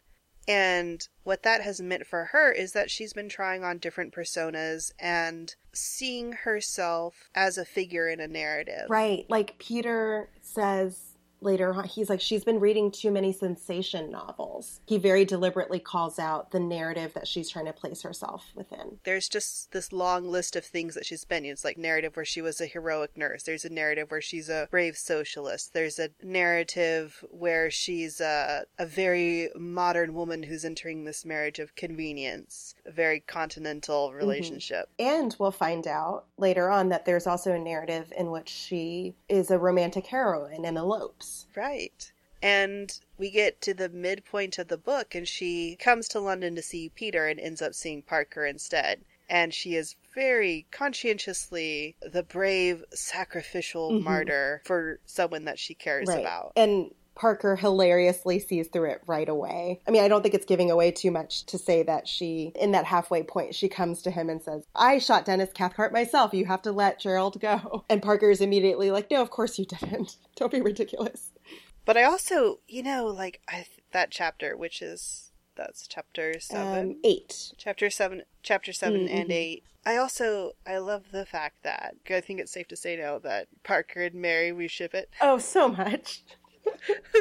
And 0.47 1.07
what 1.23 1.43
that 1.43 1.61
has 1.61 1.81
meant 1.81 2.07
for 2.07 2.25
her 2.31 2.51
is 2.51 2.73
that 2.73 2.89
she's 2.89 3.13
been 3.13 3.29
trying 3.29 3.63
on 3.63 3.77
different 3.77 4.13
personas 4.13 4.91
and 4.99 5.53
seeing 5.73 6.33
herself 6.33 7.29
as 7.35 7.57
a 7.57 7.65
figure 7.65 8.09
in 8.09 8.19
a 8.19 8.27
narrative. 8.27 8.89
Right. 8.89 9.25
Like 9.29 9.57
Peter 9.59 10.29
says 10.41 11.10
later 11.41 11.73
on, 11.73 11.85
he's 11.85 12.09
like, 12.09 12.21
she's 12.21 12.43
been 12.43 12.59
reading 12.59 12.91
too 12.91 13.11
many 13.11 13.33
sensation 13.33 14.11
novels. 14.11 14.79
He 14.85 14.97
very 14.97 15.25
deliberately 15.25 15.79
calls 15.79 16.19
out 16.19 16.51
the 16.51 16.59
narrative 16.59 17.13
that 17.13 17.27
she's 17.27 17.49
trying 17.49 17.65
to 17.65 17.73
place 17.73 18.03
herself 18.03 18.51
within. 18.55 18.99
There's 19.03 19.27
just 19.27 19.71
this 19.71 19.91
long 19.91 20.29
list 20.29 20.55
of 20.55 20.65
things 20.65 20.95
that 20.95 21.05
she's 21.05 21.25
been. 21.25 21.45
It's 21.45 21.65
like 21.65 21.77
narrative 21.77 22.15
where 22.15 22.25
she 22.25 22.41
was 22.41 22.61
a 22.61 22.65
heroic 22.65 23.17
nurse. 23.17 23.43
There's 23.43 23.65
a 23.65 23.73
narrative 23.73 24.11
where 24.11 24.21
she's 24.21 24.49
a 24.49 24.67
brave 24.69 24.97
socialist. 24.97 25.73
There's 25.73 25.99
a 25.99 26.09
narrative 26.21 27.23
where 27.31 27.71
she's 27.71 28.21
a, 28.21 28.65
a 28.77 28.85
very 28.85 29.49
modern 29.55 30.13
woman 30.13 30.43
who's 30.43 30.65
entering 30.65 31.03
this 31.03 31.25
marriage 31.25 31.59
of 31.59 31.75
convenience, 31.75 32.75
a 32.85 32.91
very 32.91 33.19
continental 33.19 34.13
relationship. 34.13 34.89
Mm-hmm. 34.99 35.21
And 35.23 35.35
we'll 35.39 35.51
find 35.51 35.87
out 35.87 36.25
later 36.37 36.69
on 36.69 36.89
that 36.89 37.05
there's 37.05 37.27
also 37.27 37.53
a 37.53 37.59
narrative 37.59 38.13
in 38.17 38.31
which 38.31 38.49
she 38.49 39.15
is 39.27 39.49
a 39.49 39.57
romantic 39.57 40.05
heroine 40.05 40.65
and 40.65 40.77
elopes. 40.77 41.30
Right. 41.55 42.11
And 42.41 42.91
we 43.17 43.29
get 43.29 43.61
to 43.61 43.73
the 43.73 43.89
midpoint 43.89 44.57
of 44.57 44.67
the 44.67 44.77
book, 44.77 45.13
and 45.13 45.27
she 45.27 45.75
comes 45.79 46.07
to 46.09 46.19
London 46.19 46.55
to 46.55 46.61
see 46.61 46.89
Peter 46.89 47.27
and 47.27 47.39
ends 47.39 47.61
up 47.61 47.73
seeing 47.73 48.01
Parker 48.01 48.45
instead. 48.45 49.01
And 49.29 49.53
she 49.53 49.75
is 49.75 49.95
very 50.13 50.65
conscientiously 50.71 51.95
the 52.01 52.23
brave, 52.23 52.83
sacrificial 52.93 53.91
mm-hmm. 53.91 54.03
martyr 54.03 54.61
for 54.65 54.99
someone 55.05 55.45
that 55.45 55.59
she 55.59 55.73
cares 55.73 56.07
right. 56.07 56.19
about. 56.19 56.53
And 56.55 56.91
Parker 57.21 57.55
hilariously 57.55 58.39
sees 58.39 58.67
through 58.67 58.89
it 58.89 59.03
right 59.05 59.29
away. 59.29 59.79
I 59.87 59.91
mean, 59.91 60.03
I 60.03 60.07
don't 60.07 60.23
think 60.23 60.33
it's 60.33 60.43
giving 60.43 60.71
away 60.71 60.89
too 60.89 61.11
much 61.11 61.45
to 61.45 61.59
say 61.59 61.83
that 61.83 62.07
she, 62.07 62.51
in 62.55 62.71
that 62.71 62.85
halfway 62.85 63.21
point, 63.21 63.53
she 63.53 63.69
comes 63.69 64.01
to 64.01 64.09
him 64.09 64.27
and 64.27 64.41
says, 64.41 64.65
I 64.75 64.97
shot 64.97 65.25
Denis 65.25 65.53
Cathcart 65.53 65.93
myself. 65.93 66.33
You 66.33 66.45
have 66.45 66.63
to 66.63 66.71
let 66.71 66.99
Gerald 66.99 67.39
go. 67.39 67.85
And 67.91 68.01
Parker 68.01 68.31
is 68.31 68.41
immediately 68.41 68.89
like, 68.89 69.11
No, 69.11 69.21
of 69.21 69.29
course 69.29 69.59
you 69.59 69.65
didn't. 69.65 70.17
Don't 70.35 70.51
be 70.51 70.61
ridiculous. 70.61 71.31
But 71.85 71.95
I 71.95 72.05
also, 72.05 72.59
you 72.67 72.81
know, 72.81 73.05
like 73.05 73.41
I, 73.47 73.67
that 73.91 74.09
chapter, 74.09 74.57
which 74.57 74.81
is 74.81 75.31
that's 75.55 75.85
chapter 75.85 76.39
seven, 76.39 76.91
um, 76.91 76.95
eight, 77.03 77.53
chapter 77.55 77.91
seven, 77.91 78.23
chapter 78.41 78.73
7 78.73 78.99
mm-hmm. 78.99 79.15
and 79.15 79.31
eight. 79.31 79.63
I 79.85 79.97
also 79.97 80.53
I 80.65 80.77
love 80.77 81.05
the 81.11 81.25
fact 81.25 81.63
that 81.63 81.95
I 82.09 82.21
think 82.21 82.39
it's 82.39 82.51
safe 82.51 82.67
to 82.69 82.75
say 82.75 82.97
now 82.97 83.19
that 83.19 83.47
Parker 83.63 84.01
and 84.01 84.15
Mary 84.15 84.51
we 84.51 84.67
ship 84.67 84.95
it. 84.95 85.09
Oh, 85.21 85.37
so 85.37 85.67
much. 85.69 86.23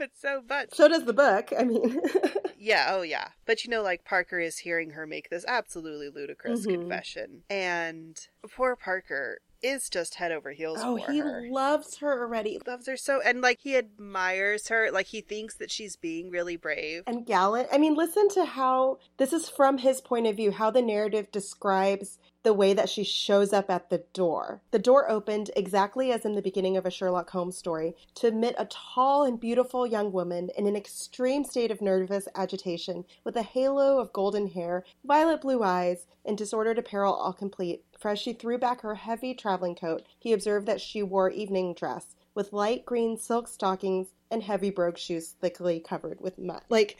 it 0.00 0.10
so 0.20 0.42
much. 0.48 0.74
So 0.74 0.88
does 0.88 1.04
the 1.04 1.12
book. 1.12 1.52
I 1.58 1.64
mean, 1.64 2.00
yeah, 2.58 2.88
oh 2.90 3.02
yeah. 3.02 3.28
But 3.46 3.64
you 3.64 3.70
know, 3.70 3.82
like 3.82 4.04
Parker 4.04 4.38
is 4.38 4.58
hearing 4.58 4.90
her 4.90 5.06
make 5.06 5.30
this 5.30 5.44
absolutely 5.46 6.08
ludicrous 6.08 6.66
mm-hmm. 6.66 6.80
confession, 6.80 7.42
and 7.50 8.18
poor 8.50 8.76
Parker 8.76 9.40
is 9.62 9.88
just 9.88 10.16
head 10.16 10.30
over 10.30 10.52
heels 10.52 10.78
oh, 10.80 10.96
he 10.96 11.18
her. 11.18 11.46
loves 11.50 11.98
her 11.98 12.22
already. 12.22 12.52
He 12.52 12.60
loves 12.66 12.86
her 12.86 12.96
so, 12.96 13.20
and 13.20 13.40
like 13.40 13.60
he 13.60 13.76
admires 13.76 14.68
her. 14.68 14.90
Like 14.92 15.06
he 15.06 15.20
thinks 15.20 15.54
that 15.56 15.70
she's 15.70 15.96
being 15.96 16.30
really 16.30 16.56
brave 16.56 17.02
and 17.06 17.26
gallant. 17.26 17.68
I 17.72 17.78
mean, 17.78 17.94
listen 17.94 18.28
to 18.30 18.44
how 18.44 18.98
this 19.16 19.32
is 19.32 19.48
from 19.48 19.78
his 19.78 20.00
point 20.00 20.26
of 20.26 20.36
view. 20.36 20.52
How 20.52 20.70
the 20.70 20.82
narrative 20.82 21.30
describes 21.32 22.18
the 22.48 22.54
way 22.54 22.72
that 22.72 22.88
she 22.88 23.04
shows 23.04 23.52
up 23.52 23.68
at 23.68 23.90
the 23.90 24.02
door. 24.14 24.62
The 24.70 24.78
door 24.78 25.10
opened 25.10 25.50
exactly 25.54 26.12
as 26.12 26.24
in 26.24 26.34
the 26.34 26.40
beginning 26.40 26.78
of 26.78 26.86
a 26.86 26.90
Sherlock 26.90 27.28
Holmes 27.28 27.58
story 27.58 27.94
to 28.14 28.26
admit 28.26 28.54
a 28.56 28.64
tall 28.64 29.22
and 29.22 29.38
beautiful 29.38 29.86
young 29.86 30.12
woman 30.12 30.48
in 30.56 30.66
an 30.66 30.74
extreme 30.74 31.44
state 31.44 31.70
of 31.70 31.82
nervous 31.82 32.26
agitation 32.34 33.04
with 33.22 33.36
a 33.36 33.42
halo 33.42 33.98
of 33.98 34.14
golden 34.14 34.46
hair, 34.46 34.82
violet 35.04 35.42
blue 35.42 35.62
eyes, 35.62 36.06
and 36.24 36.38
disordered 36.38 36.78
apparel 36.78 37.12
all 37.12 37.34
complete. 37.34 37.84
For 37.98 38.12
as 38.12 38.18
she 38.18 38.32
threw 38.32 38.56
back 38.56 38.80
her 38.80 38.94
heavy 38.94 39.34
traveling 39.34 39.74
coat, 39.74 40.04
he 40.18 40.32
observed 40.32 40.66
that 40.68 40.80
she 40.80 41.02
wore 41.02 41.28
evening 41.28 41.74
dress 41.74 42.16
with 42.34 42.54
light 42.54 42.86
green 42.86 43.18
silk 43.18 43.46
stockings 43.46 44.14
and 44.30 44.42
heavy 44.42 44.70
brogue 44.70 44.96
shoes 44.96 45.34
thickly 45.38 45.80
covered 45.80 46.18
with 46.22 46.38
mud. 46.38 46.62
Like, 46.70 46.96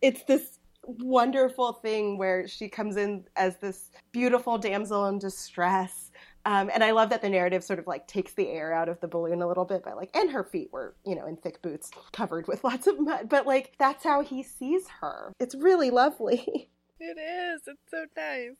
it's 0.00 0.22
this 0.22 0.55
wonderful 0.86 1.74
thing 1.74 2.18
where 2.18 2.46
she 2.48 2.68
comes 2.68 2.96
in 2.96 3.24
as 3.36 3.56
this 3.56 3.90
beautiful 4.12 4.58
damsel 4.58 5.06
in 5.06 5.18
distress. 5.18 6.10
Um, 6.44 6.70
and 6.72 6.84
I 6.84 6.92
love 6.92 7.10
that 7.10 7.22
the 7.22 7.28
narrative 7.28 7.64
sort 7.64 7.80
of 7.80 7.88
like 7.88 8.06
takes 8.06 8.32
the 8.34 8.48
air 8.48 8.72
out 8.72 8.88
of 8.88 9.00
the 9.00 9.08
balloon 9.08 9.42
a 9.42 9.48
little 9.48 9.64
bit 9.64 9.82
by 9.84 9.94
like, 9.94 10.14
and 10.14 10.30
her 10.30 10.44
feet 10.44 10.68
were, 10.72 10.94
you 11.04 11.16
know, 11.16 11.26
in 11.26 11.36
thick 11.36 11.60
boots 11.60 11.90
covered 12.12 12.46
with 12.46 12.62
lots 12.64 12.86
of 12.86 13.00
mud. 13.00 13.28
But 13.28 13.46
like, 13.46 13.72
that's 13.78 14.04
how 14.04 14.22
he 14.22 14.42
sees 14.42 14.86
her. 15.00 15.32
It's 15.40 15.54
really 15.54 15.90
lovely. 15.90 16.70
It 16.98 17.18
is. 17.18 17.60
It's 17.66 17.90
so 17.90 18.06
nice. 18.16 18.56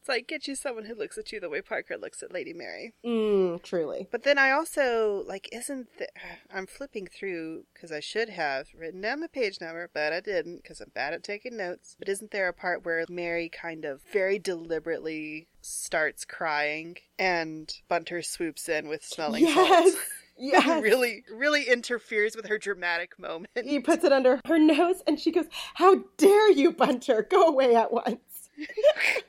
It's 0.00 0.08
like 0.08 0.26
get 0.26 0.46
you 0.46 0.54
someone 0.54 0.84
who 0.84 0.94
looks 0.94 1.18
at 1.18 1.32
you 1.32 1.40
the 1.40 1.48
way 1.48 1.60
Parker 1.60 1.96
looks 1.96 2.22
at 2.22 2.32
Lady 2.32 2.52
Mary. 2.52 2.94
Mm, 3.04 3.62
truly. 3.62 4.08
But 4.10 4.22
then 4.22 4.38
I 4.38 4.50
also 4.50 5.24
like 5.26 5.48
isn't 5.52 5.88
the, 5.98 6.08
I'm 6.54 6.66
flipping 6.66 7.06
through 7.06 7.64
because 7.74 7.92
I 7.92 8.00
should 8.00 8.28
have 8.28 8.68
written 8.76 9.00
down 9.00 9.20
the 9.20 9.28
page 9.28 9.60
number, 9.60 9.90
but 9.92 10.12
I 10.12 10.20
didn't 10.20 10.62
because 10.62 10.80
I'm 10.80 10.92
bad 10.94 11.14
at 11.14 11.22
taking 11.22 11.56
notes. 11.56 11.96
But 11.98 12.08
isn't 12.08 12.30
there 12.30 12.48
a 12.48 12.52
part 12.52 12.84
where 12.84 13.04
Mary 13.08 13.48
kind 13.48 13.84
of 13.84 14.00
very 14.12 14.38
deliberately 14.38 15.48
starts 15.60 16.24
crying 16.24 16.96
and 17.18 17.72
Bunter 17.88 18.22
swoops 18.22 18.68
in 18.68 18.88
with 18.88 19.04
smelling 19.04 19.44
yes. 19.44 19.56
salts? 19.92 19.96
Yes. 20.40 20.82
really, 20.82 21.24
really 21.32 21.64
interferes 21.64 22.36
with 22.36 22.46
her 22.46 22.58
dramatic 22.58 23.18
moment. 23.18 23.48
He 23.64 23.80
puts 23.80 24.04
it 24.04 24.12
under 24.12 24.40
her 24.46 24.58
nose 24.58 25.02
and 25.04 25.18
she 25.18 25.32
goes, 25.32 25.46
How 25.74 26.04
dare 26.16 26.52
you, 26.52 26.70
Bunter? 26.70 27.26
Go 27.28 27.48
away 27.48 27.74
at 27.74 27.92
once. 27.92 28.48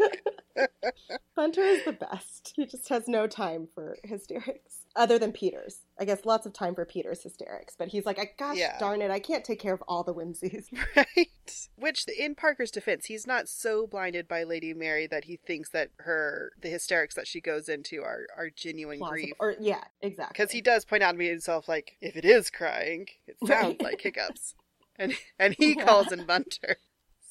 Bunter 1.36 1.62
is 1.62 1.84
the 1.84 1.92
best. 1.92 2.52
He 2.54 2.66
just 2.66 2.88
has 2.88 3.08
no 3.08 3.26
time 3.26 3.68
for 3.74 3.96
hysterics 4.04 4.80
other 4.96 5.18
than 5.18 5.32
Peter's. 5.32 5.80
I 5.98 6.04
guess 6.04 6.24
lots 6.24 6.46
of 6.46 6.52
time 6.52 6.74
for 6.74 6.84
Peter's 6.84 7.22
hysterics, 7.22 7.74
but 7.78 7.88
he's 7.88 8.04
like, 8.04 8.18
I 8.18 8.30
gosh 8.38 8.58
yeah. 8.58 8.78
darn 8.78 9.02
it, 9.02 9.10
I 9.10 9.20
can't 9.20 9.44
take 9.44 9.60
care 9.60 9.74
of 9.74 9.82
all 9.88 10.02
the 10.02 10.14
Wimseys. 10.14 10.66
Right. 10.96 11.30
Which, 11.76 12.06
in 12.08 12.34
Parker's 12.34 12.70
defense, 12.70 13.06
he's 13.06 13.26
not 13.26 13.48
so 13.48 13.86
blinded 13.86 14.26
by 14.28 14.42
Lady 14.44 14.74
Mary 14.74 15.06
that 15.06 15.24
he 15.24 15.36
thinks 15.36 15.70
that 15.70 15.90
her 15.98 16.52
the 16.60 16.68
hysterics 16.68 17.14
that 17.14 17.26
she 17.26 17.40
goes 17.40 17.68
into 17.68 18.02
are 18.02 18.26
are 18.36 18.50
genuine 18.50 18.98
Plausible. 18.98 19.14
grief. 19.14 19.34
Or 19.38 19.54
yeah, 19.60 19.84
exactly. 20.00 20.32
Because 20.32 20.52
he 20.52 20.60
does 20.60 20.84
point 20.84 21.02
out 21.02 21.12
to 21.12 21.18
me 21.18 21.28
himself, 21.28 21.68
like, 21.68 21.96
if 22.00 22.16
it 22.16 22.24
is 22.24 22.50
crying, 22.50 23.06
it 23.26 23.36
sounds 23.46 23.76
right. 23.80 23.82
like 23.82 24.00
hiccups, 24.00 24.54
and 24.96 25.14
and 25.38 25.54
he 25.58 25.74
yeah. 25.76 25.84
calls 25.84 26.12
in 26.12 26.24
Bunter. 26.24 26.76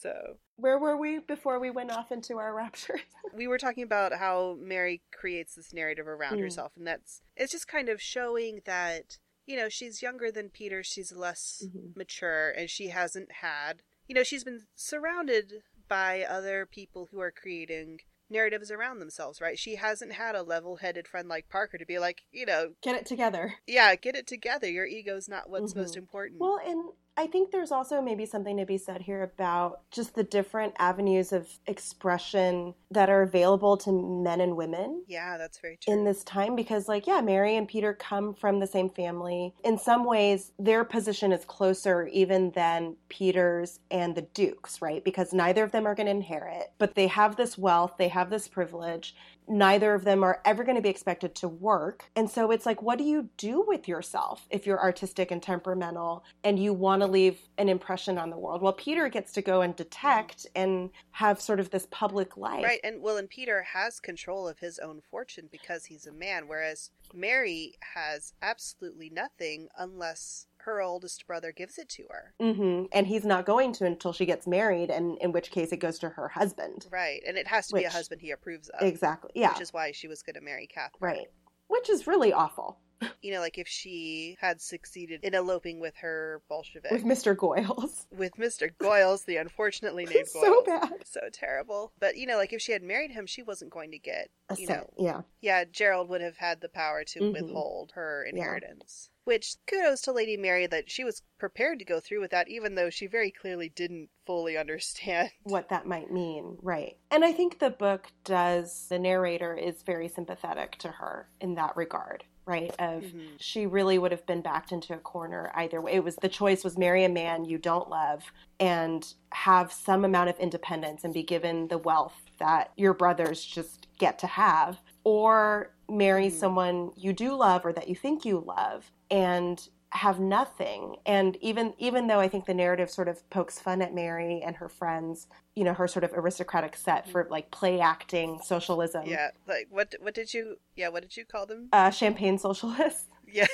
So 0.01 0.37
where 0.59 0.77
were 0.77 0.97
we 0.97 1.19
before 1.19 1.59
we 1.59 1.69
went 1.69 1.91
off 1.91 2.11
into 2.11 2.37
our 2.37 2.53
rapture? 2.55 2.99
we 3.33 3.47
were 3.47 3.57
talking 3.57 3.83
about 3.83 4.13
how 4.13 4.57
Mary 4.59 5.01
creates 5.11 5.55
this 5.55 5.73
narrative 5.73 6.07
around 6.07 6.37
mm. 6.37 6.41
herself, 6.41 6.73
and 6.77 6.85
that's 6.85 7.21
it's 7.35 7.51
just 7.51 7.67
kind 7.67 7.89
of 7.89 8.01
showing 8.01 8.61
that 8.65 9.17
you 9.45 9.57
know 9.57 9.69
she's 9.69 10.01
younger 10.01 10.31
than 10.31 10.49
Peter, 10.49 10.83
she's 10.83 11.15
less 11.15 11.63
mm-hmm. 11.65 11.97
mature, 11.97 12.49
and 12.51 12.69
she 12.69 12.89
hasn't 12.89 13.31
had 13.41 13.81
you 14.07 14.15
know 14.15 14.23
she's 14.23 14.43
been 14.43 14.61
surrounded 14.75 15.63
by 15.87 16.23
other 16.23 16.65
people 16.65 17.09
who 17.11 17.19
are 17.19 17.31
creating 17.31 17.99
narratives 18.29 18.71
around 18.71 18.99
themselves, 18.99 19.41
right? 19.41 19.57
She 19.57 19.75
hasn't 19.75 20.13
had 20.13 20.35
a 20.35 20.43
level 20.43 20.77
headed 20.77 21.07
friend 21.07 21.27
like 21.27 21.49
Parker 21.49 21.77
to 21.77 21.85
be 21.85 21.99
like, 21.99 22.21
you 22.31 22.45
know, 22.45 22.73
get 22.81 22.95
it 22.95 23.05
together. 23.05 23.55
Yeah, 23.67 23.95
get 23.95 24.15
it 24.15 24.27
together. 24.27 24.69
Your 24.69 24.85
ego's 24.85 25.27
not 25.27 25.49
what's 25.49 25.71
mm-hmm. 25.71 25.81
most 25.81 25.97
important. 25.97 26.39
Well, 26.39 26.59
and 26.65 26.89
I 27.19 27.27
think 27.27 27.51
there's 27.51 27.73
also 27.73 28.01
maybe 28.01 28.25
something 28.25 28.55
to 28.55 28.65
be 28.65 28.77
said 28.77 29.01
here 29.01 29.23
about 29.23 29.81
just 29.91 30.15
the 30.15 30.23
different 30.23 30.73
avenues 30.79 31.33
of 31.33 31.49
expression 31.67 32.73
that 32.91 33.09
are 33.09 33.23
available 33.23 33.75
to 33.75 33.91
men 33.91 34.39
and 34.39 34.55
women. 34.55 35.03
Yeah, 35.05 35.37
that's 35.37 35.59
very 35.59 35.77
true. 35.81 35.93
In 35.93 36.05
this 36.05 36.23
time, 36.23 36.55
because, 36.55 36.87
like, 36.87 37.07
yeah, 37.07 37.19
Mary 37.19 37.57
and 37.57 37.67
Peter 37.67 37.93
come 37.93 38.33
from 38.33 38.61
the 38.61 38.67
same 38.67 38.89
family. 38.89 39.53
In 39.65 39.77
some 39.77 40.05
ways, 40.05 40.53
their 40.57 40.85
position 40.85 41.33
is 41.33 41.43
closer 41.43 42.07
even 42.07 42.51
than 42.51 42.95
Peter's 43.09 43.81
and 43.91 44.15
the 44.15 44.21
Duke's, 44.21 44.81
right? 44.81 45.03
Because 45.03 45.33
neither 45.33 45.65
of 45.65 45.73
them 45.73 45.85
are 45.85 45.95
going 45.95 46.05
to 46.05 46.11
inherit, 46.11 46.71
but 46.77 46.95
they 46.95 47.07
have 47.07 47.35
this 47.35 47.57
wealth, 47.57 47.95
they 47.97 48.07
have 48.07 48.29
this 48.29 48.47
privilege 48.47 49.13
neither 49.49 49.93
of 49.93 50.03
them 50.05 50.23
are 50.23 50.41
ever 50.45 50.63
going 50.63 50.75
to 50.75 50.81
be 50.81 50.89
expected 50.89 51.35
to 51.35 51.47
work. 51.47 52.05
And 52.15 52.29
so 52.29 52.51
it's 52.51 52.65
like, 52.65 52.81
what 52.81 52.97
do 52.97 53.03
you 53.03 53.29
do 53.37 53.65
with 53.67 53.87
yourself 53.87 54.45
if 54.49 54.65
you're 54.65 54.79
artistic 54.79 55.31
and 55.31 55.41
temperamental 55.41 56.23
and 56.43 56.59
you 56.59 56.73
want 56.73 57.01
to 57.01 57.07
leave 57.07 57.39
an 57.57 57.67
impression 57.67 58.17
on 58.17 58.29
the 58.29 58.37
world? 58.37 58.61
Well, 58.61 58.73
Peter 58.73 59.09
gets 59.09 59.31
to 59.33 59.41
go 59.41 59.61
and 59.61 59.75
detect 59.75 60.45
and 60.55 60.91
have 61.11 61.41
sort 61.41 61.59
of 61.59 61.71
this 61.71 61.87
public 61.89 62.37
life. 62.37 62.63
Right. 62.63 62.79
And 62.83 63.01
well, 63.01 63.17
and 63.17 63.29
Peter 63.29 63.63
has 63.63 63.99
control 63.99 64.47
of 64.47 64.59
his 64.59 64.79
own 64.79 65.01
fortune 65.09 65.49
because 65.51 65.85
he's 65.85 66.05
a 66.05 66.13
man, 66.13 66.47
whereas 66.47 66.91
Mary 67.13 67.73
has 67.95 68.33
absolutely 68.41 69.09
nothing 69.09 69.67
unless 69.77 70.45
her 70.69 70.81
oldest 70.81 71.25
brother 71.27 71.51
gives 71.51 71.77
it 71.77 71.89
to 71.89 72.03
her. 72.09 72.33
Mm-hmm. 72.41 72.85
And 72.91 73.07
he's 73.07 73.25
not 73.25 73.45
going 73.45 73.73
to 73.73 73.85
until 73.85 74.13
she 74.13 74.25
gets 74.25 74.47
married, 74.47 74.89
and 74.89 75.17
in 75.19 75.31
which 75.31 75.51
case 75.51 75.71
it 75.71 75.77
goes 75.77 75.99
to 75.99 76.09
her 76.09 76.27
husband. 76.27 76.87
Right. 76.91 77.21
And 77.27 77.37
it 77.37 77.47
has 77.47 77.67
to 77.67 77.73
which, 77.73 77.81
be 77.83 77.85
a 77.85 77.89
husband 77.91 78.21
he 78.21 78.31
approves 78.31 78.69
of. 78.69 78.87
Exactly. 78.87 79.31
Yeah. 79.35 79.53
Which 79.53 79.61
is 79.61 79.73
why 79.73 79.91
she 79.91 80.07
was 80.07 80.21
going 80.21 80.35
to 80.35 80.41
marry 80.41 80.67
Cathcart. 80.67 81.01
Right. 81.01 81.27
Which 81.67 81.89
is 81.89 82.07
really 82.07 82.33
awful. 82.33 82.77
You 83.21 83.33
know, 83.33 83.39
like 83.39 83.57
if 83.57 83.67
she 83.67 84.37
had 84.41 84.59
succeeded 84.61 85.23
in 85.23 85.33
eloping 85.33 85.79
with 85.79 85.95
her 85.97 86.41
Bolshevik. 86.49 86.91
With 86.91 87.05
Mr. 87.05 87.33
Goyles. 87.35 88.05
With 88.11 88.33
Mr. 88.35 88.69
Goyles, 88.77 89.25
the 89.25 89.37
unfortunately 89.37 90.05
named 90.05 90.27
so 90.27 90.63
bad. 90.63 91.03
So 91.05 91.21
terrible. 91.31 91.93
But, 91.99 92.17
you 92.17 92.27
know, 92.27 92.35
like 92.37 92.51
if 92.53 92.61
she 92.61 92.71
had 92.73 92.83
married 92.83 93.11
him, 93.11 93.25
she 93.25 93.41
wasn't 93.41 93.71
going 93.71 93.91
to 93.91 93.99
get, 93.99 94.29
you 94.57 94.67
know, 94.67 94.89
yeah. 94.97 95.21
yeah, 95.41 95.63
Gerald 95.65 96.09
would 96.09 96.21
have 96.21 96.37
had 96.37 96.59
the 96.61 96.67
power 96.69 97.03
to 97.05 97.19
Mhm. 97.19 97.33
withhold 97.33 97.91
her 97.95 98.23
inheritance. 98.25 99.09
Which 99.29 99.57
kudos 99.67 100.01
to 100.01 100.11
Lady 100.11 100.37
Mary 100.37 100.65
that 100.65 100.89
she 100.89 101.03
was 101.03 101.21
prepared 101.37 101.77
to 101.77 101.85
go 101.85 101.99
through 101.99 102.19
with 102.19 102.31
that, 102.31 102.49
even 102.49 102.73
though 102.73 102.89
she 102.89 103.05
very 103.05 103.29
clearly 103.29 103.69
didn't 103.69 104.09
fully 104.25 104.57
understand. 104.57 105.29
what 105.43 105.69
that 105.69 105.85
might 105.85 106.11
mean, 106.11 106.57
right? 106.63 106.97
And 107.11 107.23
I 107.23 107.31
think 107.31 107.59
the 107.59 107.69
book 107.69 108.07
does, 108.23 108.87
the 108.89 108.97
narrator 108.97 109.53
is 109.53 109.83
very 109.83 110.07
sympathetic 110.07 110.77
to 110.79 110.87
her 110.87 111.29
in 111.41 111.53
that 111.53 111.77
regard, 111.77 112.23
right? 112.47 112.71
Of 112.79 113.03
Mhm. 113.03 113.33
she 113.39 113.67
really 113.67 113.99
would 113.99 114.11
have 114.11 114.25
been 114.25 114.41
backed 114.41 114.71
into 114.71 114.95
a 114.95 114.97
corner 114.97 115.51
either 115.53 115.79
way. 115.79 115.91
It 115.91 116.03
was 116.03 116.15
the 116.15 116.27
choice 116.27 116.63
was 116.63 116.75
marry 116.75 117.03
a 117.03 117.09
man 117.09 117.45
you 117.45 117.59
don't 117.59 117.87
love 117.87 118.23
and 118.59 119.13
have 119.33 119.71
some 119.71 120.05
amount 120.05 120.31
of 120.31 120.39
independence 120.39 121.03
and 121.03 121.13
be 121.13 121.21
given 121.21 121.67
the 121.67 121.77
wealth 121.77 122.15
that 122.39 122.71
your 122.77 122.95
brothers 122.95 123.45
just 123.45 123.85
get 123.99 124.17
to 124.17 124.25
have, 124.27 124.81
or 125.03 125.75
marry 125.89 126.27
Mhm. 126.27 126.31
someone 126.33 126.91
you 126.95 127.13
do 127.13 127.33
love 127.35 127.65
or 127.65 127.73
that 127.73 127.87
you 127.87 127.95
think 127.95 128.25
you 128.25 128.39
love 128.39 128.91
and 129.11 129.69
have 129.91 130.19
nothing 130.19 130.97
and 131.03 131.35
even 131.37 131.73
even 131.79 132.05
though 132.05 132.19
i 132.19 132.27
think 132.27 132.45
the 132.45 132.53
narrative 132.53 132.91
sort 132.91 133.07
of 133.07 133.27
pokes 133.31 133.59
fun 133.59 133.81
at 133.81 133.91
mary 133.91 134.39
and 134.45 134.55
her 134.57 134.69
friends 134.69 135.25
you 135.55 135.63
know 135.63 135.73
her 135.73 135.87
sort 135.87 136.03
of 136.03 136.13
aristocratic 136.13 136.75
set 136.75 137.09
for 137.09 137.25
like 137.31 137.49
play 137.49 137.79
acting 137.79 138.39
socialism 138.43 139.03
Yeah, 139.07 139.29
like 139.47 139.65
what 139.71 139.95
what 139.99 140.13
did 140.13 140.31
you 140.31 140.57
yeah, 140.75 140.89
what 140.89 141.01
did 141.01 141.17
you 141.17 141.25
call 141.25 141.47
them? 141.47 141.69
uh, 141.73 141.89
champagne 141.89 142.37
socialists 142.37 143.05
Yeah. 143.31 143.47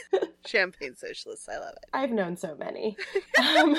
Champagne 0.46 0.96
socialists. 0.96 1.48
I 1.50 1.58
love 1.58 1.74
it. 1.82 1.90
i've 1.94 2.12
known 2.12 2.36
so 2.36 2.54
many 2.56 2.98
um, 3.58 3.78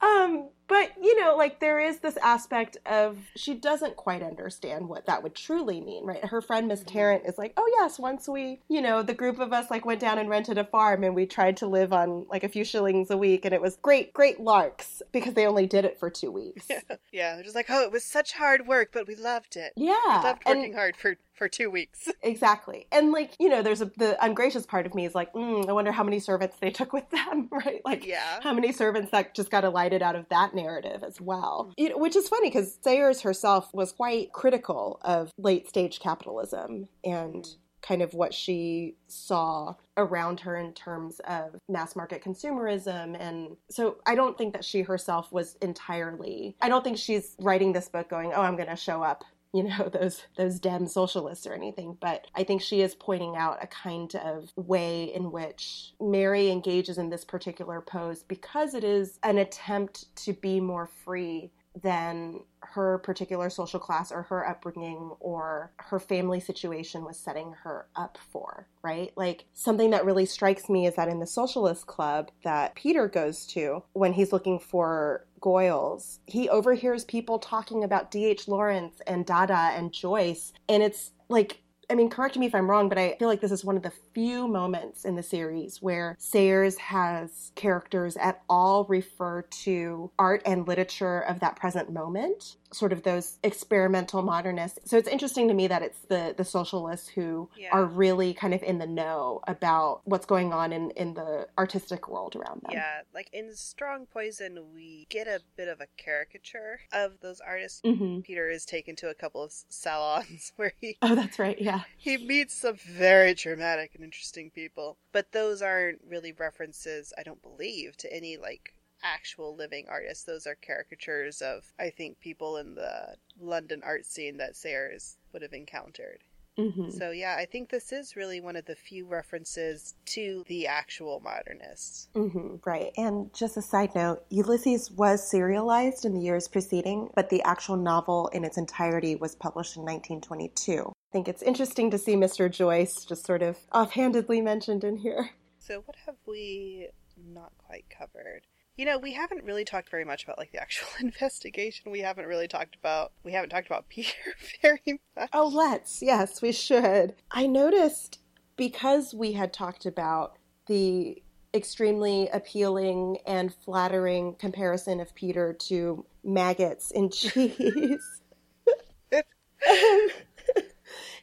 um 0.00 0.50
but 0.68 0.90
you 1.02 1.18
know 1.20 1.34
like 1.36 1.60
there 1.60 1.80
is 1.80 1.98
this 1.98 2.16
aspect 2.18 2.76
of 2.86 3.16
she 3.34 3.54
doesn't 3.54 3.96
quite 3.96 4.22
understand 4.22 4.88
what 4.88 5.06
that 5.06 5.22
would 5.22 5.34
truly 5.34 5.80
mean 5.80 6.04
right 6.04 6.24
her 6.26 6.40
friend 6.40 6.68
miss 6.68 6.80
Mhm. 6.82 6.86
tarrant 6.86 7.26
is 7.26 7.38
like 7.38 7.52
oh 7.56 7.68
yes 7.80 7.98
once 7.98 8.28
we 8.28 8.60
you 8.68 8.80
know 8.80 9.02
the 9.02 9.14
group 9.14 9.38
of 9.38 9.52
us 9.52 9.70
like 9.70 9.84
went 9.84 10.00
down 10.00 10.18
and 10.18 10.28
rented 10.28 10.58
a 10.58 10.64
farm 10.64 11.02
and 11.04 11.14
we 11.14 11.26
tried 11.26 11.56
to 11.58 11.66
live 11.66 11.92
on 11.92 12.26
like 12.30 12.44
a 12.44 12.48
few 12.48 12.64
shillings 12.64 13.10
a 13.10 13.16
week 13.16 13.44
and 13.44 13.52
it 13.54 13.60
was 13.60 13.76
great 13.76 14.12
great 14.12 14.38
larks 14.40 15.02
because 15.12 15.34
they 15.34 15.46
only 15.46 15.66
did 15.66 15.84
it 15.84 15.98
for 15.98 16.10
two 16.10 16.30
weeks 16.30 16.68
Yeah, 17.12 17.34
they're 17.34 17.42
just 17.44 17.56
like, 17.56 17.66
oh, 17.70 17.82
it 17.82 17.90
was 17.90 18.04
such 18.04 18.32
hard 18.34 18.66
work, 18.66 18.90
but 18.92 19.06
we 19.08 19.14
loved 19.16 19.56
it. 19.56 19.72
yeah 19.76 20.18
We 20.18 20.24
loved 20.24 20.42
and- 20.46 20.58
working 20.60 20.74
hard 20.74 20.96
for 20.96 21.16
for 21.34 21.48
two 21.48 21.70
weeks. 21.70 22.08
Exactly. 22.22 22.86
And 22.90 23.12
like, 23.12 23.30
you 23.38 23.48
know, 23.48 23.62
there's 23.62 23.80
a 23.80 23.86
the 23.96 24.22
ungracious 24.24 24.66
part 24.66 24.86
of 24.86 24.94
me 24.94 25.06
is 25.06 25.14
like, 25.14 25.32
mm, 25.34 25.68
I 25.68 25.72
wonder 25.72 25.92
how 25.92 26.02
many 26.02 26.18
servants 26.18 26.56
they 26.60 26.70
took 26.70 26.92
with 26.92 27.08
them, 27.10 27.48
right? 27.52 27.80
Like 27.84 28.04
Yeah. 28.04 28.40
how 28.42 28.52
many 28.52 28.72
servants 28.72 29.12
that 29.12 29.34
just 29.34 29.48
got 29.50 29.62
elided 29.64 30.02
out 30.02 30.16
of 30.16 30.28
that 30.30 30.52
narrative 30.58 31.02
as 31.02 31.20
well. 31.20 31.72
Which 31.78 32.16
is 32.16 32.28
funny 32.28 32.50
because 32.50 32.78
Sayers 32.82 33.22
herself 33.22 33.72
was 33.72 33.92
quite 33.92 34.32
critical 34.32 35.00
of 35.02 35.32
late 35.38 35.68
stage 35.68 36.00
capitalism 36.00 36.88
and 37.04 37.48
kind 37.80 38.02
of 38.02 38.12
what 38.12 38.34
she 38.34 38.96
saw 39.06 39.74
around 39.96 40.40
her 40.40 40.56
in 40.56 40.72
terms 40.72 41.20
of 41.20 41.54
mass 41.68 41.94
market 41.94 42.22
consumerism 42.22 43.16
and 43.18 43.56
so 43.70 43.98
I 44.04 44.16
don't 44.16 44.36
think 44.36 44.52
that 44.54 44.64
she 44.64 44.82
herself 44.82 45.30
was 45.30 45.56
entirely 45.62 46.56
I 46.60 46.68
don't 46.68 46.82
think 46.82 46.98
she's 46.98 47.36
writing 47.38 47.72
this 47.72 47.88
book 47.88 48.08
going, 48.08 48.32
"Oh, 48.34 48.42
I'm 48.42 48.56
going 48.56 48.68
to 48.68 48.76
show 48.76 49.02
up 49.02 49.24
you 49.52 49.62
know 49.62 49.88
those 49.92 50.22
those 50.36 50.60
dem 50.60 50.86
socialists 50.86 51.46
or 51.46 51.54
anything 51.54 51.96
but 52.00 52.26
i 52.34 52.42
think 52.42 52.60
she 52.60 52.80
is 52.80 52.94
pointing 52.94 53.36
out 53.36 53.62
a 53.62 53.66
kind 53.66 54.14
of 54.16 54.52
way 54.56 55.04
in 55.14 55.30
which 55.30 55.92
mary 56.00 56.50
engages 56.50 56.98
in 56.98 57.10
this 57.10 57.24
particular 57.24 57.80
pose 57.80 58.22
because 58.22 58.74
it 58.74 58.84
is 58.84 59.18
an 59.22 59.38
attempt 59.38 60.14
to 60.16 60.32
be 60.32 60.60
more 60.60 60.88
free 61.04 61.50
than 61.82 62.40
her 62.60 62.98
particular 62.98 63.50
social 63.50 63.80
class 63.80 64.12
or 64.12 64.22
her 64.22 64.46
upbringing 64.46 65.12
or 65.20 65.72
her 65.76 65.98
family 65.98 66.40
situation 66.40 67.04
was 67.04 67.18
setting 67.18 67.52
her 67.62 67.86
up 67.96 68.18
for, 68.30 68.66
right? 68.82 69.12
Like 69.16 69.44
something 69.54 69.90
that 69.90 70.04
really 70.04 70.26
strikes 70.26 70.68
me 70.68 70.86
is 70.86 70.94
that 70.96 71.08
in 71.08 71.20
the 71.20 71.26
socialist 71.26 71.86
club 71.86 72.30
that 72.44 72.74
Peter 72.74 73.08
goes 73.08 73.46
to 73.48 73.82
when 73.92 74.12
he's 74.12 74.32
looking 74.32 74.58
for 74.58 75.26
Goyles, 75.40 76.18
he 76.26 76.48
overhears 76.48 77.04
people 77.04 77.38
talking 77.38 77.84
about 77.84 78.10
D.H. 78.10 78.48
Lawrence 78.48 79.00
and 79.06 79.24
Dada 79.24 79.70
and 79.74 79.92
Joyce. 79.92 80.52
And 80.68 80.82
it's 80.82 81.12
like, 81.28 81.62
I 81.90 81.94
mean, 81.94 82.10
correct 82.10 82.36
me 82.36 82.44
if 82.44 82.54
I'm 82.54 82.68
wrong, 82.68 82.90
but 82.90 82.98
I 82.98 83.16
feel 83.18 83.28
like 83.28 83.40
this 83.40 83.50
is 83.50 83.64
one 83.64 83.76
of 83.76 83.82
the 83.82 83.92
few 84.12 84.46
moments 84.46 85.06
in 85.06 85.16
the 85.16 85.22
series 85.22 85.80
where 85.80 86.16
Sayers 86.18 86.76
has 86.76 87.50
characters 87.54 88.16
at 88.18 88.42
all 88.48 88.84
refer 88.84 89.42
to 89.42 90.10
art 90.18 90.42
and 90.44 90.68
literature 90.68 91.20
of 91.20 91.40
that 91.40 91.56
present 91.56 91.90
moment, 91.90 92.56
sort 92.72 92.92
of 92.92 93.02
those 93.02 93.38
experimental 93.42 94.22
modernists. 94.22 94.78
So 94.84 94.96
it's 94.98 95.08
interesting 95.08 95.48
to 95.48 95.54
me 95.54 95.66
that 95.68 95.82
it's 95.82 96.00
the 96.08 96.34
the 96.36 96.44
socialists 96.44 97.08
who 97.08 97.48
Yeah. 97.56 97.70
are 97.72 97.84
really 97.84 98.34
kind 98.34 98.52
of 98.54 98.62
in 98.62 98.78
the 98.78 98.86
know 98.86 99.40
about 99.46 100.02
what's 100.04 100.26
going 100.26 100.52
on 100.52 100.72
in 100.72 100.90
in 100.92 101.14
the 101.14 101.48
artistic 101.56 102.08
world 102.08 102.36
around 102.36 102.62
them. 102.62 102.72
Yeah, 102.72 103.00
like 103.14 103.28
in 103.32 103.54
Strong 103.54 104.06
Poison, 104.12 104.58
we 104.74 105.06
get 105.08 105.26
a 105.26 105.40
bit 105.56 105.68
of 105.68 105.80
a 105.80 105.86
caricature 105.96 106.80
of 106.92 107.20
those 107.20 107.40
artists. 107.40 107.80
hmm 107.84 108.20
Peter 108.20 108.50
is 108.50 108.64
taken 108.64 108.96
to 108.96 109.08
a 109.08 109.14
couple 109.14 109.42
of 109.42 109.52
salons 109.68 110.52
where 110.56 110.72
he 110.80 110.96
Oh, 111.02 111.14
that's 111.14 111.38
right. 111.38 111.58
Yeah. 111.60 111.82
he 111.96 112.16
meets 112.18 112.54
some 112.54 112.76
very 112.76 113.34
dramatic 113.34 113.94
and 113.94 114.04
interesting 114.04 114.50
people. 114.50 114.98
But 115.12 115.32
those 115.32 115.62
aren't 115.62 116.00
really 116.06 116.32
references, 116.32 117.12
I 117.16 117.22
don't 117.22 117.42
believe, 117.42 117.96
to 117.98 118.12
any 118.14 118.36
like 118.36 118.74
actual 119.02 119.54
living 119.54 119.86
artists. 119.88 120.24
Those 120.24 120.46
are 120.46 120.56
caricatures 120.56 121.40
of, 121.42 121.72
I 121.78 121.90
think, 121.90 122.20
people 122.20 122.56
in 122.56 122.74
the 122.74 123.16
London 123.40 123.82
art 123.84 124.06
scene 124.06 124.36
that 124.38 124.56
Sayers 124.56 125.16
would 125.32 125.42
have 125.42 125.52
encountered. 125.52 126.24
hmm 126.56 126.90
So 126.90 127.12
yeah, 127.12 127.36
I 127.38 127.44
think 127.46 127.70
this 127.70 127.92
is 127.92 128.16
really 128.16 128.40
one 128.40 128.56
of 128.56 128.64
the 128.64 128.74
few 128.74 129.06
references 129.06 129.94
to 130.06 130.44
the 130.48 130.66
actual 130.66 131.20
modernists. 131.20 132.08
hmm 132.14 132.56
right. 132.64 132.90
And 132.96 133.32
just 133.32 133.56
a 133.56 133.62
side 133.62 133.94
note, 133.94 134.24
Ulysses 134.30 134.90
was 134.90 135.28
serialized 135.28 136.04
in 136.04 136.14
the 136.14 136.20
years 136.20 136.48
preceding, 136.48 137.10
but 137.14 137.30
the 137.30 137.42
actual 137.42 137.76
novel 137.76 138.28
in 138.28 138.44
its 138.44 138.58
entirety 138.58 139.14
was 139.14 139.36
published 139.36 139.76
in 139.76 139.82
1922. 139.82 140.90
I 140.90 141.12
think 141.12 141.28
it's 141.28 141.42
interesting 141.42 141.90
to 141.90 141.98
see 141.98 142.16
Mr. 142.16 142.50
Joyce 142.50 143.04
just 143.04 143.24
sort 143.24 143.42
of 143.42 143.56
offhandedly 143.72 144.40
mentioned 144.40 144.84
in 144.84 144.96
here. 144.96 145.30
So 145.58 145.82
what 145.84 145.96
have 146.06 146.16
we 146.26 146.88
not 147.16 147.52
quite 147.58 147.84
covered? 147.90 148.42
You 148.78 148.84
know, 148.84 148.96
we 148.96 149.12
haven't 149.12 149.44
really 149.44 149.64
talked 149.64 149.90
very 149.90 150.04
much 150.04 150.22
about 150.22 150.38
like 150.38 150.52
the 150.52 150.62
actual 150.62 150.86
investigation. 151.00 151.90
We 151.90 151.98
haven't 151.98 152.26
really 152.26 152.46
talked 152.46 152.76
about 152.76 153.12
we 153.24 153.32
haven't 153.32 153.50
talked 153.50 153.66
about 153.66 153.88
Peter 153.90 154.14
very 154.62 155.00
much. 155.16 155.28
Oh, 155.32 155.48
let's. 155.48 156.00
Yes, 156.00 156.40
we 156.40 156.52
should. 156.52 157.16
I 157.32 157.48
noticed 157.48 158.20
because 158.56 159.12
we 159.12 159.32
had 159.32 159.52
talked 159.52 159.84
about 159.84 160.38
the 160.68 161.20
extremely 161.52 162.28
appealing 162.28 163.18
and 163.26 163.52
flattering 163.52 164.34
comparison 164.34 165.00
of 165.00 165.12
Peter 165.14 165.54
to 165.54 166.06
maggots 166.22 166.92
in 166.92 167.10
cheese. 167.10 168.20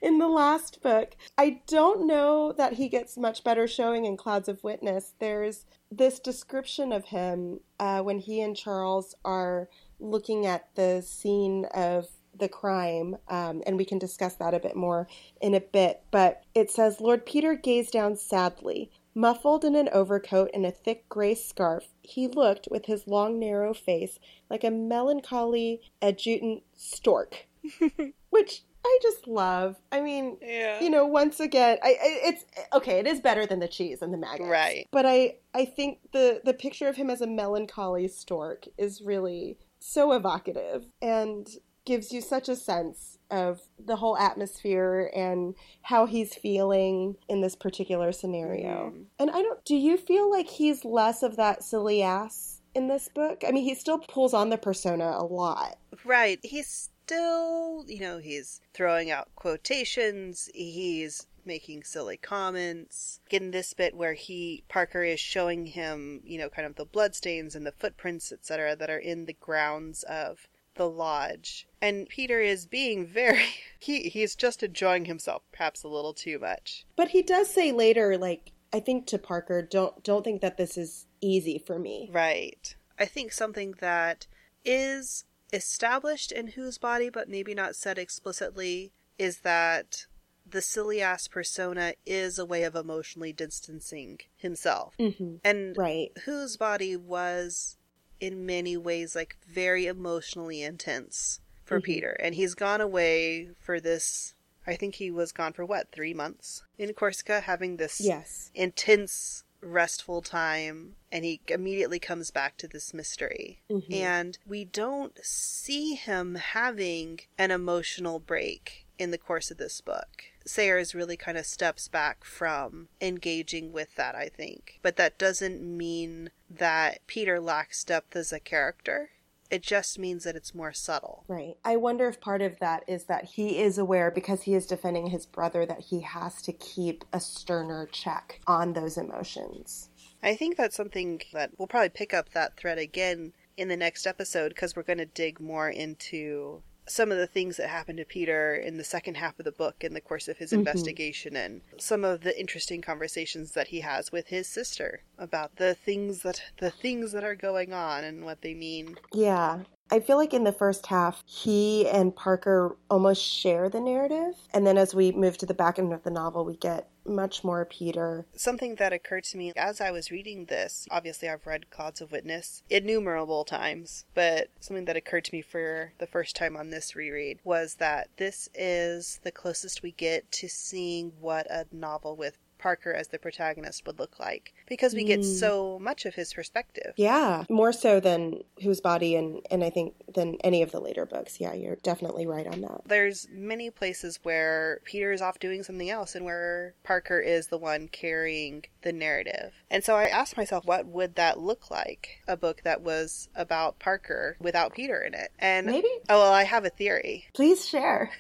In 0.06 0.20
the 0.20 0.28
last 0.28 0.84
book. 0.84 1.18
I 1.36 1.62
don't 1.66 2.06
know 2.06 2.52
that 2.52 2.74
he 2.74 2.90
gets 2.90 3.18
much 3.18 3.44
better 3.44 3.68
showing 3.68 4.06
in 4.06 4.18
Clouds 4.18 4.48
of 4.48 4.64
Witness. 4.64 5.16
There's 5.18 5.66
this 5.92 6.20
description 6.20 6.92
of 6.92 7.06
him 7.06 7.62
uh, 7.80 8.02
when 8.02 8.20
he 8.20 8.40
and 8.40 8.56
Charles 8.56 9.16
are 9.26 9.68
looking 10.00 10.46
at 10.46 10.68
the 10.76 11.02
scene 11.02 11.66
of 11.74 12.06
the 12.38 12.48
crime, 12.48 13.18
um, 13.30 13.64
and 13.66 13.78
we 13.78 13.86
can 13.86 13.98
discuss 13.98 14.36
that 14.36 14.54
a 14.54 14.60
bit 14.60 14.76
more 14.76 15.08
in 15.42 15.56
a 15.56 15.60
bit. 15.60 16.04
But 16.12 16.44
it 16.54 16.70
says 16.70 17.02
Lord 17.02 17.26
Peter 17.26 17.56
gazed 17.56 17.92
down 17.92 18.16
sadly. 18.16 18.92
Muffled 19.18 19.64
in 19.64 19.76
an 19.76 19.90
overcoat 19.94 20.52
and 20.54 20.66
a 20.66 20.72
thick 20.72 21.08
gray 21.08 21.34
scarf, 21.34 21.86
he 22.02 22.28
looked, 22.28 22.68
with 22.70 22.86
his 22.86 23.08
long 23.08 23.40
narrow 23.40 23.74
face, 23.74 24.20
like 24.50 24.66
a 24.66 24.70
melancholy 24.70 25.82
adjutant 26.02 26.64
stork, 26.76 27.48
which 28.30 28.64
I 28.88 29.00
just 29.02 29.28
love. 29.28 29.76
I 29.92 30.00
mean, 30.02 30.38
Yeah. 30.42 30.80
you 30.80 30.90
know, 30.90 31.06
once 31.06 31.40
again, 31.40 31.78
I, 31.84 31.90
I 31.90 31.98
it's 32.30 32.46
okay. 32.74 33.00
It 33.00 33.08
is 33.08 33.20
better 33.20 33.46
than 33.46 33.60
the 33.60 33.68
cheese 33.68 34.02
and 34.02 34.14
the 34.14 34.18
maggots, 34.18 34.48
Right. 34.50 34.88
But 34.92 35.06
I, 35.06 35.38
I 35.54 35.66
think 35.66 36.00
the 36.14 36.42
the 36.46 36.54
picture 36.54 36.88
of 36.88 36.96
him 36.96 37.10
as 37.10 37.22
a 37.22 37.28
melancholy 37.28 38.08
stork 38.08 38.66
is 38.78 39.02
really 39.02 39.58
so 39.80 40.12
evocative 40.12 40.86
and 41.02 41.48
gives 41.86 42.12
you 42.12 42.20
such 42.22 42.50
a 42.50 42.56
sense 42.56 43.18
of 43.30 43.62
the 43.84 43.96
whole 43.98 44.18
atmosphere 44.18 45.12
and 45.16 45.56
how 45.84 46.06
he's 46.06 46.34
feeling 46.36 47.16
in 47.28 47.42
this 47.42 47.56
particular 47.56 48.12
scenario. 48.12 48.92
Mhm. 48.94 49.06
And 49.20 49.32
I 49.32 49.42
don't. 49.42 49.64
Do 49.66 49.76
you 49.76 49.98
feel 49.98 50.30
like 50.30 50.48
he's 50.48 50.86
less 50.86 51.24
of 51.24 51.36
that 51.38 51.64
silly 51.64 52.02
ass? 52.04 52.62
In 52.76 52.88
this 52.90 53.08
book, 53.08 53.44
I 53.48 53.52
mean, 53.52 53.64
he 53.64 53.74
still 53.74 54.00
pulls 54.00 54.34
on 54.34 54.50
the 54.50 54.58
persona 54.58 55.16
a 55.18 55.24
lot. 55.24 55.78
Right. 56.04 56.40
He's 56.44 56.90
still, 57.06 57.86
you 57.88 58.00
know, 58.00 58.18
he's 58.18 58.62
throwing 58.74 59.12
out 59.12 59.30
quotations, 59.36 60.50
he's 60.56 61.28
making 61.46 61.84
silly 61.84 62.18
comments. 62.18 63.20
In 63.30 63.52
this 63.52 63.74
bit 63.74 63.96
where 63.96 64.14
he 64.14 64.64
Parker 64.68 65.04
is 65.04 65.20
showing 65.20 65.68
him, 65.68 66.22
you 66.26 66.40
know, 66.40 66.50
kind 66.50 66.66
of 66.66 66.76
the 66.76 66.86
bloodstains 66.86 67.54
and 67.56 67.64
the 67.64 67.72
footprints, 67.72 68.32
etc., 68.32 68.76
that 68.76 68.90
are 68.90 68.98
in 68.98 69.26
the 69.26 69.34
grounds 69.34 70.02
of 70.04 70.48
the 70.74 70.90
lodge. 70.90 71.68
And 71.80 72.10
Peter 72.10 72.42
is 72.42 72.66
being 72.66 73.06
very 73.22 73.46
he 73.80 74.10
he's 74.10 74.36
just 74.36 74.64
enjoying 74.64 75.06
himself 75.06 75.44
perhaps 75.52 75.84
a 75.84 75.88
little 75.88 76.14
too 76.14 76.40
much. 76.40 76.86
But 76.96 77.10
he 77.10 77.22
does 77.22 77.52
say 77.52 77.72
later 77.72 78.18
like 78.18 78.52
I 78.74 78.80
think 78.80 79.06
to 79.08 79.20
Parker, 79.20 79.62
don't 79.62 80.04
don't 80.04 80.24
think 80.24 80.42
that 80.42 80.58
this 80.58 80.76
is 80.76 81.06
easy 81.22 81.60
for 81.60 81.78
me. 81.78 82.10
Right. 82.12 82.76
I 82.98 83.06
think 83.06 83.32
something 83.32 83.76
that 83.80 84.26
is 84.64 85.26
established 85.56 86.32
in 86.32 86.48
whose 86.50 86.78
body 86.78 87.10
but 87.10 87.30
maybe 87.30 87.54
not 87.56 87.76
said 87.76 87.98
explicitly 87.98 88.92
is 89.18 89.40
that 89.40 90.06
the 90.48 90.62
silly 90.62 91.02
ass 91.02 91.28
persona 91.28 91.94
is 92.06 92.38
a 92.38 92.46
way 92.46 92.64
of 92.64 92.76
emotionally 92.76 93.34
distancing 93.34 94.20
himself. 94.36 94.94
Mm-hmm. 95.00 95.38
And 95.44 95.76
Right. 95.78 96.12
whose 96.26 96.58
body 96.58 96.96
was 96.96 97.78
in 98.20 98.46
many 98.46 98.78
ways 98.78 99.16
like 99.16 99.38
very 99.48 99.88
emotionally 99.88 100.62
intense 100.62 101.40
for 101.64 101.80
Mhm. 101.80 101.84
Peter. 101.84 102.12
And 102.20 102.36
he's 102.36 102.54
gone 102.54 102.82
away 102.82 103.50
for 103.60 103.80
this 103.80 104.34
I 104.68 104.76
think 104.76 104.96
he 104.96 105.12
was 105.12 105.32
gone 105.32 105.54
for 105.54 105.64
what, 105.64 105.92
three 105.92 106.14
months 106.16 106.64
in 106.80 106.92
Corsica, 106.96 107.42
having 107.42 107.78
this 107.78 108.02
Yes. 108.02 108.50
intense, 108.56 109.44
restful 109.66 110.22
time, 110.22 110.96
and 111.12 111.26
he 111.26 111.42
immediately 111.48 112.00
comes 112.00 112.32
back 112.32 112.58
to 112.58 112.68
this 112.68 112.94
mystery. 112.94 113.60
Mhm. 113.70 113.94
And 113.94 114.38
we 114.46 114.66
don't 114.66 115.18
see 115.24 115.96
him 115.96 116.36
having 116.36 117.22
an 117.38 117.52
emotional 117.52 118.20
break 118.20 118.86
in 118.98 119.12
the 119.12 119.18
course 119.18 119.52
of 119.52 119.58
this 119.58 119.82
book. 119.82 120.24
Sayers 120.46 120.94
really 120.96 121.18
kind 121.18 121.38
of 121.38 121.46
steps 121.46 121.88
back 121.88 122.24
from 122.24 122.88
engaging 123.02 123.74
with 123.74 123.96
that, 123.96 124.16
I 124.16 124.30
think. 124.30 124.80
But 124.82 124.96
that 124.98 125.18
doesn't 125.18 125.62
mean 125.62 126.32
that 126.50 127.06
Peter 127.08 127.40
lacks 127.40 127.84
depth 127.84 128.16
as 128.16 128.32
a 128.32 128.40
character. 128.40 129.12
It 129.52 129.62
just 129.62 130.00
means 130.00 130.24
that 130.24 130.36
it's 130.36 130.56
more 130.56 130.74
subtle. 130.74 131.24
Right. 131.28 131.56
I 131.64 131.76
wonder 131.78 132.08
if 132.08 132.20
part 132.20 132.42
of 132.42 132.60
that 132.60 132.84
is 132.88 133.06
that 133.06 133.26
he 133.26 133.60
is 133.60 133.78
aware 133.78 134.10
because 134.10 134.44
he 134.44 134.56
is 134.56 134.66
defending 134.66 135.08
his 135.08 135.26
brother 135.26 135.66
that 135.66 135.82
he 135.82 136.02
has 136.02 136.42
to 136.44 136.52
keep 136.54 137.06
a 137.14 137.20
sterner 137.20 137.88
check 137.92 138.42
on 138.48 138.74
those 138.74 138.98
emotions. 138.98 139.90
I 140.24 140.36
think 140.36 140.58
that's 140.58 140.76
something 140.76 141.22
that 141.34 141.52
we'll 141.58 141.68
probably 141.68 141.90
pick 141.90 142.14
up 142.14 142.30
that 142.30 142.58
thread 142.58 142.80
again 142.80 143.34
in 143.58 143.68
the 143.68 143.78
next 143.78 144.08
episode 144.08 144.50
because 144.50 144.76
we're 144.76 144.84
going 144.84 144.98
to 144.98 145.06
dig 145.06 145.40
more 145.40 145.70
into 145.70 146.62
some 146.88 147.12
of 147.12 147.18
the 147.18 147.28
things 147.28 147.58
that 147.58 147.70
happened 147.70 147.98
to 147.98 148.06
Peter 148.06 148.56
in 148.56 148.78
the 148.78 148.84
second 148.84 149.16
half 149.16 149.40
of 149.40 149.46
the 149.46 149.52
book 149.52 149.84
in 149.84 149.94
the 149.94 150.02
course 150.02 150.28
of 150.28 150.38
his 150.38 150.52
Mhm. 150.52 150.60
investigation 150.60 151.36
and 151.36 151.62
some 151.78 152.04
of 152.04 152.22
the 152.22 152.40
interesting 152.40 152.82
conversations 152.82 153.52
that 153.54 153.68
he 153.70 153.80
has 153.82 154.12
with 154.12 154.28
his 154.28 154.48
sister 154.48 155.02
about 155.18 155.56
the 155.56 155.74
things 155.76 156.22
that 156.22 156.42
the 156.60 156.70
things 156.72 157.12
that 157.12 157.24
are 157.24 157.36
going 157.36 157.74
on 157.74 158.04
and 158.04 158.24
what 158.24 158.42
they 158.42 158.54
mean. 158.54 158.98
Yeah. 159.14 159.64
I 159.92 160.00
feel 160.00 160.18
like 160.18 160.34
in 160.34 160.44
the 160.44 160.52
first 160.52 160.88
half, 160.88 161.24
he 161.26 161.88
and 161.88 162.16
Parker 162.16 162.76
almost 162.90 163.22
share 163.22 163.70
the 163.70 163.80
narrative. 163.80 164.36
And 164.54 164.66
then 164.66 164.78
as 164.78 164.96
we 164.96 165.12
move 165.12 165.38
to 165.38 165.46
the 165.46 165.54
back 165.54 165.78
end 165.78 165.94
of 165.94 166.04
the 166.04 166.10
novel, 166.10 166.44
we 166.44 166.58
get 166.58 166.90
much 167.06 167.44
more 167.44 167.64
Peter. 167.66 168.26
Something 168.36 168.76
that 168.76 168.92
occurred 168.92 169.26
to 169.26 169.38
me 169.38 169.54
as 169.56 169.80
I 169.80 169.92
was 169.92 170.10
reading 170.10 170.46
this, 170.46 170.88
obviously 170.90 171.30
I've 171.30 171.46
read 171.46 171.70
Clouds 171.70 172.02
of 172.02 172.12
Witness 172.12 172.64
innumerable 172.68 173.46
times, 173.46 174.06
but 174.16 174.50
something 174.60 174.86
that 174.86 174.98
occurred 174.98 175.26
to 175.26 175.36
me 175.36 175.44
for 175.44 175.94
the 176.00 176.08
first 176.08 176.36
time 176.36 176.58
on 176.58 176.72
this 176.72 176.96
reread 176.96 177.40
was 177.44 177.76
that 177.76 178.10
this 178.18 178.50
is 178.56 179.20
the 179.24 179.32
closest 179.32 179.84
we 179.84 179.92
get 179.92 180.32
to 180.32 180.50
seeing 180.50 181.12
what 181.20 181.46
a 181.52 181.68
novel 181.72 182.16
with 182.16 182.40
Parker 182.58 182.94
as 182.94 183.10
the 183.10 183.20
protagonist 183.20 183.86
would 183.86 184.00
look 184.00 184.20
like 184.20 184.54
because 184.68 184.94
we 184.94 185.04
get 185.04 185.20
Mm. 185.22 185.40
so 185.40 185.80
much 185.80 186.06
of 186.06 186.16
his 186.16 186.34
perspective. 186.34 186.94
Yeah, 186.98 187.46
more 187.50 187.72
so 187.74 188.00
than 188.00 188.44
Whose 188.62 188.82
Body 188.82 189.16
and, 189.16 189.42
and 189.52 189.64
I 189.64 189.70
think 189.70 189.94
than 190.14 190.38
any 190.44 190.62
of 190.62 190.72
the 190.72 190.80
later 190.80 191.06
books. 191.06 191.40
Yeah, 191.40 191.54
you're 191.54 191.76
definitely 191.78 192.26
right 192.26 192.48
on 192.48 192.62
that. 192.62 192.82
There's 192.86 193.28
many 193.32 193.70
places 193.70 194.20
where 194.24 194.80
Peter 194.86 195.12
is 195.12 195.22
off 195.22 195.40
doing 195.40 195.64
something 195.64 195.90
else 195.90 196.16
and 196.16 196.26
where 196.26 196.74
Parker 196.84 197.20
is 197.20 197.48
the 197.48 197.58
one 197.58 197.88
carrying 197.88 198.64
the 198.82 198.94
narrative. 198.94 199.54
And 199.70 199.84
so 199.84 199.96
I 199.96 200.06
asked 200.06 200.38
myself, 200.38 200.66
what 200.66 200.86
would 200.86 201.16
that 201.16 201.40
look 201.40 201.70
like? 201.72 202.22
A 202.28 202.38
book 202.38 202.62
that 202.64 202.82
was 202.82 203.30
about 203.36 203.80
Parker 203.80 204.38
without 204.40 204.74
Peter 204.74 205.02
in 205.02 205.14
it. 205.14 205.32
And 205.40 205.66
Maybe? 205.68 205.88
oh 206.10 206.20
well, 206.20 206.34
I 206.34 206.44
have 206.44 206.66
a 206.66 206.70
theory. 206.70 207.26
Please 207.34 207.68
share. 207.68 208.12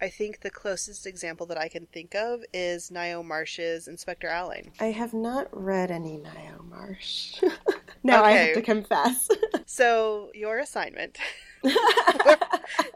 I 0.00 0.08
think 0.08 0.40
the 0.40 0.50
closest 0.50 1.06
example 1.06 1.46
that 1.46 1.58
I 1.58 1.68
can 1.68 1.86
think 1.86 2.14
of 2.14 2.40
is 2.52 2.90
Ngaio 2.90 3.24
Marsh's 3.24 3.88
Inspector 3.88 4.26
Alleyn. 4.28 4.70
I 4.80 4.86
have 4.86 5.14
not 5.14 5.48
read 5.52 5.87
any 5.90 6.18
Ngaio 6.18 6.68
Marsh. 6.68 7.42
now 8.02 8.22
I 8.24 8.32
have 8.32 8.54
to 8.54 8.62
confess. 8.62 9.28
So 9.70 10.30
your 10.34 10.58
assignment 10.58 11.18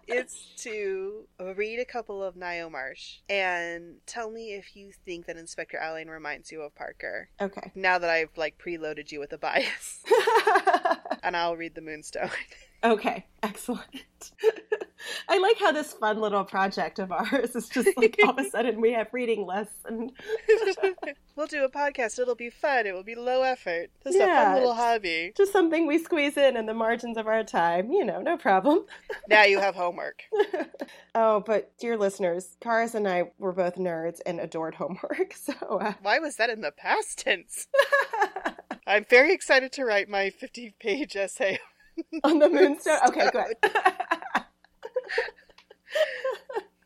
is 0.09 0.47
to 0.57 1.27
read 1.55 1.79
a 1.79 1.85
couple 1.85 2.25
of 2.25 2.35
Ngaio 2.35 2.71
Marsh 2.73 3.19
and 3.29 3.97
tell 4.07 4.31
me 4.31 4.55
if 4.55 4.75
you 4.75 4.91
think 5.05 5.27
that 5.27 5.37
Inspector 5.37 5.77
Alleyn 5.79 6.09
reminds 6.09 6.51
you 6.51 6.63
of 6.63 6.75
Parker. 6.75 7.29
okay. 7.41 7.71
Now 7.75 7.99
that 7.99 8.11
I've 8.11 8.37
like 8.37 8.59
preloaded 8.59 9.13
you 9.13 9.21
with 9.21 9.33
a 9.33 9.39
bias, 9.39 10.03
and 11.23 11.37
I'll 11.37 11.57
read 11.57 11.75
the 11.75 11.83
Moonstone. 11.83 12.31
Okay, 12.85 13.27
excellent. 13.43 14.33
I 15.29 15.39
like 15.39 15.59
how 15.59 15.73
this 15.73 15.93
fun 15.93 16.21
little 16.21 16.45
project 16.45 16.99
of 16.99 17.11
ours 17.11 17.57
is 17.57 17.69
just 17.69 17.89
like 17.97 18.17
all 18.25 18.31
of 18.31 18.39
a 18.39 18.45
sudden 18.51 18.81
we 18.81 18.93
have 18.93 19.09
reading 19.13 19.47
lists 19.47 19.75
and 19.85 20.13
we'll 21.35 21.47
do 21.47 21.65
a 21.65 21.69
podcast. 21.69 22.19
It'll 22.19 22.35
be 22.35 22.51
fun. 22.51 22.87
It 22.87 22.95
will 22.95 23.03
be 23.03 23.15
low 23.15 23.43
effort. 23.43 23.91
Just 24.05 24.17
a 24.17 24.27
fun 24.27 24.55
little 24.55 24.75
hobby. 24.75 25.33
just 25.37 25.53
something 25.53 25.87
we 25.87 25.99
squeeze 25.99 26.37
in 26.37 26.57
in 26.57 26.67
the 26.67 26.75
margins 26.75 27.17
of 27.17 27.27
our 27.27 27.43
time. 27.43 27.91
You 27.91 28.05
know, 28.05 28.21
no 28.21 28.37
problem. 28.37 28.85
Now 29.29 29.43
you 29.45 29.59
have 29.59 29.75
homework. 29.75 30.23
oh, 31.15 31.41
but 31.41 31.77
dear 31.79 31.97
listeners, 31.97 32.57
Karis 32.61 32.95
and 32.95 33.09
I 33.09 33.33
were 33.39 33.53
both 33.53 33.77
nerds 33.77 34.21
and 34.25 34.39
adored 34.41 34.75
homework. 34.75 35.35
So, 35.35 35.53
uh, 35.79 35.95
Why 36.03 36.21
was 36.21 36.37
that 36.37 36.51
in 36.51 36.61
the 36.61 36.71
past 36.71 37.19
tense? 37.19 37.67
I'm 38.87 39.05
very 39.05 39.33
excited 39.33 39.73
to 39.73 39.85
write 39.85 40.09
my 40.09 40.31
50 40.31 40.75
page 40.79 41.17
essay. 41.17 41.59
on 42.25 42.39
the 42.39 42.49
moonstone. 42.49 42.99
Okay, 43.09 43.29
good. 43.33 43.55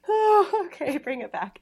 oh, 0.09 0.67
okay, 0.67 0.99
bring 0.99 1.21
it 1.21 1.33
back. 1.33 1.61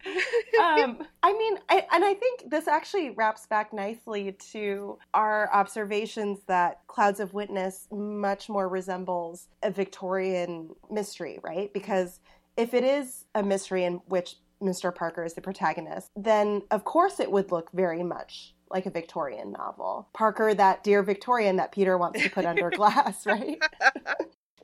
Um, 0.61 1.07
I 1.23 1.33
mean, 1.33 1.59
I, 1.69 1.87
and 1.93 2.05
I 2.05 2.15
think 2.15 2.51
this 2.51 2.69
actually 2.69 3.11
wraps 3.11 3.47
back 3.47 3.73
nicely 3.73 4.33
to 4.53 4.99
our 5.13 5.53
observations 5.53 6.41
that 6.47 6.81
Clouds 6.87 7.21
of 7.21 7.35
Witness 7.35 7.89
much 7.91 8.49
more 8.49 8.69
resembles 8.69 9.49
a 9.63 9.71
Victorian 9.71 10.71
mystery, 10.91 11.39
right? 11.43 11.73
Because 11.73 12.21
if 12.57 12.75
it 12.75 12.85
is 12.85 13.25
a 13.35 13.43
mystery 13.43 13.85
in 13.85 13.95
which 14.07 14.37
Mr. 14.63 14.95
Parker 14.95 15.25
is 15.25 15.35
the 15.35 15.41
protagonist, 15.41 16.11
then 16.17 16.63
of 16.71 16.85
course 16.85 17.21
it 17.21 17.31
would 17.31 17.51
look 17.51 17.71
very 17.73 18.03
much 18.03 18.55
like 18.75 18.87
a 18.87 18.91
Victorian 18.91 19.53
novel. 19.53 20.09
Parker, 20.13 20.53
that 20.53 20.85
dear 20.85 21.03
Victorian 21.03 21.57
that 21.57 21.73
Peter 21.73 21.97
wants 21.97 22.23
to 22.23 22.29
put 22.29 22.45
under 22.45 22.69
glass, 22.71 23.25
right? 23.27 23.63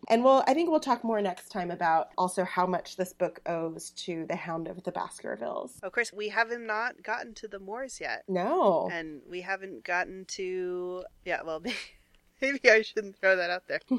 And 0.08 0.24
we'll, 0.24 0.42
I 0.48 0.54
think 0.54 0.68
we'll 0.68 0.80
talk 0.80 1.04
more 1.04 1.22
next 1.22 1.50
time 1.50 1.70
about 1.70 2.08
also 2.18 2.42
how 2.42 2.66
much 2.66 2.96
this 2.96 3.12
book 3.12 3.40
owes 3.46 3.90
to 3.90 4.26
the 4.26 4.34
Hound 4.34 4.66
of 4.66 4.82
the 4.82 4.90
Baskervilles. 4.90 5.78
Oh, 5.84 5.86
of 5.86 5.92
course, 5.92 6.12
we 6.12 6.30
haven't 6.30 6.66
not 6.66 7.00
gotten 7.04 7.32
to 7.34 7.46
the 7.46 7.60
Moors 7.60 8.00
yet. 8.00 8.24
No. 8.26 8.88
And 8.92 9.20
we 9.30 9.42
haven't 9.42 9.84
gotten 9.84 10.24
to. 10.30 11.04
Yeah, 11.24 11.42
well, 11.44 11.62
maybe 12.42 12.70
I 12.70 12.82
shouldn't 12.82 13.16
throw 13.16 13.36
that 13.36 13.50
out 13.50 13.68
there. 13.68 13.80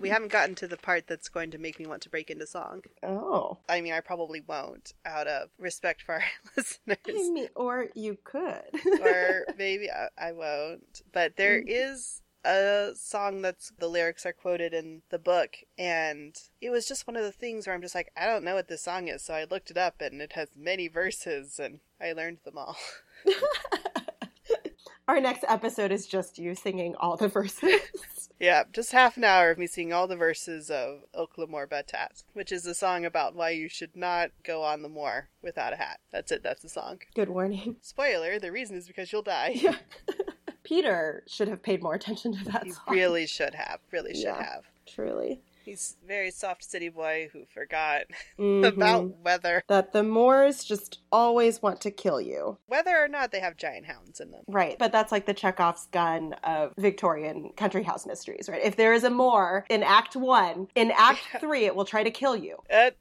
We 0.00 0.08
haven't 0.10 0.30
gotten 0.32 0.54
to 0.56 0.68
the 0.68 0.76
part 0.76 1.06
that's 1.06 1.28
going 1.28 1.50
to 1.52 1.58
make 1.58 1.78
me 1.78 1.86
want 1.86 2.02
to 2.02 2.10
break 2.10 2.30
into 2.30 2.46
song. 2.46 2.82
oh. 3.02 3.58
I 3.68 3.80
mean, 3.80 3.92
I 3.92 4.00
probably 4.00 4.40
won't, 4.40 4.92
out 5.04 5.26
of 5.26 5.50
respect 5.58 6.02
for 6.02 6.14
our 6.16 6.20
I 6.22 6.50
listeners. 6.56 6.96
mean, 7.30 7.48
or 7.54 7.86
you 7.94 8.18
could. 8.24 8.62
or 9.02 9.44
maybe 9.58 9.90
I, 9.90 10.08
I 10.28 10.32
won't. 10.32 11.02
But 11.12 11.36
there 11.36 11.60
Mm. 11.62 12.20
a 12.44 12.92
song 12.94 13.42
that's 13.42 13.72
the 13.78 13.88
lyrics 13.88 14.24
are 14.24 14.32
quoted 14.32 14.72
in 14.72 15.02
the 15.10 15.18
book, 15.18 15.56
and 15.76 16.36
it 16.60 16.70
was 16.70 16.86
just 16.86 17.06
one 17.06 17.16
of 17.16 17.24
the 17.24 17.32
things 17.32 17.66
where 17.66 17.74
I'm 17.74 17.82
just 17.82 17.94
like, 17.96 18.10
I 18.16 18.26
don't 18.26 18.44
know 18.44 18.54
what 18.54 18.68
this 18.68 18.82
song 18.82 19.08
is, 19.08 19.22
so 19.24 19.34
I 19.34 19.44
looked 19.50 19.70
it 19.70 19.76
up, 19.76 20.00
and 20.00 20.22
it 20.22 20.32
has 20.34 20.48
many 20.56 20.86
verses, 20.88 21.58
and 21.58 21.80
I 22.00 22.12
learned 22.12 22.38
them 22.44 22.56
all. 22.56 22.76
Our 25.08 25.20
next 25.20 25.42
episode 25.48 25.90
is 25.90 26.06
just 26.06 26.38
you 26.38 26.54
singing 26.54 26.94
all 26.96 27.16
the 27.16 27.28
verses. 27.28 27.80
yeah, 28.38 28.64
just 28.72 28.92
half 28.92 29.16
an 29.16 29.24
hour 29.24 29.50
of 29.50 29.56
me 29.56 29.66
singing 29.66 29.94
all 29.94 30.06
the 30.06 30.16
verses 30.16 30.70
of 30.70 31.00
On 31.14 31.26
Ilkla 31.26 31.48
Moor 31.48 31.66
Baht 31.66 31.94
'at, 31.94 32.22
which 32.34 32.52
is 32.52 32.66
a 32.66 32.74
song 32.74 33.06
about 33.06 33.34
why 33.34 33.50
you 33.50 33.70
should 33.70 33.96
not 33.96 34.30
go 34.44 34.62
on 34.62 34.82
the 34.82 34.88
moor 34.90 35.28
without 35.42 35.72
a 35.72 35.76
hat. 35.76 36.00
That's 36.12 36.30
it. 36.30 36.42
That's 36.42 36.60
the 36.60 36.68
song. 36.68 36.98
Good 37.14 37.30
warning. 37.30 37.76
Spoiler: 37.80 38.38
the 38.38 38.52
reason 38.52 38.76
is 38.76 38.86
because 38.86 39.10
you'll 39.10 39.22
die. 39.22 39.52
Yeah. 39.54 39.76
Peter 40.62 41.22
should 41.26 41.48
have 41.48 41.62
paid 41.62 41.82
more 41.82 41.94
attention 41.94 42.36
to 42.36 42.44
that 42.52 42.66
You 42.66 42.72
song. 42.74 42.84
really 42.88 43.26
should 43.26 43.54
have. 43.54 43.80
Really 43.90 44.12
should 44.14 44.24
Yeah. 44.24 44.42
have. 44.42 44.64
Truly. 44.86 45.40
He's 45.68 45.98
very 46.06 46.30
soft 46.30 46.64
city 46.64 46.88
boy 46.88 47.28
who 47.30 47.44
forgot 47.44 48.04
Mhm. 48.38 48.66
about 48.66 49.18
weather. 49.18 49.62
that 49.68 49.92
the 49.92 50.02
Moors 50.02 50.64
just 50.64 51.00
always 51.12 51.60
want 51.60 51.82
to 51.82 51.90
kill 51.90 52.22
you. 52.22 52.56
whether 52.68 52.96
or 52.96 53.06
not 53.06 53.32
they 53.32 53.40
have 53.40 53.58
giant 53.58 53.84
hounds 53.84 54.18
in 54.18 54.30
them. 54.30 54.44
Right, 54.48 54.78
but 54.78 54.92
that's 54.92 55.12
like 55.12 55.26
the 55.26 55.34
Chekhov's 55.34 55.84
gun 55.92 56.32
of 56.42 56.72
Victorian 56.78 57.50
country 57.56 57.82
house 57.82 58.06
mysteries, 58.06 58.48
right? 58.48 58.62
If 58.64 58.76
there 58.76 58.94
is 58.94 59.04
a 59.04 59.10
Moor 59.10 59.66
in 59.68 59.82
Act 59.82 60.16
One, 60.16 60.68
in 60.74 60.90
Act 60.96 61.20
Three, 61.40 61.66
it 61.66 61.76
will 61.76 61.84
try 61.84 62.02
to 62.02 62.10
kill 62.10 62.34
you. 62.34 62.56
The, 62.70 62.94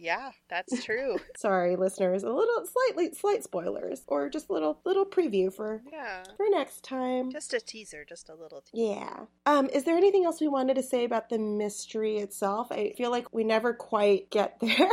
yeah, 0.00 0.30
that's 0.48 0.84
true. 0.84 1.18
Sorry, 1.36 1.76
listeners, 1.76 2.22
a 2.22 2.30
little 2.30 2.64
slightly 2.66 3.12
slight 3.14 3.44
spoilers, 3.44 4.02
or 4.06 4.28
just 4.30 4.48
a 4.48 4.52
little 4.52 4.80
little 4.84 5.04
preview 5.04 5.52
for 5.52 5.82
yeah. 5.92 6.24
for 6.36 6.46
next 6.48 6.82
time. 6.82 7.30
Just 7.30 7.52
a 7.52 7.60
teaser, 7.60 8.04
just 8.08 8.28
a 8.30 8.34
little 8.34 8.62
teaser. 8.62 8.94
Yeah. 8.94 9.24
Um, 9.46 9.68
is 9.72 9.84
there 9.84 9.96
anything 9.96 10.24
else 10.24 10.40
we 10.40 10.48
wanted 10.48 10.74
to 10.74 10.82
say 10.82 11.04
about 11.04 11.28
the 11.28 11.38
mystery 11.38 12.16
itself? 12.16 12.72
I 12.72 12.94
feel 12.96 13.10
like 13.10 13.32
we 13.32 13.44
never 13.44 13.74
quite 13.74 14.30
get 14.30 14.58
there. 14.60 14.88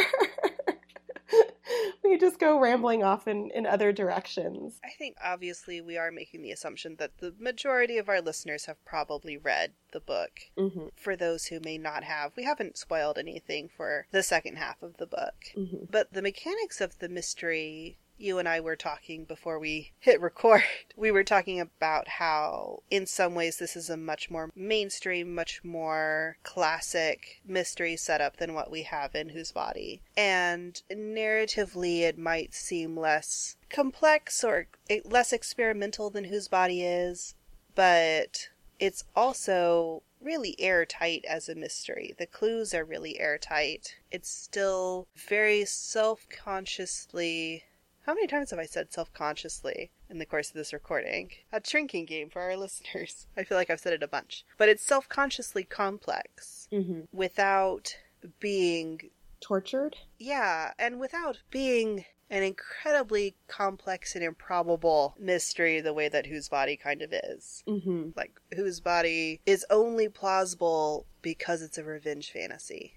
We 2.09 2.17
just 2.17 2.39
go 2.39 2.59
rambling 2.59 3.03
off 3.03 3.27
in, 3.27 3.51
in 3.53 3.65
other 3.65 3.91
directions. 3.91 4.79
I 4.83 4.89
think 4.97 5.17
obviously 5.23 5.81
we 5.81 5.97
are 5.97 6.11
making 6.11 6.41
the 6.41 6.51
assumption 6.51 6.95
that 6.99 7.17
the 7.19 7.33
majority 7.39 7.97
of 7.97 8.09
our 8.09 8.21
listeners 8.21 8.65
have 8.65 8.83
probably 8.85 9.37
read 9.37 9.73
the 9.91 9.99
book. 9.99 10.39
Mm-hmm. 10.57 10.87
For 10.95 11.15
those 11.15 11.45
who 11.45 11.59
may 11.59 11.77
not 11.77 12.03
have, 12.03 12.33
we 12.35 12.43
haven't 12.43 12.77
spoiled 12.77 13.17
anything 13.17 13.69
for 13.75 14.07
the 14.11 14.23
second 14.23 14.57
half 14.57 14.81
of 14.81 14.97
the 14.97 15.07
book. 15.07 15.35
Mm-hmm. 15.55 15.85
But 15.89 16.13
the 16.13 16.21
mechanics 16.21 16.81
of 16.81 16.99
the 16.99 17.09
mystery, 17.09 17.97
you 18.18 18.39
and 18.39 18.47
I 18.47 18.59
were 18.59 18.76
talking 18.76 19.26
before 19.26 19.59
we 19.59 19.91
hit 19.99 20.20
record. 20.22 20.63
We 20.95 21.11
were 21.11 21.24
talking 21.24 21.59
about 21.59 22.07
how, 22.07 22.84
in 22.89 23.05
some 23.05 23.36
ways, 23.36 23.57
this 23.57 23.76
is 23.76 23.89
a 23.89 23.97
much 23.97 24.30
more 24.30 24.49
mainstream, 24.55 25.34
much 25.34 25.63
more 25.63 26.38
classic 26.43 27.41
mystery 27.45 27.95
setup 27.95 28.38
than 28.38 28.53
what 28.53 28.72
we 28.72 28.84
have 28.84 29.15
in 29.15 29.30
Whose 29.30 29.51
Body. 29.51 30.01
And 30.15 30.82
narratively, 30.91 32.01
it 32.01 32.18
might 32.18 32.53
seem 32.53 32.97
less 32.97 33.57
complex 33.70 34.43
or 34.43 34.68
less 35.05 35.34
experimental 35.34 36.09
than 36.09 36.26
Whose 36.26 36.47
Body 36.47 36.84
is, 36.84 37.36
but 37.76 38.49
it's 38.80 39.03
also 39.15 40.03
really 40.22 40.59
airtight 40.59 41.24
as 41.26 41.47
a 41.47 41.55
mystery. 41.55 42.13
The 42.18 42.26
clues 42.26 42.74
are 42.74 42.84
really 42.84 43.20
airtight. 43.20 43.95
It's 44.11 44.30
still 44.30 45.07
very 45.15 45.65
self 45.65 46.28
consciously. 46.30 47.63
How 48.07 48.13
many 48.13 48.25
times 48.27 48.51
have 48.51 48.59
I 48.59 48.65
said 48.65 48.93
self 48.93 49.13
consciously 49.13 49.91
in 50.09 50.17
the 50.17 50.25
course 50.25 50.47
of 50.49 50.55
this 50.55 50.71
recording? 50.71 51.29
A 51.51 51.59
drinking 51.59 52.05
game 52.05 52.29
for 52.29 52.41
our 52.41 52.55
listeners. 52.57 53.27
I 53.35 53.43
feel 53.43 53.57
like 53.57 53.69
I've 53.69 53.81
said 53.81 53.91
it 53.93 54.01
a 54.01 54.07
bunch. 54.07 54.45
But 54.57 54.69
it's 54.69 54.81
self 54.81 55.09
consciously 55.09 55.63
complex 55.65 56.69
Mm-hmm. 56.71 57.01
without 57.11 57.97
being. 58.39 59.09
Tortured? 59.41 59.97
Yeah, 60.17 60.71
and 60.79 60.99
without 60.99 61.39
being 61.51 62.05
an 62.29 62.43
incredibly 62.43 63.35
complex 63.47 64.15
and 64.15 64.23
improbable 64.23 65.15
mystery 65.19 65.79
the 65.79 65.93
way 65.93 66.09
that 66.09 66.25
Whose 66.25 66.49
Body 66.49 66.75
kind 66.77 67.01
of 67.01 67.13
is 67.13 67.63
Mm-hmm. 67.67 68.09
like 68.15 68.39
whose 68.55 68.79
body 68.79 69.41
is 69.45 69.65
only 69.69 70.07
plausible 70.09 71.05
because 71.21 71.61
it's 71.61 71.77
a 71.77 71.83
revenge 71.83 72.31
fantasy. 72.31 72.93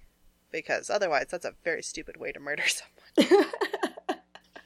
Because 0.52 0.88
otherwise, 0.88 1.26
that's 1.30 1.44
a 1.44 1.54
very 1.64 1.82
stupid 1.82 2.16
way 2.16 2.30
to 2.32 2.38
murder 2.40 2.62
someone. 3.18 3.44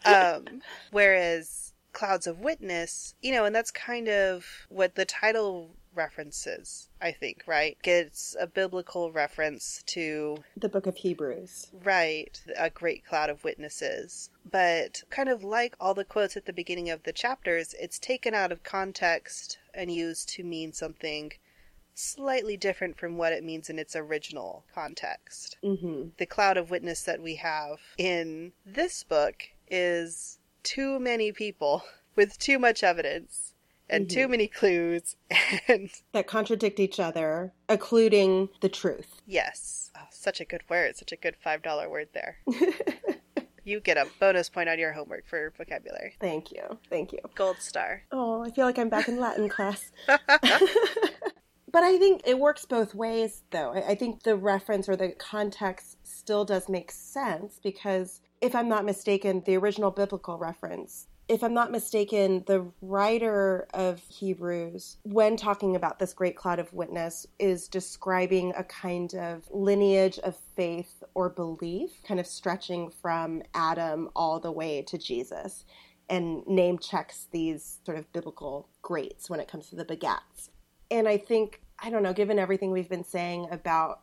Um, 0.04 0.62
whereas 0.90 1.72
Clouds 1.92 2.26
of 2.26 2.40
Witness, 2.40 3.14
you 3.22 3.32
know, 3.32 3.44
and 3.44 3.54
that's 3.54 3.70
kind 3.70 4.08
of 4.08 4.66
what 4.68 4.94
the 4.96 5.04
title 5.04 5.76
references, 5.94 6.88
I 7.00 7.12
think, 7.12 7.44
right? 7.46 7.78
It's 7.84 8.36
a 8.38 8.46
biblical 8.46 9.12
reference 9.12 9.82
to 9.86 10.38
the 10.56 10.68
Book 10.68 10.86
of 10.86 10.96
Hebrews. 10.96 11.68
Right, 11.84 12.42
a 12.58 12.68
great 12.68 13.06
cloud 13.06 13.30
of 13.30 13.44
witnesses. 13.44 14.30
But 14.50 15.04
kind 15.10 15.28
of 15.28 15.44
like 15.44 15.76
all 15.80 15.94
the 15.94 16.04
quotes 16.04 16.36
at 16.36 16.46
the 16.46 16.52
beginning 16.52 16.90
of 16.90 17.04
the 17.04 17.12
chapters, 17.12 17.74
it's 17.80 17.98
taken 17.98 18.34
out 18.34 18.52
of 18.52 18.62
context 18.62 19.58
and 19.72 19.90
used 19.90 20.28
to 20.30 20.42
mean 20.42 20.72
something 20.72 21.32
slightly 21.94 22.56
different 22.56 22.98
from 22.98 23.16
what 23.16 23.32
it 23.32 23.44
means 23.44 23.70
in 23.70 23.78
its 23.78 23.94
original 23.94 24.64
context. 24.74 25.56
Mm-hmm. 25.62 26.08
The 26.18 26.26
cloud 26.26 26.56
of 26.56 26.70
witness 26.70 27.02
that 27.04 27.22
we 27.22 27.36
have 27.36 27.78
in 27.96 28.52
this 28.66 29.04
book 29.04 29.44
is 29.68 30.38
too 30.62 30.98
many 30.98 31.32
people 31.32 31.82
with 32.16 32.38
too 32.38 32.58
much 32.58 32.82
evidence 32.82 33.54
and 33.88 34.08
too 34.08 34.20
mm-hmm. 34.20 34.30
many 34.30 34.46
clues 34.48 35.16
and 35.68 35.90
That 36.12 36.26
contradict 36.26 36.80
each 36.80 36.98
other, 36.98 37.52
occluding 37.68 38.48
the 38.60 38.68
truth. 38.68 39.20
Yes. 39.26 39.90
Oh, 39.96 40.06
such 40.10 40.40
a 40.40 40.44
good 40.44 40.62
word. 40.68 40.96
Such 40.96 41.12
a 41.12 41.16
good 41.16 41.36
$5 41.44 41.90
word 41.90 42.08
there. 42.14 42.38
you 43.64 43.80
get 43.80 43.96
a 43.96 44.06
bonus 44.20 44.48
point 44.48 44.68
on 44.68 44.78
your 44.78 44.92
homework 44.92 45.26
for 45.26 45.52
vocabulary. 45.56 46.16
Thank 46.20 46.50
you. 46.50 46.78
Thank 46.88 47.12
you. 47.12 47.18
Gold 47.34 47.58
star. 47.58 48.02
Oh, 48.10 48.42
I 48.42 48.50
feel 48.50 48.64
like 48.64 48.78
I'm 48.78 48.88
back 48.88 49.08
in 49.08 49.20
Latin 49.20 49.48
class. 49.48 49.92
But 51.74 51.82
I 51.82 51.98
think 51.98 52.20
it 52.24 52.38
works 52.38 52.64
both 52.64 52.94
ways, 52.94 53.42
though. 53.50 53.72
I 53.72 53.96
think 53.96 54.22
the 54.22 54.36
reference 54.36 54.88
or 54.88 54.94
the 54.94 55.08
context 55.08 55.98
still 56.04 56.44
does 56.44 56.68
make 56.68 56.92
sense 56.92 57.58
because, 57.60 58.20
if 58.40 58.54
I'm 58.54 58.68
not 58.68 58.84
mistaken, 58.84 59.42
the 59.44 59.56
original 59.56 59.90
biblical 59.90 60.38
reference, 60.38 61.08
if 61.26 61.42
I'm 61.42 61.52
not 61.52 61.72
mistaken, 61.72 62.44
the 62.46 62.70
writer 62.80 63.66
of 63.74 63.98
Hebrews, 64.08 64.98
when 65.02 65.36
talking 65.36 65.74
about 65.74 65.98
this 65.98 66.14
great 66.14 66.36
cloud 66.36 66.60
of 66.60 66.72
witness, 66.72 67.26
is 67.40 67.66
describing 67.66 68.52
a 68.56 68.62
kind 68.62 69.12
of 69.16 69.42
lineage 69.50 70.20
of 70.20 70.36
faith 70.54 71.02
or 71.14 71.28
belief, 71.28 71.90
kind 72.06 72.20
of 72.20 72.26
stretching 72.28 72.92
from 73.02 73.42
Adam 73.52 74.10
all 74.14 74.38
the 74.38 74.52
way 74.52 74.82
to 74.82 74.96
Jesus, 74.96 75.64
and 76.08 76.46
name 76.46 76.78
checks 76.78 77.26
these 77.32 77.80
sort 77.84 77.98
of 77.98 78.12
biblical 78.12 78.68
greats 78.80 79.28
when 79.28 79.40
it 79.40 79.48
comes 79.48 79.70
to 79.70 79.74
the 79.74 79.84
begats 79.84 80.50
and 80.90 81.08
I 81.08 81.16
think 81.16 81.60
I 81.78 81.90
don't 81.90 82.02
know, 82.02 82.12
given 82.12 82.38
everything 82.38 82.70
we've 82.70 82.88
been 82.88 83.04
saying 83.04 83.48
about 83.50 84.00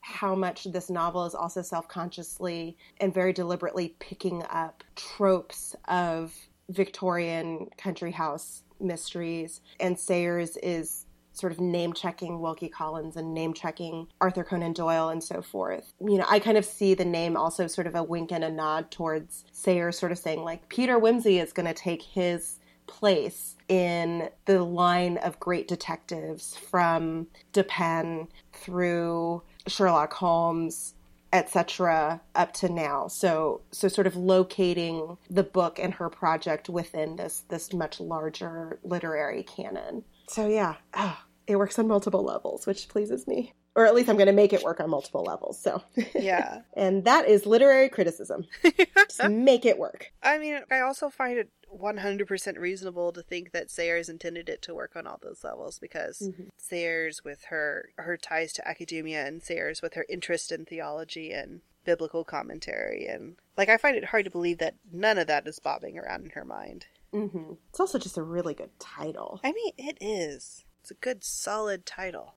how 0.00 0.34
much 0.34 0.64
this 0.64 0.88
novel 0.88 1.26
is 1.26 1.34
also 1.34 1.60
self-consciously 1.60 2.76
and 3.00 3.12
very 3.12 3.32
deliberately 3.32 3.94
picking 3.98 4.42
up 4.48 4.84
tropes 4.96 5.74
of 5.88 6.34
Victorian 6.70 7.68
country 7.76 8.12
house 8.12 8.62
mysteries, 8.80 9.60
and 9.80 9.98
Sayers 9.98 10.56
is 10.58 11.06
sort 11.32 11.52
of 11.52 11.60
name 11.60 11.92
checking 11.92 12.40
Wilkie 12.40 12.68
Collins 12.68 13.16
and 13.16 13.32
name 13.32 13.54
checking 13.54 14.08
Arthur 14.20 14.44
Conan 14.44 14.72
Doyle 14.72 15.08
and 15.08 15.22
so 15.22 15.40
forth. 15.40 15.92
You 16.00 16.18
know, 16.18 16.26
I 16.28 16.40
kind 16.40 16.58
of 16.58 16.64
see 16.64 16.94
the 16.94 17.04
name 17.04 17.36
also 17.36 17.66
sort 17.66 17.86
of 17.86 17.94
a 17.94 18.02
wink 18.02 18.32
and 18.32 18.42
a 18.42 18.50
nod 18.50 18.90
towards 18.90 19.44
Sayers 19.52 19.98
sort 19.98 20.12
of 20.12 20.18
saying 20.18 20.42
like 20.42 20.68
Peter 20.68 20.98
Wimsey 20.98 21.42
is 21.42 21.52
going 21.52 21.66
to 21.66 21.74
take 21.74 22.02
his 22.02 22.57
place 22.88 23.56
in 23.68 24.30
the 24.46 24.62
line 24.64 25.18
of 25.18 25.38
great 25.38 25.68
detectives 25.68 26.56
from 26.56 27.28
Dupin 27.52 28.28
through 28.52 29.42
Sherlock 29.66 30.14
Holmes 30.14 30.94
etc 31.32 32.20
up 32.34 32.52
to 32.54 32.68
now. 32.68 33.06
So 33.08 33.60
so 33.70 33.88
sort 33.88 34.06
of 34.06 34.16
locating 34.16 35.18
the 35.28 35.42
book 35.42 35.78
and 35.78 35.94
her 35.94 36.08
project 36.08 36.68
within 36.68 37.16
this 37.16 37.44
this 37.48 37.72
much 37.72 38.00
larger 38.00 38.78
literary 38.82 39.42
canon. 39.42 40.04
So 40.28 40.48
yeah. 40.48 40.76
Ah, 40.94 41.24
it 41.48 41.56
works 41.56 41.78
on 41.78 41.88
multiple 41.88 42.22
levels 42.22 42.66
which 42.66 42.88
pleases 42.88 43.26
me 43.26 43.52
or 43.74 43.86
at 43.86 43.94
least 43.94 44.08
i'm 44.08 44.16
going 44.16 44.26
to 44.26 44.32
make 44.32 44.52
it 44.52 44.62
work 44.62 44.78
on 44.80 44.88
multiple 44.90 45.22
levels 45.24 45.60
so 45.60 45.82
Yeah. 46.14 46.60
and 46.76 47.04
that 47.04 47.26
is 47.28 47.46
literary 47.46 47.88
criticism 47.88 48.44
just 48.96 49.24
make 49.28 49.64
it 49.66 49.78
work 49.78 50.12
I 50.22 50.38
mean, 50.38 50.60
I 50.70 50.80
also 50.80 51.08
find 51.10 51.38
it 51.38 51.50
100% 51.74 52.58
reasonable 52.58 53.12
to 53.12 53.22
think 53.22 53.52
that 53.52 53.70
Sayers 53.70 54.08
intended 54.08 54.48
it 54.48 54.62
to 54.62 54.74
work 54.74 54.96
on 54.96 55.06
all 55.06 55.18
those 55.22 55.42
levels 55.44 55.78
because 55.78 56.18
Mhm. 56.20 56.48
Sayers, 56.56 57.24
with 57.24 57.44
her 57.50 57.90
her 57.98 58.16
ties 58.16 58.52
to 58.54 58.66
academia, 58.68 59.26
and 59.26 59.42
Sayers, 59.42 59.80
with 59.82 59.94
her 59.94 60.04
interest 60.08 60.50
in 60.52 60.64
theology 60.64 61.30
and 61.32 61.60
biblical 61.84 62.24
commentary, 62.24 63.06
and 63.06 63.36
like 63.56 63.68
I 63.68 63.76
find 63.76 63.96
it 63.96 64.06
hard 64.06 64.24
to 64.24 64.30
believe 64.30 64.58
that 64.58 64.74
none 64.92 65.18
of 65.18 65.26
that 65.28 65.46
is 65.46 65.58
bobbing 65.58 65.98
around 65.98 66.24
in 66.24 66.30
her 66.30 66.44
mind. 66.44 66.86
hmm 67.12 67.52
it's 67.70 67.80
also 67.80 67.98
just 67.98 68.18
a 68.18 68.22
really 68.22 68.54
good 68.54 68.70
title 68.78 69.40
I 69.44 69.52
mean, 69.52 69.72
it 69.78 69.96
is. 70.00 70.64
It's 70.80 70.90
a 70.90 70.94
good, 70.94 71.24
solid 71.24 71.84
title. 71.86 72.34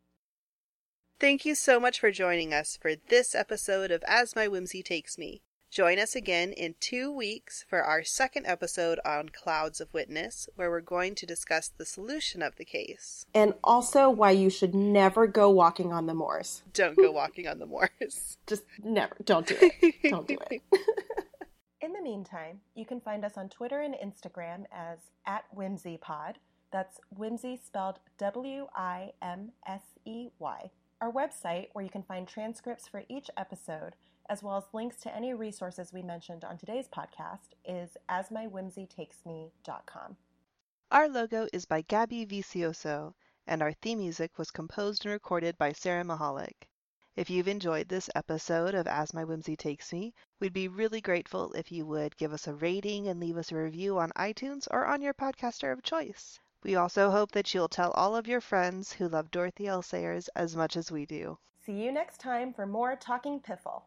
Thank 1.20 1.46
you 1.46 1.54
so 1.56 1.80
much 1.80 2.00
for 2.00 2.12
joining 2.12 2.54
us 2.54 2.78
for 2.82 2.94
this 2.96 3.36
episode 3.36 3.92
of 3.92 4.04
As 4.08 4.36
My 4.36 4.48
Wimsey 4.48 4.84
Takes 4.84 5.18
Me. 5.18 5.42
Join 5.70 6.00
us 6.00 6.16
again 6.18 6.52
in 6.52 6.76
two 6.82 7.10
weeks 7.16 7.64
for 7.70 7.82
our 7.82 8.04
second 8.04 8.46
episode 8.46 9.00
on 9.06 9.30
Clouds 9.30 9.80
of 9.80 9.94
Witness, 9.94 10.50
where 10.56 10.70
we're 10.70 10.82
going 10.82 11.16
to 11.16 11.26
discuss 11.26 11.70
the 11.70 11.86
solution 11.86 12.42
of 12.42 12.58
the 12.58 12.66
case. 12.66 13.26
and 13.34 13.54
also 13.64 14.10
why 14.10 14.32
you 14.32 14.50
should 14.50 14.76
never 14.76 15.28
go 15.28 15.50
walking 15.50 15.94
on 15.94 16.08
the 16.08 16.14
moors 16.14 16.64
Don't 16.74 16.98
go 16.98 17.12
walking 17.12 17.48
on 17.48 17.60
the 17.60 17.66
moors. 17.66 18.38
just 18.48 18.64
never 18.84 19.16
don't 19.24 19.48
do 19.48 19.56
it 19.62 19.96
don't 20.10 20.28
do 20.28 20.38
it 20.50 20.62
in 21.82 21.94
the 21.94 22.02
meantime 22.02 22.60
you 22.76 22.86
can 22.86 23.00
find 23.00 23.24
us 23.24 23.38
on 23.38 23.48
twitter 23.48 23.80
and 23.80 23.96
instagram 23.96 24.66
as 24.74 24.98
at 25.26 25.46
wimseypod 25.56 26.34
that's 26.72 27.00
Wimsey 27.18 27.64
spelled 27.64 28.00
w-i-m-s-e-y 28.18 28.72
Our 31.02 31.12
website, 31.12 31.68
where 31.74 31.84
you 31.84 31.90
can 31.90 32.04
find 32.04 32.28
transcripts 32.28 32.88
for 32.88 33.04
each 33.10 33.30
episode, 33.36 33.96
as 34.30 34.42
well 34.42 34.58
as 34.58 34.64
links 34.74 35.02
to 35.02 35.16
any 35.16 35.34
resources 35.34 35.92
we 35.92 36.02
mentioned 36.02 36.44
on 36.44 36.58
today's 36.58 36.88
podcast, 36.88 37.56
is 37.66 37.98
asmywimseytakesme.com. 38.10 40.18
Our 40.92 41.10
logo 41.10 41.48
is 41.52 41.66
by 41.66 41.82
Gabby 41.82 42.26
Vicioso, 42.26 43.14
and 43.48 43.62
our 43.62 43.74
theme 43.74 44.00
music 44.00 44.38
was 44.38 44.52
composed 44.52 45.06
and 45.06 45.12
recorded 45.12 45.58
by 45.58 45.74
Sarah 45.74 46.04
Mahalik. 46.04 46.68
If 47.16 47.30
you've 47.30 47.50
enjoyed 47.50 47.90
this 47.90 48.10
episode 48.16 48.74
of 48.74 48.88
As 48.88 49.14
My 49.14 49.26
Wimsey 49.26 49.58
Takes 49.58 49.92
Me, 49.92 50.14
we'd 50.40 50.54
be 50.54 50.70
really 50.70 51.02
grateful 51.02 51.52
if 51.52 51.70
you 51.70 51.86
would 51.86 52.16
give 52.16 52.32
us 52.32 52.48
a 52.48 52.54
rating 52.54 53.10
and 53.10 53.20
leave 53.20 53.36
us 53.36 53.52
a 53.52 53.58
review 53.58 54.00
on 54.00 54.12
iTunes 54.12 54.66
or 54.72 54.86
on 54.86 55.02
your 55.02 55.14
podcaster 55.14 55.74
of 55.74 55.84
choice. 55.84 56.40
We 56.64 56.76
also 56.76 57.10
hope 57.10 57.32
that 57.32 57.54
you'll 57.54 57.68
tell 57.68 57.92
all 57.92 58.16
of 58.16 58.28
your 58.28 58.42
friends 58.42 58.94
who 58.94 59.08
love 59.08 59.32
Dorothy 59.32 59.68
L. 59.68 59.82
Sayers 59.82 60.28
as 60.36 60.56
much 60.56 60.78
as 60.78 60.92
we 60.92 61.06
do. 61.08 61.40
See 61.66 61.74
you 61.74 61.92
next 61.92 62.20
time 62.20 62.54
for 62.54 62.66
more 62.66 62.96
Talking 62.96 63.40
Piffle. 63.40 63.84